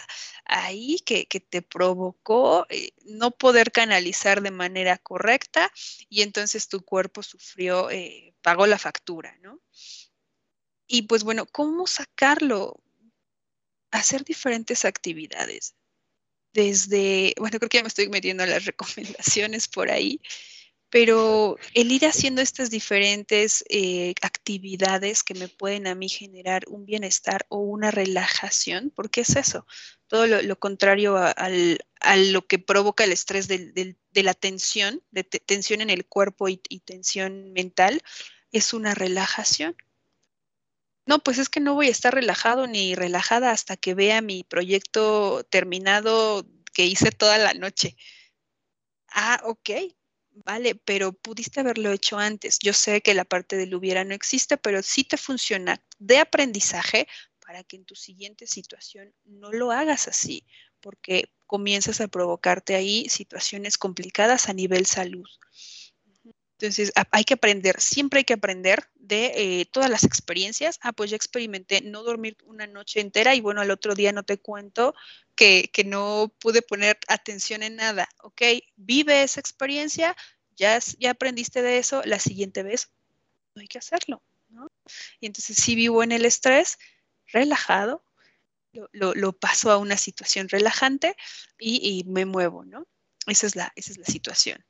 ahí 0.45 0.99
que, 1.05 1.25
te 1.25 1.61
provocó 1.61 2.65
eh, 2.69 2.91
no 3.05 3.31
poder 3.31 3.71
canalizar 3.71 4.41
de 4.41 4.51
manera 4.51 4.97
correcta 4.97 5.71
y 6.09 6.21
entonces 6.21 6.67
tu 6.67 6.83
cuerpo 6.83 7.23
sufrió, 7.23 7.89
eh, 7.89 8.35
pagó 8.41 8.67
la 8.67 8.77
factura, 8.77 9.37
¿no? 9.41 9.59
Y 10.87 11.03
pues 11.03 11.23
bueno, 11.23 11.45
¿cómo 11.45 11.87
sacarlo? 11.87 12.81
Hacer 13.91 14.23
diferentes 14.23 14.85
actividades. 14.85 15.75
Desde, 16.53 17.33
bueno, 17.37 17.59
creo 17.59 17.69
que 17.69 17.77
ya 17.77 17.83
me 17.83 17.87
estoy 17.87 18.09
metiendo 18.09 18.45
las 18.45 18.65
recomendaciones 18.65 19.67
por 19.67 19.89
ahí, 19.91 20.19
pero 20.89 21.57
el 21.73 21.91
ir 21.91 22.05
haciendo 22.05 22.41
estas 22.41 22.69
diferentes 22.69 23.63
eh, 23.69 24.13
actividades 24.21 25.23
que 25.23 25.33
me 25.33 25.47
pueden 25.47 25.87
a 25.87 25.95
mí 25.95 26.09
generar 26.09 26.63
un 26.67 26.85
bienestar 26.85 27.45
o 27.47 27.59
una 27.59 27.91
relajación, 27.91 28.91
porque 28.93 29.21
es 29.21 29.37
eso, 29.37 29.65
todo 30.07 30.27
lo, 30.27 30.59
contrario 30.59 31.15
a, 31.15 31.49
lo 32.17 32.45
que 32.45 32.59
provoca 32.59 33.05
el 33.05 33.13
estrés 33.13 33.47
de, 33.47 33.95
la 34.13 34.33
tensión, 34.33 35.01
de 35.11 35.23
tensión 35.23 35.79
en 35.79 35.89
el 35.89 36.05
cuerpo 36.05 36.49
y 36.49 36.57
tensión 36.57 37.53
mental, 37.53 38.01
es 38.51 38.73
una 38.73 38.93
relajación. 38.93 39.75
No, 41.05 41.19
pues 41.19 41.37
es 41.39 41.49
que 41.49 41.59
no 41.59 41.73
voy 41.73 41.87
a 41.87 41.91
estar 41.91 42.13
relajado 42.13 42.67
ni 42.67 42.95
relajada 42.95 43.51
hasta 43.51 43.75
que 43.77 43.93
vea 43.93 44.21
mi 44.21 44.43
proyecto 44.43 45.43
terminado 45.49 46.45
que 46.73 46.85
hice 46.85 47.11
toda 47.11 47.37
la 47.37 47.53
noche. 47.53 47.95
Ah, 49.13 49.39
ok, 49.43 49.69
vale, 50.45 50.75
pero 50.75 51.13
pudiste 51.13 51.59
haberlo 51.59 51.91
hecho 51.91 52.17
antes. 52.17 52.59
Yo 52.59 52.73
sé 52.73 53.01
que 53.01 53.13
la 53.13 53.25
parte 53.25 53.57
del 53.57 53.75
hubiera 53.75 54.03
no 54.03 54.13
existe, 54.13 54.57
pero 54.57 54.81
sí 54.83 55.03
te 55.03 55.17
funciona 55.17 55.81
de 55.99 56.19
aprendizaje 56.19 57.07
para 57.45 57.63
que 57.63 57.75
en 57.77 57.85
tu 57.85 57.95
siguiente 57.95 58.47
situación 58.47 59.13
no 59.25 59.51
lo 59.51 59.71
hagas 59.71 60.07
así, 60.07 60.45
porque 60.79 61.31
comienzas 61.47 61.99
a 62.01 62.07
provocarte 62.07 62.75
ahí 62.75 63.09
situaciones 63.09 63.77
complicadas 63.77 64.47
a 64.49 64.53
nivel 64.53 64.85
salud. 64.85 65.27
Entonces, 66.61 66.91
hay 67.11 67.23
que 67.23 67.33
aprender, 67.33 67.81
siempre 67.81 68.19
hay 68.19 68.23
que 68.23 68.33
aprender 68.33 68.87
de 68.93 69.31
eh, 69.35 69.65
todas 69.65 69.89
las 69.89 70.03
experiencias. 70.03 70.77
Ah, 70.81 70.93
pues 70.93 71.09
ya 71.09 71.15
experimenté 71.15 71.81
no 71.81 72.03
dormir 72.03 72.37
una 72.45 72.67
noche 72.67 72.99
entera 72.99 73.33
y 73.33 73.41
bueno, 73.41 73.61
al 73.61 73.71
otro 73.71 73.95
día 73.95 74.11
no 74.11 74.21
te 74.21 74.37
cuento 74.37 74.93
que, 75.35 75.71
no 75.85 76.31
pude 76.39 76.61
poner 76.61 76.99
atención 77.07 77.63
en 77.63 77.77
nada. 77.77 78.07
Ok, 78.21 78.41
vive 78.75 79.23
esa 79.23 79.39
experiencia, 79.39 80.15
ya, 80.55 80.77
ya 80.99 81.11
aprendiste 81.11 81.63
de 81.63 81.79
eso, 81.79 82.03
la 82.05 82.19
siguiente 82.19 82.61
vez 82.61 82.91
no 83.55 83.61
hay 83.61 83.67
que 83.67 83.79
hacerlo. 83.79 84.21
¿no? 84.49 84.71
Y 85.19 85.25
entonces, 85.25 85.57
si 85.57 85.73
vivo 85.73 86.03
en 86.03 86.11
el 86.11 86.25
estrés, 86.25 86.77
relajado, 87.25 88.03
lo, 88.91 89.33
paso 89.33 89.71
a 89.71 89.77
una 89.77 89.97
situación 89.97 90.47
relajante 90.47 91.15
y, 91.57 92.03
me 92.05 92.25
muevo, 92.25 92.65
¿no? 92.65 92.87
Esa 93.25 93.47
es 93.47 93.55
la, 93.55 93.73
esa 93.75 93.91
es 93.91 93.97
la 93.97 94.05
situación. 94.05 94.63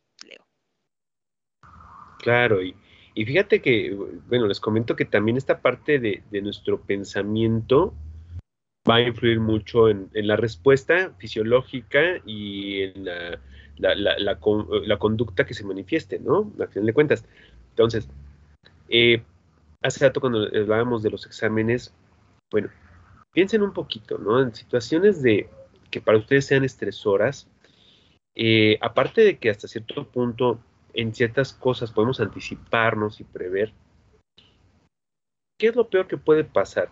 Claro, 2.22 2.62
y, 2.62 2.76
fíjate 3.16 3.62
que, 3.62 3.98
bueno, 4.30 4.46
les 4.48 4.60
comento 4.60 4.96
que 4.96 5.06
también 5.06 5.38
esta 5.38 5.60
parte 5.60 6.00
de, 6.00 6.24
nuestro 6.42 6.80
pensamiento 6.80 7.96
va 8.88 8.96
a 8.96 9.02
influir 9.02 9.40
mucho 9.40 9.90
en, 9.90 10.10
la 10.14 10.36
respuesta 10.36 11.14
fisiológica 11.18 12.22
y 12.26 12.84
en 12.84 13.06
la, 13.06 14.98
conducta 15.00 15.46
que 15.46 15.56
se 15.56 15.66
manifieste, 15.66 16.20
¿no? 16.20 16.54
A 16.64 16.68
final 16.68 16.86
de 16.86 16.94
cuentas. 16.94 17.26
Entonces, 17.72 18.08
eh, 18.88 19.24
hace 19.82 20.06
rato 20.06 20.22
cuando 20.22 20.46
hablábamos 20.46 21.02
de 21.02 21.10
los 21.10 21.26
exámenes, 21.26 21.92
bueno, 22.52 22.70
piensen 23.34 23.64
un 23.64 23.74
poquito, 23.74 24.20
¿no? 24.20 24.40
En 24.40 24.54
situaciones 24.54 25.24
de 25.24 25.50
que 25.90 26.02
para 26.02 26.20
ustedes 26.20 26.46
sean 26.46 26.64
estresoras, 26.64 27.48
eh, 28.36 28.78
aparte 28.80 29.22
de 29.22 29.40
que 29.40 29.50
hasta 29.50 29.68
cierto 29.68 30.06
punto 30.06 30.60
en 30.94 31.14
ciertas 31.14 31.54
cosas 31.54 31.92
podemos 31.92 32.20
anticiparnos 32.20 33.20
y 33.20 33.24
prever. 33.24 33.74
¿Qué 35.60 35.68
es 35.68 35.76
lo 35.76 35.90
peor 35.90 36.08
que 36.08 36.18
puede 36.18 36.44
pasar 36.44 36.90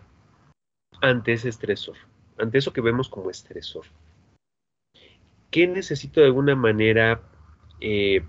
ante 1.00 1.32
ese 1.32 1.48
estresor? 1.48 1.96
Ante 2.38 2.58
eso 2.58 2.72
que 2.72 2.80
vemos 2.80 3.08
como 3.08 3.30
estresor. 3.30 3.84
¿Qué 5.50 5.66
necesito 5.66 6.20
de 6.20 6.26
alguna 6.26 6.54
manera, 6.54 7.20
eh, 7.80 8.22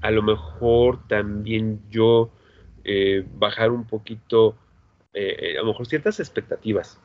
a 0.00 0.10
lo 0.12 0.22
mejor 0.22 1.06
también 1.08 1.82
yo 1.90 2.30
eh, 2.84 3.26
bajar 3.34 3.72
un 3.72 3.84
poquito, 3.84 4.56
eh, 5.12 5.56
a 5.58 5.62
lo 5.62 5.68
mejor 5.68 5.86
ciertas 5.86 6.20
expectativas? 6.20 7.00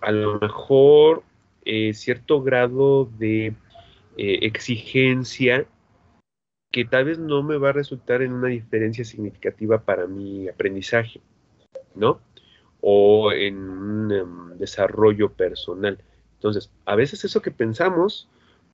A 0.00 0.10
lo 0.10 0.38
mejor 0.40 1.22
cierto 1.92 2.42
grado 2.42 3.10
de 3.18 3.54
exigencia 4.16 5.66
que 6.70 6.84
tal 6.84 7.04
vez 7.06 7.18
no 7.18 7.42
me 7.42 7.56
va 7.56 7.70
a 7.70 7.72
resultar 7.72 8.22
en 8.22 8.32
una 8.32 8.48
diferencia 8.48 9.04
significativa 9.04 9.82
para 9.82 10.06
mi 10.06 10.48
aprendizaje, 10.48 11.20
¿no? 11.94 12.20
O 12.80 13.32
en 13.32 13.58
un 13.58 14.12
em, 14.12 14.58
desarrollo 14.58 15.32
personal. 15.32 15.98
Entonces, 16.34 16.70
a 16.84 16.94
veces 16.94 17.24
eso 17.24 17.42
que 17.42 17.50
pensamos, 17.50 18.28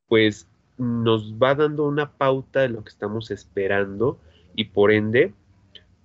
pues 0.09 0.49
nos 0.77 1.35
va 1.35 1.55
dando 1.55 1.87
una 1.87 2.13
pauta 2.13 2.61
de 2.63 2.69
lo 2.69 2.83
que 2.83 2.91
estamos 2.91 3.31
esperando 3.31 4.19
y 4.57 4.65
por 4.67 4.91
ende, 4.93 5.33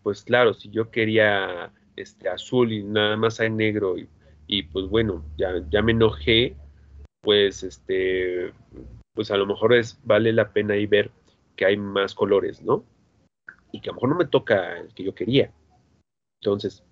pues 0.04 0.24
claro, 0.24 0.54
si 0.54 0.70
yo 0.70 0.92
quería 0.92 1.72
este 1.96 2.30
azul 2.30 2.72
y 2.72 2.84
nada 2.84 3.18
más 3.18 3.40
hay 3.40 3.50
negro 3.50 3.98
y, 3.98 4.08
y 4.48 4.64
pues 4.64 4.86
bueno, 4.88 5.26
ya, 5.38 5.54
ya 5.70 5.82
me 5.82 5.92
enojé, 5.92 6.56
pues 7.22 7.64
este, 7.64 8.54
pues 9.14 9.32
a 9.32 9.38
lo 9.38 9.48
mejor 9.48 9.74
es, 9.74 10.00
vale 10.04 10.32
la 10.32 10.54
pena 10.54 10.76
ahí 10.76 10.86
ver 10.86 11.12
que 11.60 11.66
hay 11.66 11.76
más 11.76 12.16
colores, 12.16 12.62
¿no? 12.62 12.86
Y 13.74 13.82
que 13.82 13.90
a 13.90 13.92
lo 13.92 13.96
mejor 13.96 14.10
no 14.12 14.16
me 14.16 14.28
toca 14.28 14.80
el 14.80 14.94
que 14.94 15.04
yo 15.04 15.14
quería. 15.14 15.52
Entonces, 16.42 16.86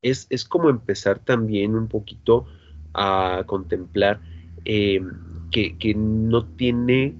es, 0.00 0.46
como 0.46 0.70
empezar 0.70 1.18
también 1.18 1.74
un 1.74 1.88
poquito 1.88 2.46
a 2.94 3.44
contemplar 3.46 4.22
em, 4.64 5.10
que, 5.50 5.94
no 5.94 6.46
tiene 6.56 7.14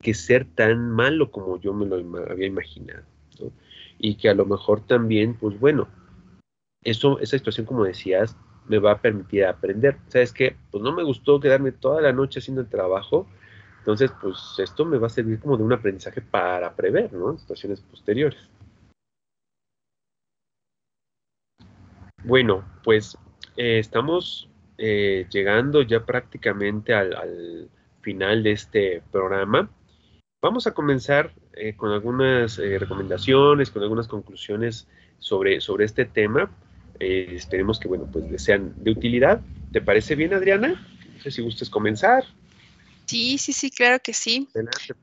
que 0.00 0.14
ser 0.14 0.44
tan 0.44 0.92
malo 0.92 1.32
como 1.32 1.60
yo 1.60 1.74
me 1.74 1.86
lo 1.86 1.96
había 2.30 2.46
imaginado. 2.46 3.02
Y 3.98 4.14
que 4.14 4.28
a 4.28 4.34
lo 4.34 4.46
mejor 4.46 4.86
también, 4.86 5.34
pues 5.34 5.58
bueno, 5.58 5.88
eso, 6.84 7.18
esa 7.18 7.36
situación, 7.36 7.66
como 7.66 7.82
decías, 7.82 8.36
me 8.68 8.78
va 8.78 8.92
a 8.92 9.02
permitir 9.02 9.44
aprender. 9.44 9.98
¿Sabes 10.06 10.32
qué? 10.32 10.54
Pues 10.70 10.84
no 10.84 10.92
me 10.92 11.02
gustó 11.02 11.40
quedarme 11.40 11.72
toda 11.72 12.00
la 12.00 12.12
noche 12.12 12.38
haciendo 12.38 12.60
el 12.60 12.68
trabajo, 12.68 13.26
entonces, 13.88 14.12
pues 14.20 14.36
esto 14.58 14.84
me 14.84 14.98
va 14.98 15.06
a 15.06 15.08
servir 15.08 15.40
como 15.40 15.56
de 15.56 15.62
un 15.62 15.72
aprendizaje 15.72 16.20
para 16.20 16.74
prever, 16.76 17.10
¿no? 17.14 17.38
Situaciones 17.38 17.80
posteriores. 17.80 18.38
Bueno, 22.22 22.66
pues 22.84 23.16
eh, 23.56 23.78
estamos 23.78 24.50
eh, 24.76 25.26
llegando 25.30 25.80
ya 25.80 26.04
prácticamente 26.04 26.92
al, 26.92 27.70
final 28.02 28.42
de 28.42 28.52
este 28.52 29.02
programa. 29.10 29.70
Vamos 30.42 30.66
a 30.66 30.74
comenzar 30.74 31.32
eh, 31.54 31.74
con 31.74 31.90
algunas 31.90 32.58
recomendaciones, 32.58 33.70
con 33.70 33.82
algunas 33.82 34.06
conclusiones 34.06 34.86
sobre, 35.18 35.62
sobre 35.62 35.86
este 35.86 36.04
tema. 36.04 36.50
esperemos 37.00 37.80
que, 37.80 37.88
bueno, 37.88 38.06
pues 38.12 38.30
les 38.30 38.44
sean 38.44 38.74
de 38.76 38.90
utilidad. 38.90 39.40
¿Te 39.72 39.80
parece 39.80 40.14
bien, 40.14 40.34
Adriana? 40.34 40.74
No 41.14 41.22
sé 41.22 41.30
si 41.30 41.40
gustes 41.40 41.70
comenzar. 41.70 42.24
Sí, 43.08 43.38
sí, 43.38 43.54
sí, 43.54 43.70
claro 43.70 44.00
que 44.00 44.12
sí. 44.12 44.48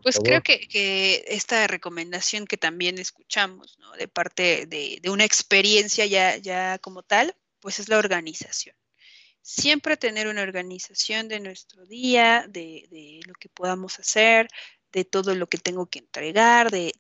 pues 0.03 0.19
creo 0.23 0.43
que, 0.43 1.25
esta 1.27 1.65
recomendación 1.65 2.45
que 2.45 2.55
también 2.55 2.99
escuchamos, 2.99 3.79
¿no? 3.79 3.91
De 3.93 4.07
parte 4.07 4.67
de, 4.67 5.01
una 5.09 5.23
experiencia 5.23 6.05
ya, 6.05 6.37
ya 6.37 6.77
como 6.77 7.01
tal, 7.01 7.35
pues 7.59 7.79
es 7.79 7.89
la 7.89 7.97
organización. 7.97 8.75
Siempre 9.41 9.97
tener 9.97 10.27
una 10.27 10.43
organización 10.43 11.27
de 11.27 11.39
nuestro 11.39 11.85
día, 11.87 12.45
de, 12.47 13.21
lo 13.25 13.33
que 13.33 13.49
podamos 13.49 13.99
hacer, 13.99 14.47
de 14.91 15.03
todo 15.03 15.33
lo 15.33 15.47
que 15.47 15.57
tengo 15.57 15.87
que 15.87 15.99
entregar, 15.99 16.69
de, 16.69 16.93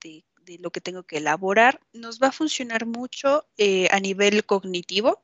lo 0.59 0.71
que 0.71 0.81
tengo 0.81 1.03
que 1.03 1.17
elaborar, 1.17 1.79
nos 1.93 2.19
va 2.19 2.27
a 2.27 2.31
funcionar 2.31 2.87
mucho 2.87 3.47
eh, 3.57 3.87
a 3.91 3.99
nivel 3.99 4.43
cognitivo, 4.43 5.23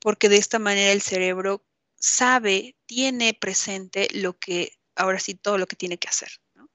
porque 0.00 0.28
de 0.28 0.38
esta 0.38 0.58
manera 0.58 0.90
el 0.90 1.02
cerebro 1.02 1.64
sabe, 1.96 2.76
tiene 2.86 3.34
presente 3.34 4.08
lo 4.12 4.36
que 4.36 4.81
ahora 4.96 5.18
sí 5.18 5.34
todo 5.34 5.58
lo 5.58 5.66
que 5.66 5.76
tiene 5.76 5.98
que 5.98 6.08
hacer. 6.08 6.30
¿no? 6.54 6.68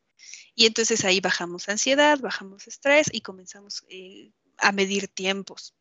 Y 0.56 0.66
entonces 0.66 1.06
ahí 1.06 1.20
bajamos 1.20 1.70
ansiedad, 1.70 2.20
bajamos 2.20 2.68
estrés 2.68 3.08
y 3.12 3.22
comenzamos 3.22 3.86
eh, 3.90 4.32
a 4.58 4.72
medir 4.72 5.08
tiempos. 5.08 5.76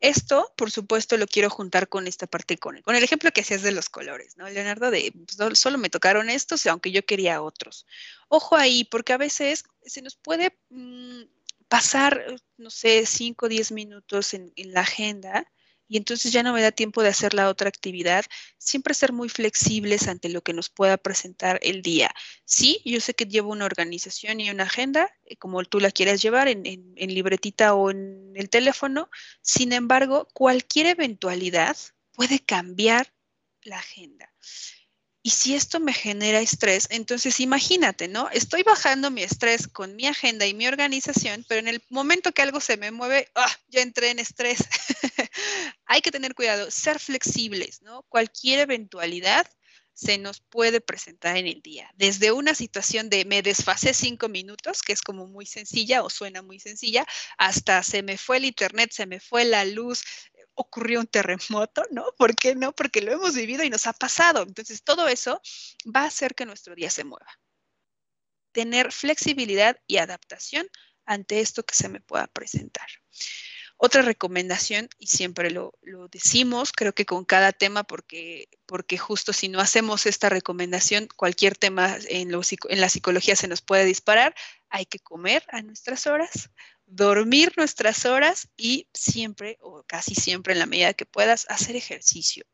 Esto, 0.00 0.52
por 0.56 0.70
supuesto, 0.70 1.16
lo 1.16 1.26
quiero 1.26 1.48
juntar 1.48 1.88
con 1.88 2.06
esta 2.06 2.26
parte, 2.26 2.58
con, 2.58 2.82
con 2.82 2.94
el 2.94 3.02
ejemplo 3.02 3.30
que 3.30 3.40
hacías 3.40 3.62
de 3.62 3.72
los 3.72 3.88
colores, 3.88 4.36
¿no? 4.36 4.48
Leonardo, 4.50 4.90
de 4.90 5.12
pues, 5.12 5.58
solo 5.58 5.78
me 5.78 5.88
tocaron 5.88 6.28
estos, 6.28 6.66
aunque 6.66 6.92
yo 6.92 7.06
quería 7.06 7.40
otros. 7.40 7.86
Ojo 8.28 8.56
ahí, 8.56 8.84
porque 8.84 9.14
a 9.14 9.16
veces 9.16 9.64
se 9.86 10.02
nos 10.02 10.16
puede 10.16 10.58
mm, 10.68 11.22
pasar, 11.68 12.26
no 12.58 12.68
sé, 12.68 13.06
5 13.06 13.46
o 13.46 13.48
10 13.48 13.72
minutos 13.72 14.34
en, 14.34 14.52
en 14.56 14.74
la 14.74 14.80
agenda 14.80 15.50
y 15.88 15.96
entonces 15.96 16.32
ya 16.32 16.42
no 16.42 16.52
me 16.52 16.62
da 16.62 16.72
tiempo 16.72 17.02
de 17.02 17.08
hacer 17.08 17.34
la 17.34 17.48
otra 17.48 17.68
actividad, 17.68 18.24
siempre 18.58 18.94
ser 18.94 19.12
muy 19.12 19.28
flexibles 19.28 20.08
ante 20.08 20.28
lo 20.28 20.42
que 20.42 20.52
nos 20.52 20.70
pueda 20.70 20.96
presentar 20.96 21.58
el 21.62 21.82
día. 21.82 22.10
Sí, 22.44 22.80
yo 22.84 23.00
sé 23.00 23.14
que 23.14 23.26
llevo 23.26 23.52
una 23.52 23.66
organización 23.66 24.40
y 24.40 24.50
una 24.50 24.64
agenda, 24.64 25.10
eh, 25.24 25.36
como 25.36 25.62
tú 25.64 25.80
la 25.80 25.90
quieras 25.90 26.22
llevar 26.22 26.48
en, 26.48 26.64
libretita 26.96 27.74
o 27.74 27.90
en 27.90 28.32
el 28.34 28.48
teléfono, 28.48 29.10
sin 29.42 29.72
embargo, 29.72 30.28
cualquier 30.32 30.86
eventualidad 30.86 31.76
puede 32.12 32.40
cambiar 32.40 33.12
la 33.62 33.78
agenda. 33.78 34.32
Y 35.26 35.30
si 35.30 35.54
esto 35.54 35.80
me 35.80 35.94
genera 35.94 36.38
estrés, 36.40 36.86
entonces 36.90 37.40
imagínate, 37.40 38.08
¿no? 38.08 38.28
Estoy 38.28 38.62
bajando 38.62 39.10
mi 39.10 39.22
estrés 39.22 39.66
con 39.68 39.96
mi 39.96 40.06
agenda 40.06 40.44
y 40.44 40.52
mi 40.52 40.66
organización, 40.66 41.46
pero 41.48 41.60
en 41.60 41.68
el 41.68 41.82
momento 41.88 42.32
que 42.32 42.42
algo 42.42 42.60
se 42.60 42.76
me 42.76 42.90
mueve, 42.90 43.30
¡ah! 43.34 43.50
Ya 43.68 43.80
entré 43.80 44.10
en 44.10 44.18
estrés. 44.18 44.58
Hay 45.86 46.02
que 46.02 46.10
tener 46.10 46.34
cuidado, 46.34 46.70
ser 46.70 46.98
flexibles, 47.00 47.80
¿no? 47.80 48.02
Cualquier 48.10 48.58
eventualidad 48.58 49.46
se 49.94 50.18
nos 50.18 50.40
puede 50.40 50.82
presentar 50.82 51.38
en 51.38 51.46
el 51.46 51.62
día. 51.62 51.90
Desde 51.94 52.30
una 52.30 52.54
situación 52.54 53.08
de 53.08 53.24
me 53.24 53.40
desfasé 53.40 53.94
cinco 53.94 54.28
minutos, 54.28 54.82
que 54.82 54.92
es 54.92 55.00
como 55.00 55.26
muy 55.26 55.46
sencilla 55.46 56.02
o 56.02 56.10
suena 56.10 56.42
muy 56.42 56.60
sencilla, 56.60 57.06
hasta 57.38 57.82
se 57.82 58.02
me 58.02 58.18
fue 58.18 58.36
el 58.36 58.44
internet, 58.44 58.90
se 58.92 59.06
me 59.06 59.20
fue 59.20 59.44
la 59.44 59.64
luz, 59.64 60.02
ocurrió 60.54 61.00
un 61.00 61.06
terremoto, 61.06 61.84
¿no? 61.90 62.06
¿Por 62.16 62.34
qué 62.36 62.54
no? 62.54 62.72
Porque 62.72 63.00
lo 63.00 63.12
hemos 63.12 63.34
vivido 63.34 63.64
y 63.64 63.70
nos 63.70 63.86
ha 63.86 63.92
pasado. 63.92 64.42
Entonces, 64.42 64.82
todo 64.82 65.08
eso 65.08 65.40
va 65.84 66.02
a 66.02 66.06
hacer 66.06 66.34
que 66.34 66.46
nuestro 66.46 66.74
día 66.74 66.90
se 66.90 67.04
mueva. 67.04 67.38
Tener 68.52 68.92
flexibilidad 68.92 69.78
y 69.86 69.98
adaptación 69.98 70.68
ante 71.06 71.40
esto 71.40 71.64
que 71.64 71.74
se 71.74 71.88
me 71.88 72.00
pueda 72.00 72.26
presentar. 72.26 72.86
Otra 73.76 74.02
recomendación, 74.02 74.88
y 74.98 75.08
siempre 75.08 75.50
lo, 75.50 75.72
decimos, 76.10 76.72
creo 76.72 76.94
que 76.94 77.04
con 77.04 77.24
cada 77.24 77.52
tema, 77.52 77.82
porque, 77.82 78.48
porque 78.66 78.96
justo 78.98 79.32
si 79.32 79.48
no 79.48 79.60
hacemos 79.60 80.06
esta 80.06 80.28
recomendación, 80.28 81.08
cualquier 81.16 81.56
tema 81.56 81.98
en, 82.08 82.30
en 82.32 82.80
la 82.80 82.88
psicología 82.88 83.34
se 83.34 83.48
nos 83.48 83.62
puede 83.62 83.84
disparar, 83.84 84.34
hay 84.70 84.86
que 84.86 85.00
comer 85.00 85.44
a 85.48 85.60
nuestras 85.62 86.06
horas, 86.06 86.50
dormir 86.86 87.52
nuestras 87.56 88.04
horas 88.04 88.48
y 88.56 88.88
siempre 88.92 89.58
o 89.60 89.82
casi 89.84 90.14
siempre 90.14 90.52
en 90.52 90.58
la 90.58 90.66
medida 90.66 90.94
que 90.94 91.06
puedas 91.06 91.46
hacer 91.48 91.76
ejercicio. 91.76 92.44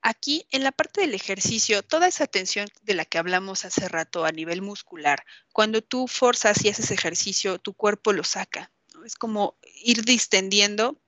Aquí, 0.00 0.46
en 0.50 0.64
la 0.64 0.72
parte 0.72 1.00
del 1.00 1.14
ejercicio, 1.14 1.82
toda 1.82 2.08
esa 2.08 2.26
tensión 2.26 2.68
de 2.82 2.94
la 2.94 3.04
que 3.04 3.18
hablamos 3.18 3.64
hace 3.64 3.88
rato 3.88 4.24
a 4.24 4.32
nivel 4.32 4.60
muscular, 4.60 5.24
cuando 5.52 5.80
tú 5.80 6.08
forzas 6.08 6.64
y 6.64 6.68
haces 6.68 6.90
ejercicio, 6.90 7.58
tu 7.58 7.74
cuerpo 7.74 8.12
lo 8.12 8.24
saca. 8.24 8.72
Es 9.04 9.14
como 9.14 9.58
ir 9.84 10.04
distendiendo 10.04 11.01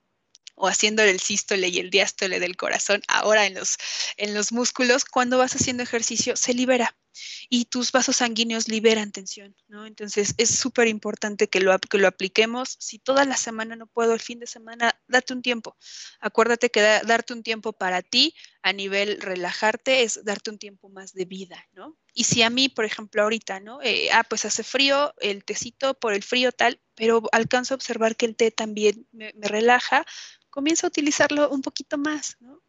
o 0.55 0.67
haciéndole 0.67 1.11
el 1.11 1.19
sístole 1.19 1.67
y 1.69 1.79
el 1.79 1.89
diástole 1.89 2.39
del 2.39 2.57
corazón 2.57 3.01
ahora 3.07 3.45
en 3.45 3.55
los, 3.55 3.77
en 4.17 4.33
los 4.33 4.51
músculos, 4.51 5.05
cuando 5.05 5.37
vas 5.37 5.55
haciendo 5.55 5.83
ejercicio 5.83 6.35
se 6.35 6.53
libera 6.53 6.95
y 7.49 7.65
tus 7.65 7.91
vasos 7.91 8.17
sanguíneos 8.17 8.67
liberan 8.67 9.11
tensión, 9.11 9.55
¿no? 9.67 9.85
Entonces 9.85 10.33
es 10.37 10.49
súper 10.49 10.87
importante 10.87 11.47
que 11.47 11.59
lo, 11.59 11.77
que 11.79 11.97
lo 11.97 12.07
apliquemos. 12.07 12.75
Si 12.79 12.99
toda 12.99 13.25
la 13.25 13.37
semana 13.37 13.75
no 13.75 13.87
puedo, 13.87 14.13
el 14.13 14.19
fin 14.19 14.39
de 14.39 14.47
semana, 14.47 14.99
date 15.07 15.33
un 15.33 15.41
tiempo. 15.41 15.77
Acuérdate 16.19 16.69
que 16.69 16.81
darte 16.81 17.33
un 17.33 17.43
tiempo 17.43 17.73
para 17.73 18.01
ti 18.01 18.35
a 18.61 18.73
nivel 18.73 19.21
relajarte 19.21 20.03
es 20.03 20.23
darte 20.23 20.49
un 20.49 20.57
tiempo 20.57 20.89
más 20.89 21.13
de 21.13 21.25
vida, 21.25 21.65
¿no? 21.73 21.97
Y 22.13 22.23
si 22.25 22.41
a 22.41 22.49
mí, 22.49 22.69
por 22.69 22.85
ejemplo, 22.85 23.21
ahorita, 23.21 23.59
¿no? 23.59 23.81
Eh, 23.81 24.09
ah, 24.11 24.23
pues 24.23 24.45
hace 24.45 24.63
frío, 24.63 25.13
el 25.19 25.43
tecito 25.43 25.93
por 25.93 26.13
el 26.13 26.23
frío 26.23 26.51
tal, 26.51 26.81
pero 26.95 27.23
alcanzo 27.31 27.73
a 27.73 27.75
observar 27.75 28.15
que 28.15 28.25
el 28.25 28.35
té 28.35 28.51
también 28.51 29.05
me 29.11 29.33
relaja, 29.35 30.05
comienza 30.55 30.87
a 30.87 30.89
utilizarlo 30.89 31.49
un 31.49 31.61
poquito 31.61 31.97
más, 31.97 32.37
¿no? 32.39 32.61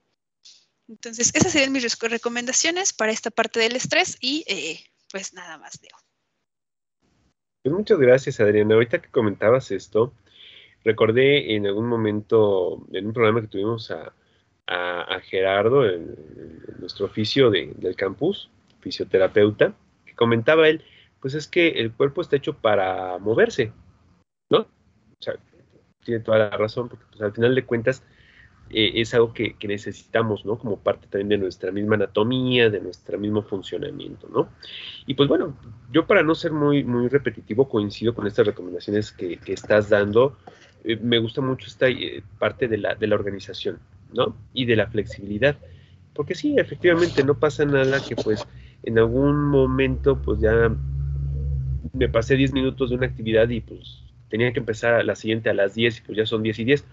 Entonces, 0.89 1.33
esas 1.35 1.53
serían 1.53 1.73
mis 1.73 1.99
recomendaciones 1.99 2.93
para 2.93 3.13
esta 3.13 3.31
parte 3.31 3.61
del 3.61 3.77
estrés 3.77 4.19
y 4.21 4.45
eh, 4.49 4.81
pues 5.11 5.35
nada 5.35 5.57
más, 5.57 5.81
Leo. 5.81 5.97
Pues 7.63 7.75
muchas 7.75 7.99
gracias, 7.99 8.41
Adriana. 8.41 8.75
Ahorita 8.75 9.01
que 9.01 9.11
comentabas 9.11 9.71
esto, 9.71 10.13
recordé 10.85 11.55
en 11.55 11.67
algún 11.67 11.89
momento, 11.89 12.85
en 12.93 13.07
un 13.07 13.13
programa 13.13 13.41
que 13.41 13.49
tuvimos 13.49 13.91
a, 13.91 14.13
Gerardo, 15.23 15.89
en, 15.89 16.17
nuestro 16.81 17.07
oficio 17.07 17.51
del 17.51 17.95
campus, 17.97 18.51
fisioterapeuta, 18.81 19.75
que 20.05 20.15
comentaba 20.15 20.69
él, 20.69 20.85
pues 21.21 21.35
es 21.35 21.47
que 21.47 21.69
el 21.69 21.93
cuerpo 21.93 22.21
está 22.21 22.37
hecho 22.37 22.55
para 22.55 23.19
moverse, 23.19 23.73
¿no? 24.51 24.59
O 24.59 25.23
sea, 25.23 25.35
tiene 26.07 26.21
toda 26.21 26.39
la 26.39 26.51
razón, 26.51 26.89
porque 26.89 27.05
pues, 27.11 27.21
al 27.21 27.33
final 27.33 27.55
de 27.55 27.65
cuentas 27.65 28.03
eh, 28.71 28.93
es 28.95 29.13
algo 29.15 29.33
que, 29.33 29.55
necesitamos, 29.67 30.45
¿no? 30.45 30.57
Como 30.59 30.79
parte 30.79 31.07
también 31.09 31.29
de 31.29 31.39
nuestra 31.39 31.71
misma 31.71 31.97
anatomía, 31.97 32.71
de 32.71 32.81
nuestro 32.81 33.19
mismo 33.19 33.43
funcionamiento, 33.43 34.29
¿no? 34.29 34.49
Y 35.07 35.15
pues 35.15 35.29
bueno, 35.29 35.57
yo 35.93 36.07
para 36.07 36.23
no 36.23 36.35
ser 36.35 36.53
muy, 36.53 36.83
muy 36.85 37.09
repetitivo 37.09 37.69
coincido 37.69 38.15
con 38.15 38.27
estas 38.27 38.47
recomendaciones 38.47 39.13
que, 39.13 39.39
estás 39.47 39.89
dando. 39.91 40.37
Eh, 40.85 40.97
me 40.97 41.19
gusta 41.19 41.41
mucho 41.41 41.67
esta 41.67 41.89
eh, 41.89 42.23
parte 42.39 42.69
de 42.69 42.79
la, 42.79 42.95
de 42.95 43.07
la 43.07 43.17
organización, 43.17 43.79
¿no? 44.13 44.37
Y 44.53 44.65
de 44.65 44.77
la 44.77 44.87
flexibilidad. 44.87 45.57
Porque 46.15 46.35
sí, 46.35 46.57
efectivamente, 46.57 47.23
no 47.23 47.39
pasa 47.39 47.65
nada 47.65 48.01
que 48.03 48.17
pues 48.17 48.47
en 48.83 48.99
algún 48.99 49.45
momento 49.45 50.21
pues 50.23 50.41
ya 50.41 50.75
me 51.93 52.09
pasé 52.09 52.37
10 52.37 52.53
minutos 52.53 52.91
de 52.91 52.97
una 52.97 53.07
actividad 53.07 53.49
y 53.49 53.61
pues 53.61 54.06
tenía 54.29 54.53
que 54.53 54.61
empezar 54.61 55.05
la 55.05 55.17
siguiente 55.17 55.51
a 55.51 55.55
las 55.55 55.75
10 55.75 55.99
y 55.99 56.03
pues 56.03 56.19
ya 56.19 56.27
son 56.27 56.43
10 56.43 56.59
y 56.61 56.65
10 56.65 56.85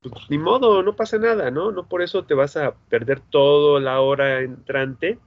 pues, 0.00 0.30
ni 0.30 0.38
modo, 0.38 0.82
no 0.82 0.94
pasa 0.94 1.18
nada, 1.18 1.50
¿no? 1.50 1.72
No 1.72 1.88
por 1.88 2.02
eso 2.02 2.24
te 2.24 2.34
vas 2.34 2.56
a 2.56 2.74
perder 2.88 3.20
toda 3.20 3.80
la 3.80 4.00
hora 4.00 4.42
entrante, 4.42 5.18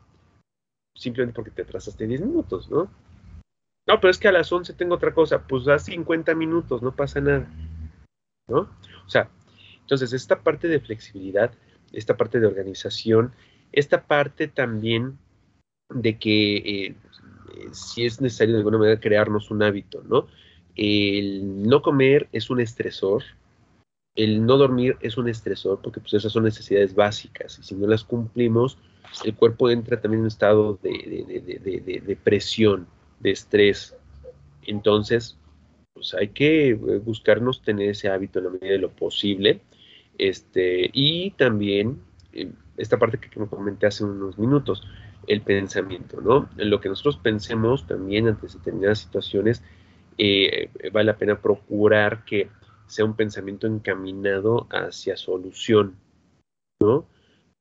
simplemente 0.96 1.36
porque 1.36 1.52
te 1.52 1.64
atrasaste 1.64 2.08
10 2.08 2.22
minutos, 2.22 2.70
¿no? 2.70 2.90
No, 3.88 4.00
pero 4.00 4.12
es 4.12 4.18
que 4.18 4.30
a 4.30 4.32
las 4.32 4.52
11 4.52 4.74
tengo 4.74 4.96
otra 4.96 5.14
cosa, 5.14 5.46
pues 5.46 5.66
da 5.66 5.78
50 5.78 6.36
minutos, 6.36 6.82
no 6.82 6.96
pasa 6.96 7.20
nada, 7.20 7.52
¿no? 8.48 8.70
O 9.06 9.10
sea, 9.10 9.30
entonces 9.82 10.14
esta 10.14 10.40
parte 10.42 10.70
de 10.70 10.80
flexibilidad, 10.80 11.52
esta 11.92 12.16
parte 12.16 12.40
de 12.40 12.48
organización, 12.48 13.34
esta 13.74 14.04
parte 14.04 14.48
también 14.48 15.18
de 15.90 16.18
que 16.18 16.58
eh, 16.58 16.96
si 17.74 18.06
es 18.06 18.22
necesario 18.22 18.54
de 18.54 18.60
alguna 18.60 18.78
manera 18.78 19.02
crearnos 19.02 19.52
un 19.52 19.64
hábito, 19.64 20.02
¿no? 20.08 20.28
El 20.76 21.64
no 21.64 21.82
comer 21.82 22.28
es 22.32 22.50
un 22.50 22.60
estresor, 22.60 23.24
el 24.16 24.46
no 24.46 24.58
dormir 24.58 24.98
es 25.02 25.18
un 25.18 25.30
estresor 25.30 25.80
porque 25.82 26.00
pues 26.00 26.14
esas 26.14 26.32
son 26.32 26.44
necesidades 26.44 26.96
básicas 26.96 27.60
y 27.60 27.64
si 27.64 27.76
no 27.76 27.88
las 27.88 28.04
cumplimos, 28.04 28.78
el 29.24 29.36
cuerpo 29.36 29.70
entra 29.70 30.00
también 30.00 30.20
en 30.20 30.24
un 30.24 30.28
estado 30.28 30.80
de, 30.82 32.18
presión, 32.24 32.88
de 33.20 33.32
estrés. 33.32 33.96
Entonces, 34.66 35.38
pues 35.94 36.14
hay 36.14 36.30
que 36.30 36.74
buscarnos 36.74 37.62
tener 37.62 37.90
ese 37.90 38.10
hábito 38.10 38.40
en 38.40 38.46
la 38.46 38.52
medida 38.52 38.72
de 38.74 38.80
lo 38.80 38.92
posible. 38.92 39.62
Este, 40.18 40.90
y 40.94 41.32
también 41.32 42.02
eh, 42.34 42.52
esta 42.78 43.00
parte 43.00 43.18
que 43.18 43.40
me 43.40 43.48
comenté 43.48 43.88
hace 43.88 44.04
unos 44.04 44.38
minutos, 44.38 44.84
el 45.28 45.42
pensamiento, 45.42 46.22
¿no? 46.22 46.50
Lo 46.58 46.80
que 46.82 46.90
nosotros 46.90 47.18
pensemos 47.18 47.86
también 47.88 48.28
ante 48.28 48.48
determinadas 48.48 49.00
situaciones, 49.00 49.64
eh, 50.18 50.70
vale 50.92 51.06
la 51.06 51.18
pena 51.18 51.42
procurar 51.42 52.26
que 52.26 52.50
sea 52.88 53.06
un 53.06 53.16
pensamiento 53.16 53.68
encaminado 53.68 54.68
hacia 54.70 55.16
solución, 55.16 55.96
¿no? 56.82 57.08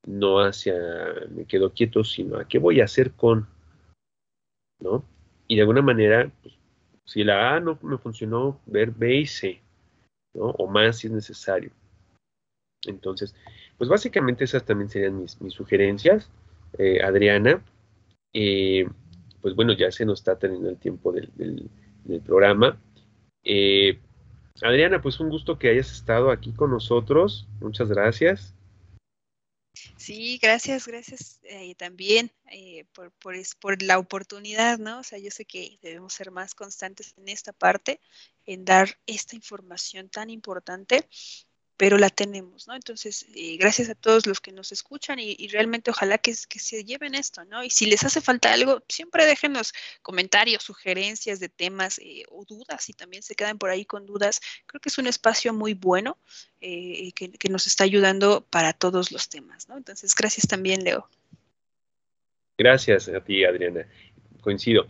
No 0.05 0.39
hacia 0.39 0.75
me 1.29 1.45
quedo 1.45 1.73
quieto, 1.73 2.03
sino 2.03 2.37
a 2.37 2.47
qué 2.47 2.59
voy 2.59 2.81
a 2.81 2.85
hacer 2.85 3.11
con, 3.11 3.47
¿no? 4.81 5.05
Y 5.47 5.55
de 5.55 5.61
alguna 5.61 5.81
manera, 5.81 6.31
pues, 6.41 6.55
si 7.05 7.23
la 7.23 7.55
A 7.55 7.59
no 7.59 7.79
me 7.81 7.97
funcionó, 7.97 8.59
ver 8.65 8.91
B 8.91 9.15
y 9.15 9.25
C, 9.25 9.61
¿no? 10.33 10.47
O 10.51 10.67
más 10.67 10.97
si 10.97 11.07
es 11.07 11.13
necesario. 11.13 11.71
Entonces, 12.85 13.35
pues 13.77 13.89
básicamente 13.89 14.43
esas 14.43 14.65
también 14.65 14.89
serían 14.89 15.19
mis, 15.19 15.37
sugerencias, 15.53 16.29
eh, 16.77 17.01
Adriana. 17.01 17.63
Eh, 18.33 18.87
pues 19.41 19.55
bueno, 19.55 19.73
ya 19.73 19.91
se 19.91 20.05
nos 20.05 20.19
está 20.19 20.37
teniendo 20.37 20.69
el 20.69 20.77
tiempo 20.77 21.11
del, 21.11 21.29
del 21.35 21.69
programa. 22.25 22.79
Eh, 23.43 23.99
Adriana, 24.61 25.01
pues 25.01 25.19
un 25.19 25.29
gusto 25.29 25.57
que 25.57 25.69
hayas 25.69 25.91
estado 25.91 26.31
aquí 26.31 26.53
con 26.53 26.71
nosotros. 26.71 27.47
Muchas 27.59 27.89
gracias. 27.89 28.53
Sí, 29.95 30.37
gracias, 30.41 30.85
gracias 30.85 31.39
eh, 31.43 31.75
también 31.75 32.31
eh, 32.51 32.85
por, 32.93 33.11
por, 33.11 33.35
por, 33.59 33.81
la 33.81 33.99
oportunidad, 33.99 34.77
¿no? 34.79 34.99
O 34.99 35.03
sea, 35.03 35.17
yo 35.17 35.31
sé 35.31 35.45
que 35.45 35.79
debemos 35.81 36.13
ser 36.13 36.29
más 36.29 36.53
constantes 36.53 37.13
en 37.17 37.29
esta 37.29 37.53
parte, 37.53 38.01
en 38.45 38.65
dar 38.65 38.97
esta 39.05 39.35
información 39.35 40.09
tan 40.09 40.29
importante 40.29 41.07
pero 41.81 41.97
la 41.97 42.11
tenemos, 42.11 42.67
¿no? 42.67 42.75
Entonces, 42.75 43.25
eh, 43.33 43.57
gracias 43.57 43.89
a 43.89 43.95
todos 43.95 44.27
los 44.27 44.39
que 44.39 44.51
nos 44.51 44.71
escuchan 44.71 45.17
y, 45.17 45.47
realmente 45.47 45.89
ojalá 45.89 46.19
que, 46.19 46.35
se 46.35 46.83
lleven 46.83 47.15
esto, 47.15 47.43
¿no? 47.45 47.63
Y 47.63 47.71
si 47.71 47.87
les 47.87 48.03
hace 48.03 48.21
falta 48.21 48.53
algo, 48.53 48.83
siempre 48.87 49.25
déjenos 49.25 49.73
comentarios, 50.03 50.61
sugerencias 50.61 51.39
de 51.39 51.49
temas 51.49 51.97
eh, 51.97 52.23
o 52.29 52.45
dudas, 52.45 52.83
si 52.83 52.93
también 52.93 53.23
se 53.23 53.33
quedan 53.33 53.57
por 53.57 53.71
ahí 53.71 53.83
con 53.83 54.05
dudas. 54.05 54.41
Creo 54.67 54.79
que 54.79 54.89
es 54.89 54.99
un 54.99 55.07
espacio 55.07 55.55
muy 55.55 55.73
bueno 55.73 56.19
eh, 56.59 57.11
que, 57.15 57.31
que, 57.31 57.49
nos 57.49 57.65
está 57.65 57.83
ayudando 57.83 58.45
para 58.47 58.73
todos 58.73 59.11
los 59.11 59.27
temas, 59.29 59.67
¿no? 59.67 59.75
Entonces, 59.75 60.13
gracias 60.13 60.47
también, 60.47 60.83
Leo. 60.83 61.09
Gracias 62.59 63.09
a 63.09 63.21
ti, 63.21 63.43
Adriana. 63.43 63.87
Coincido 64.41 64.85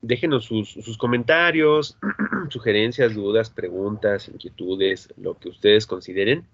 déjenos 0.00 0.44
sus, 0.44 0.98
comentarios, 0.98 1.98
sugerencias, 2.50 3.14
dudas, 3.14 3.50
preguntas, 3.50 4.28
inquietudes, 4.28 5.12
lo 5.16 5.38
que 5.38 5.48
ustedes 5.48 5.86
consideren. 5.86 6.46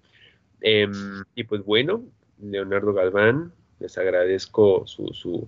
Em, 0.61 1.23
y 1.35 1.43
pues 1.43 1.63
bueno, 1.63 2.03
Leonardo 2.41 2.93
Galván, 2.93 3.51
les 3.79 3.97
agradezco 3.97 4.85
su, 4.87 5.47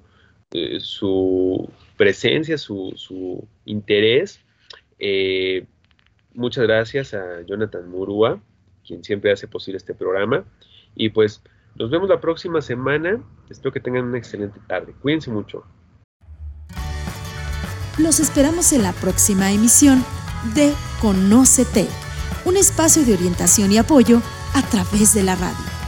eh, 0.52 0.80
su 0.80 1.70
presencia, 1.98 2.58
su, 2.58 2.93
su 2.96 3.48
interés. 3.66 4.41
Eh, 5.00 5.66
muchas 6.34 6.66
gracias 6.66 7.14
a 7.14 7.41
Jonathan 7.41 7.89
Murúa, 7.89 8.41
quien 8.86 9.04
siempre 9.04 9.32
hace 9.32 9.48
posible 9.48 9.78
este 9.78 9.93
programa. 9.93 10.46
Y 10.96 11.10
pues 11.10 11.41
nos 11.76 11.89
vemos 11.89 12.10
la 12.10 12.22
próxima 12.22 12.62
semana. 12.62 13.24
Espero 13.50 13.72
que 13.74 13.80
tengan 13.80 14.06
una 14.06 14.18
excelente 14.18 14.60
tarde. 14.68 14.93
Cuídense 15.02 15.32
mucho. 15.32 15.66
Los 17.98 18.20
esperamos 18.20 18.74
en 18.74 18.84
la 18.84 18.91
próxima 18.91 19.52
emisión 19.52 20.04
de 20.54 20.74
Conócete, 21.02 21.88
un 22.43 22.58
espacio 22.58 23.06
de 23.06 23.14
orientación 23.14 23.72
y 23.72 23.78
apoyo 23.78 24.22
a 24.54 24.62
través 24.64 25.14
de 25.14 25.24
la 25.24 25.36
radio. 25.36 25.85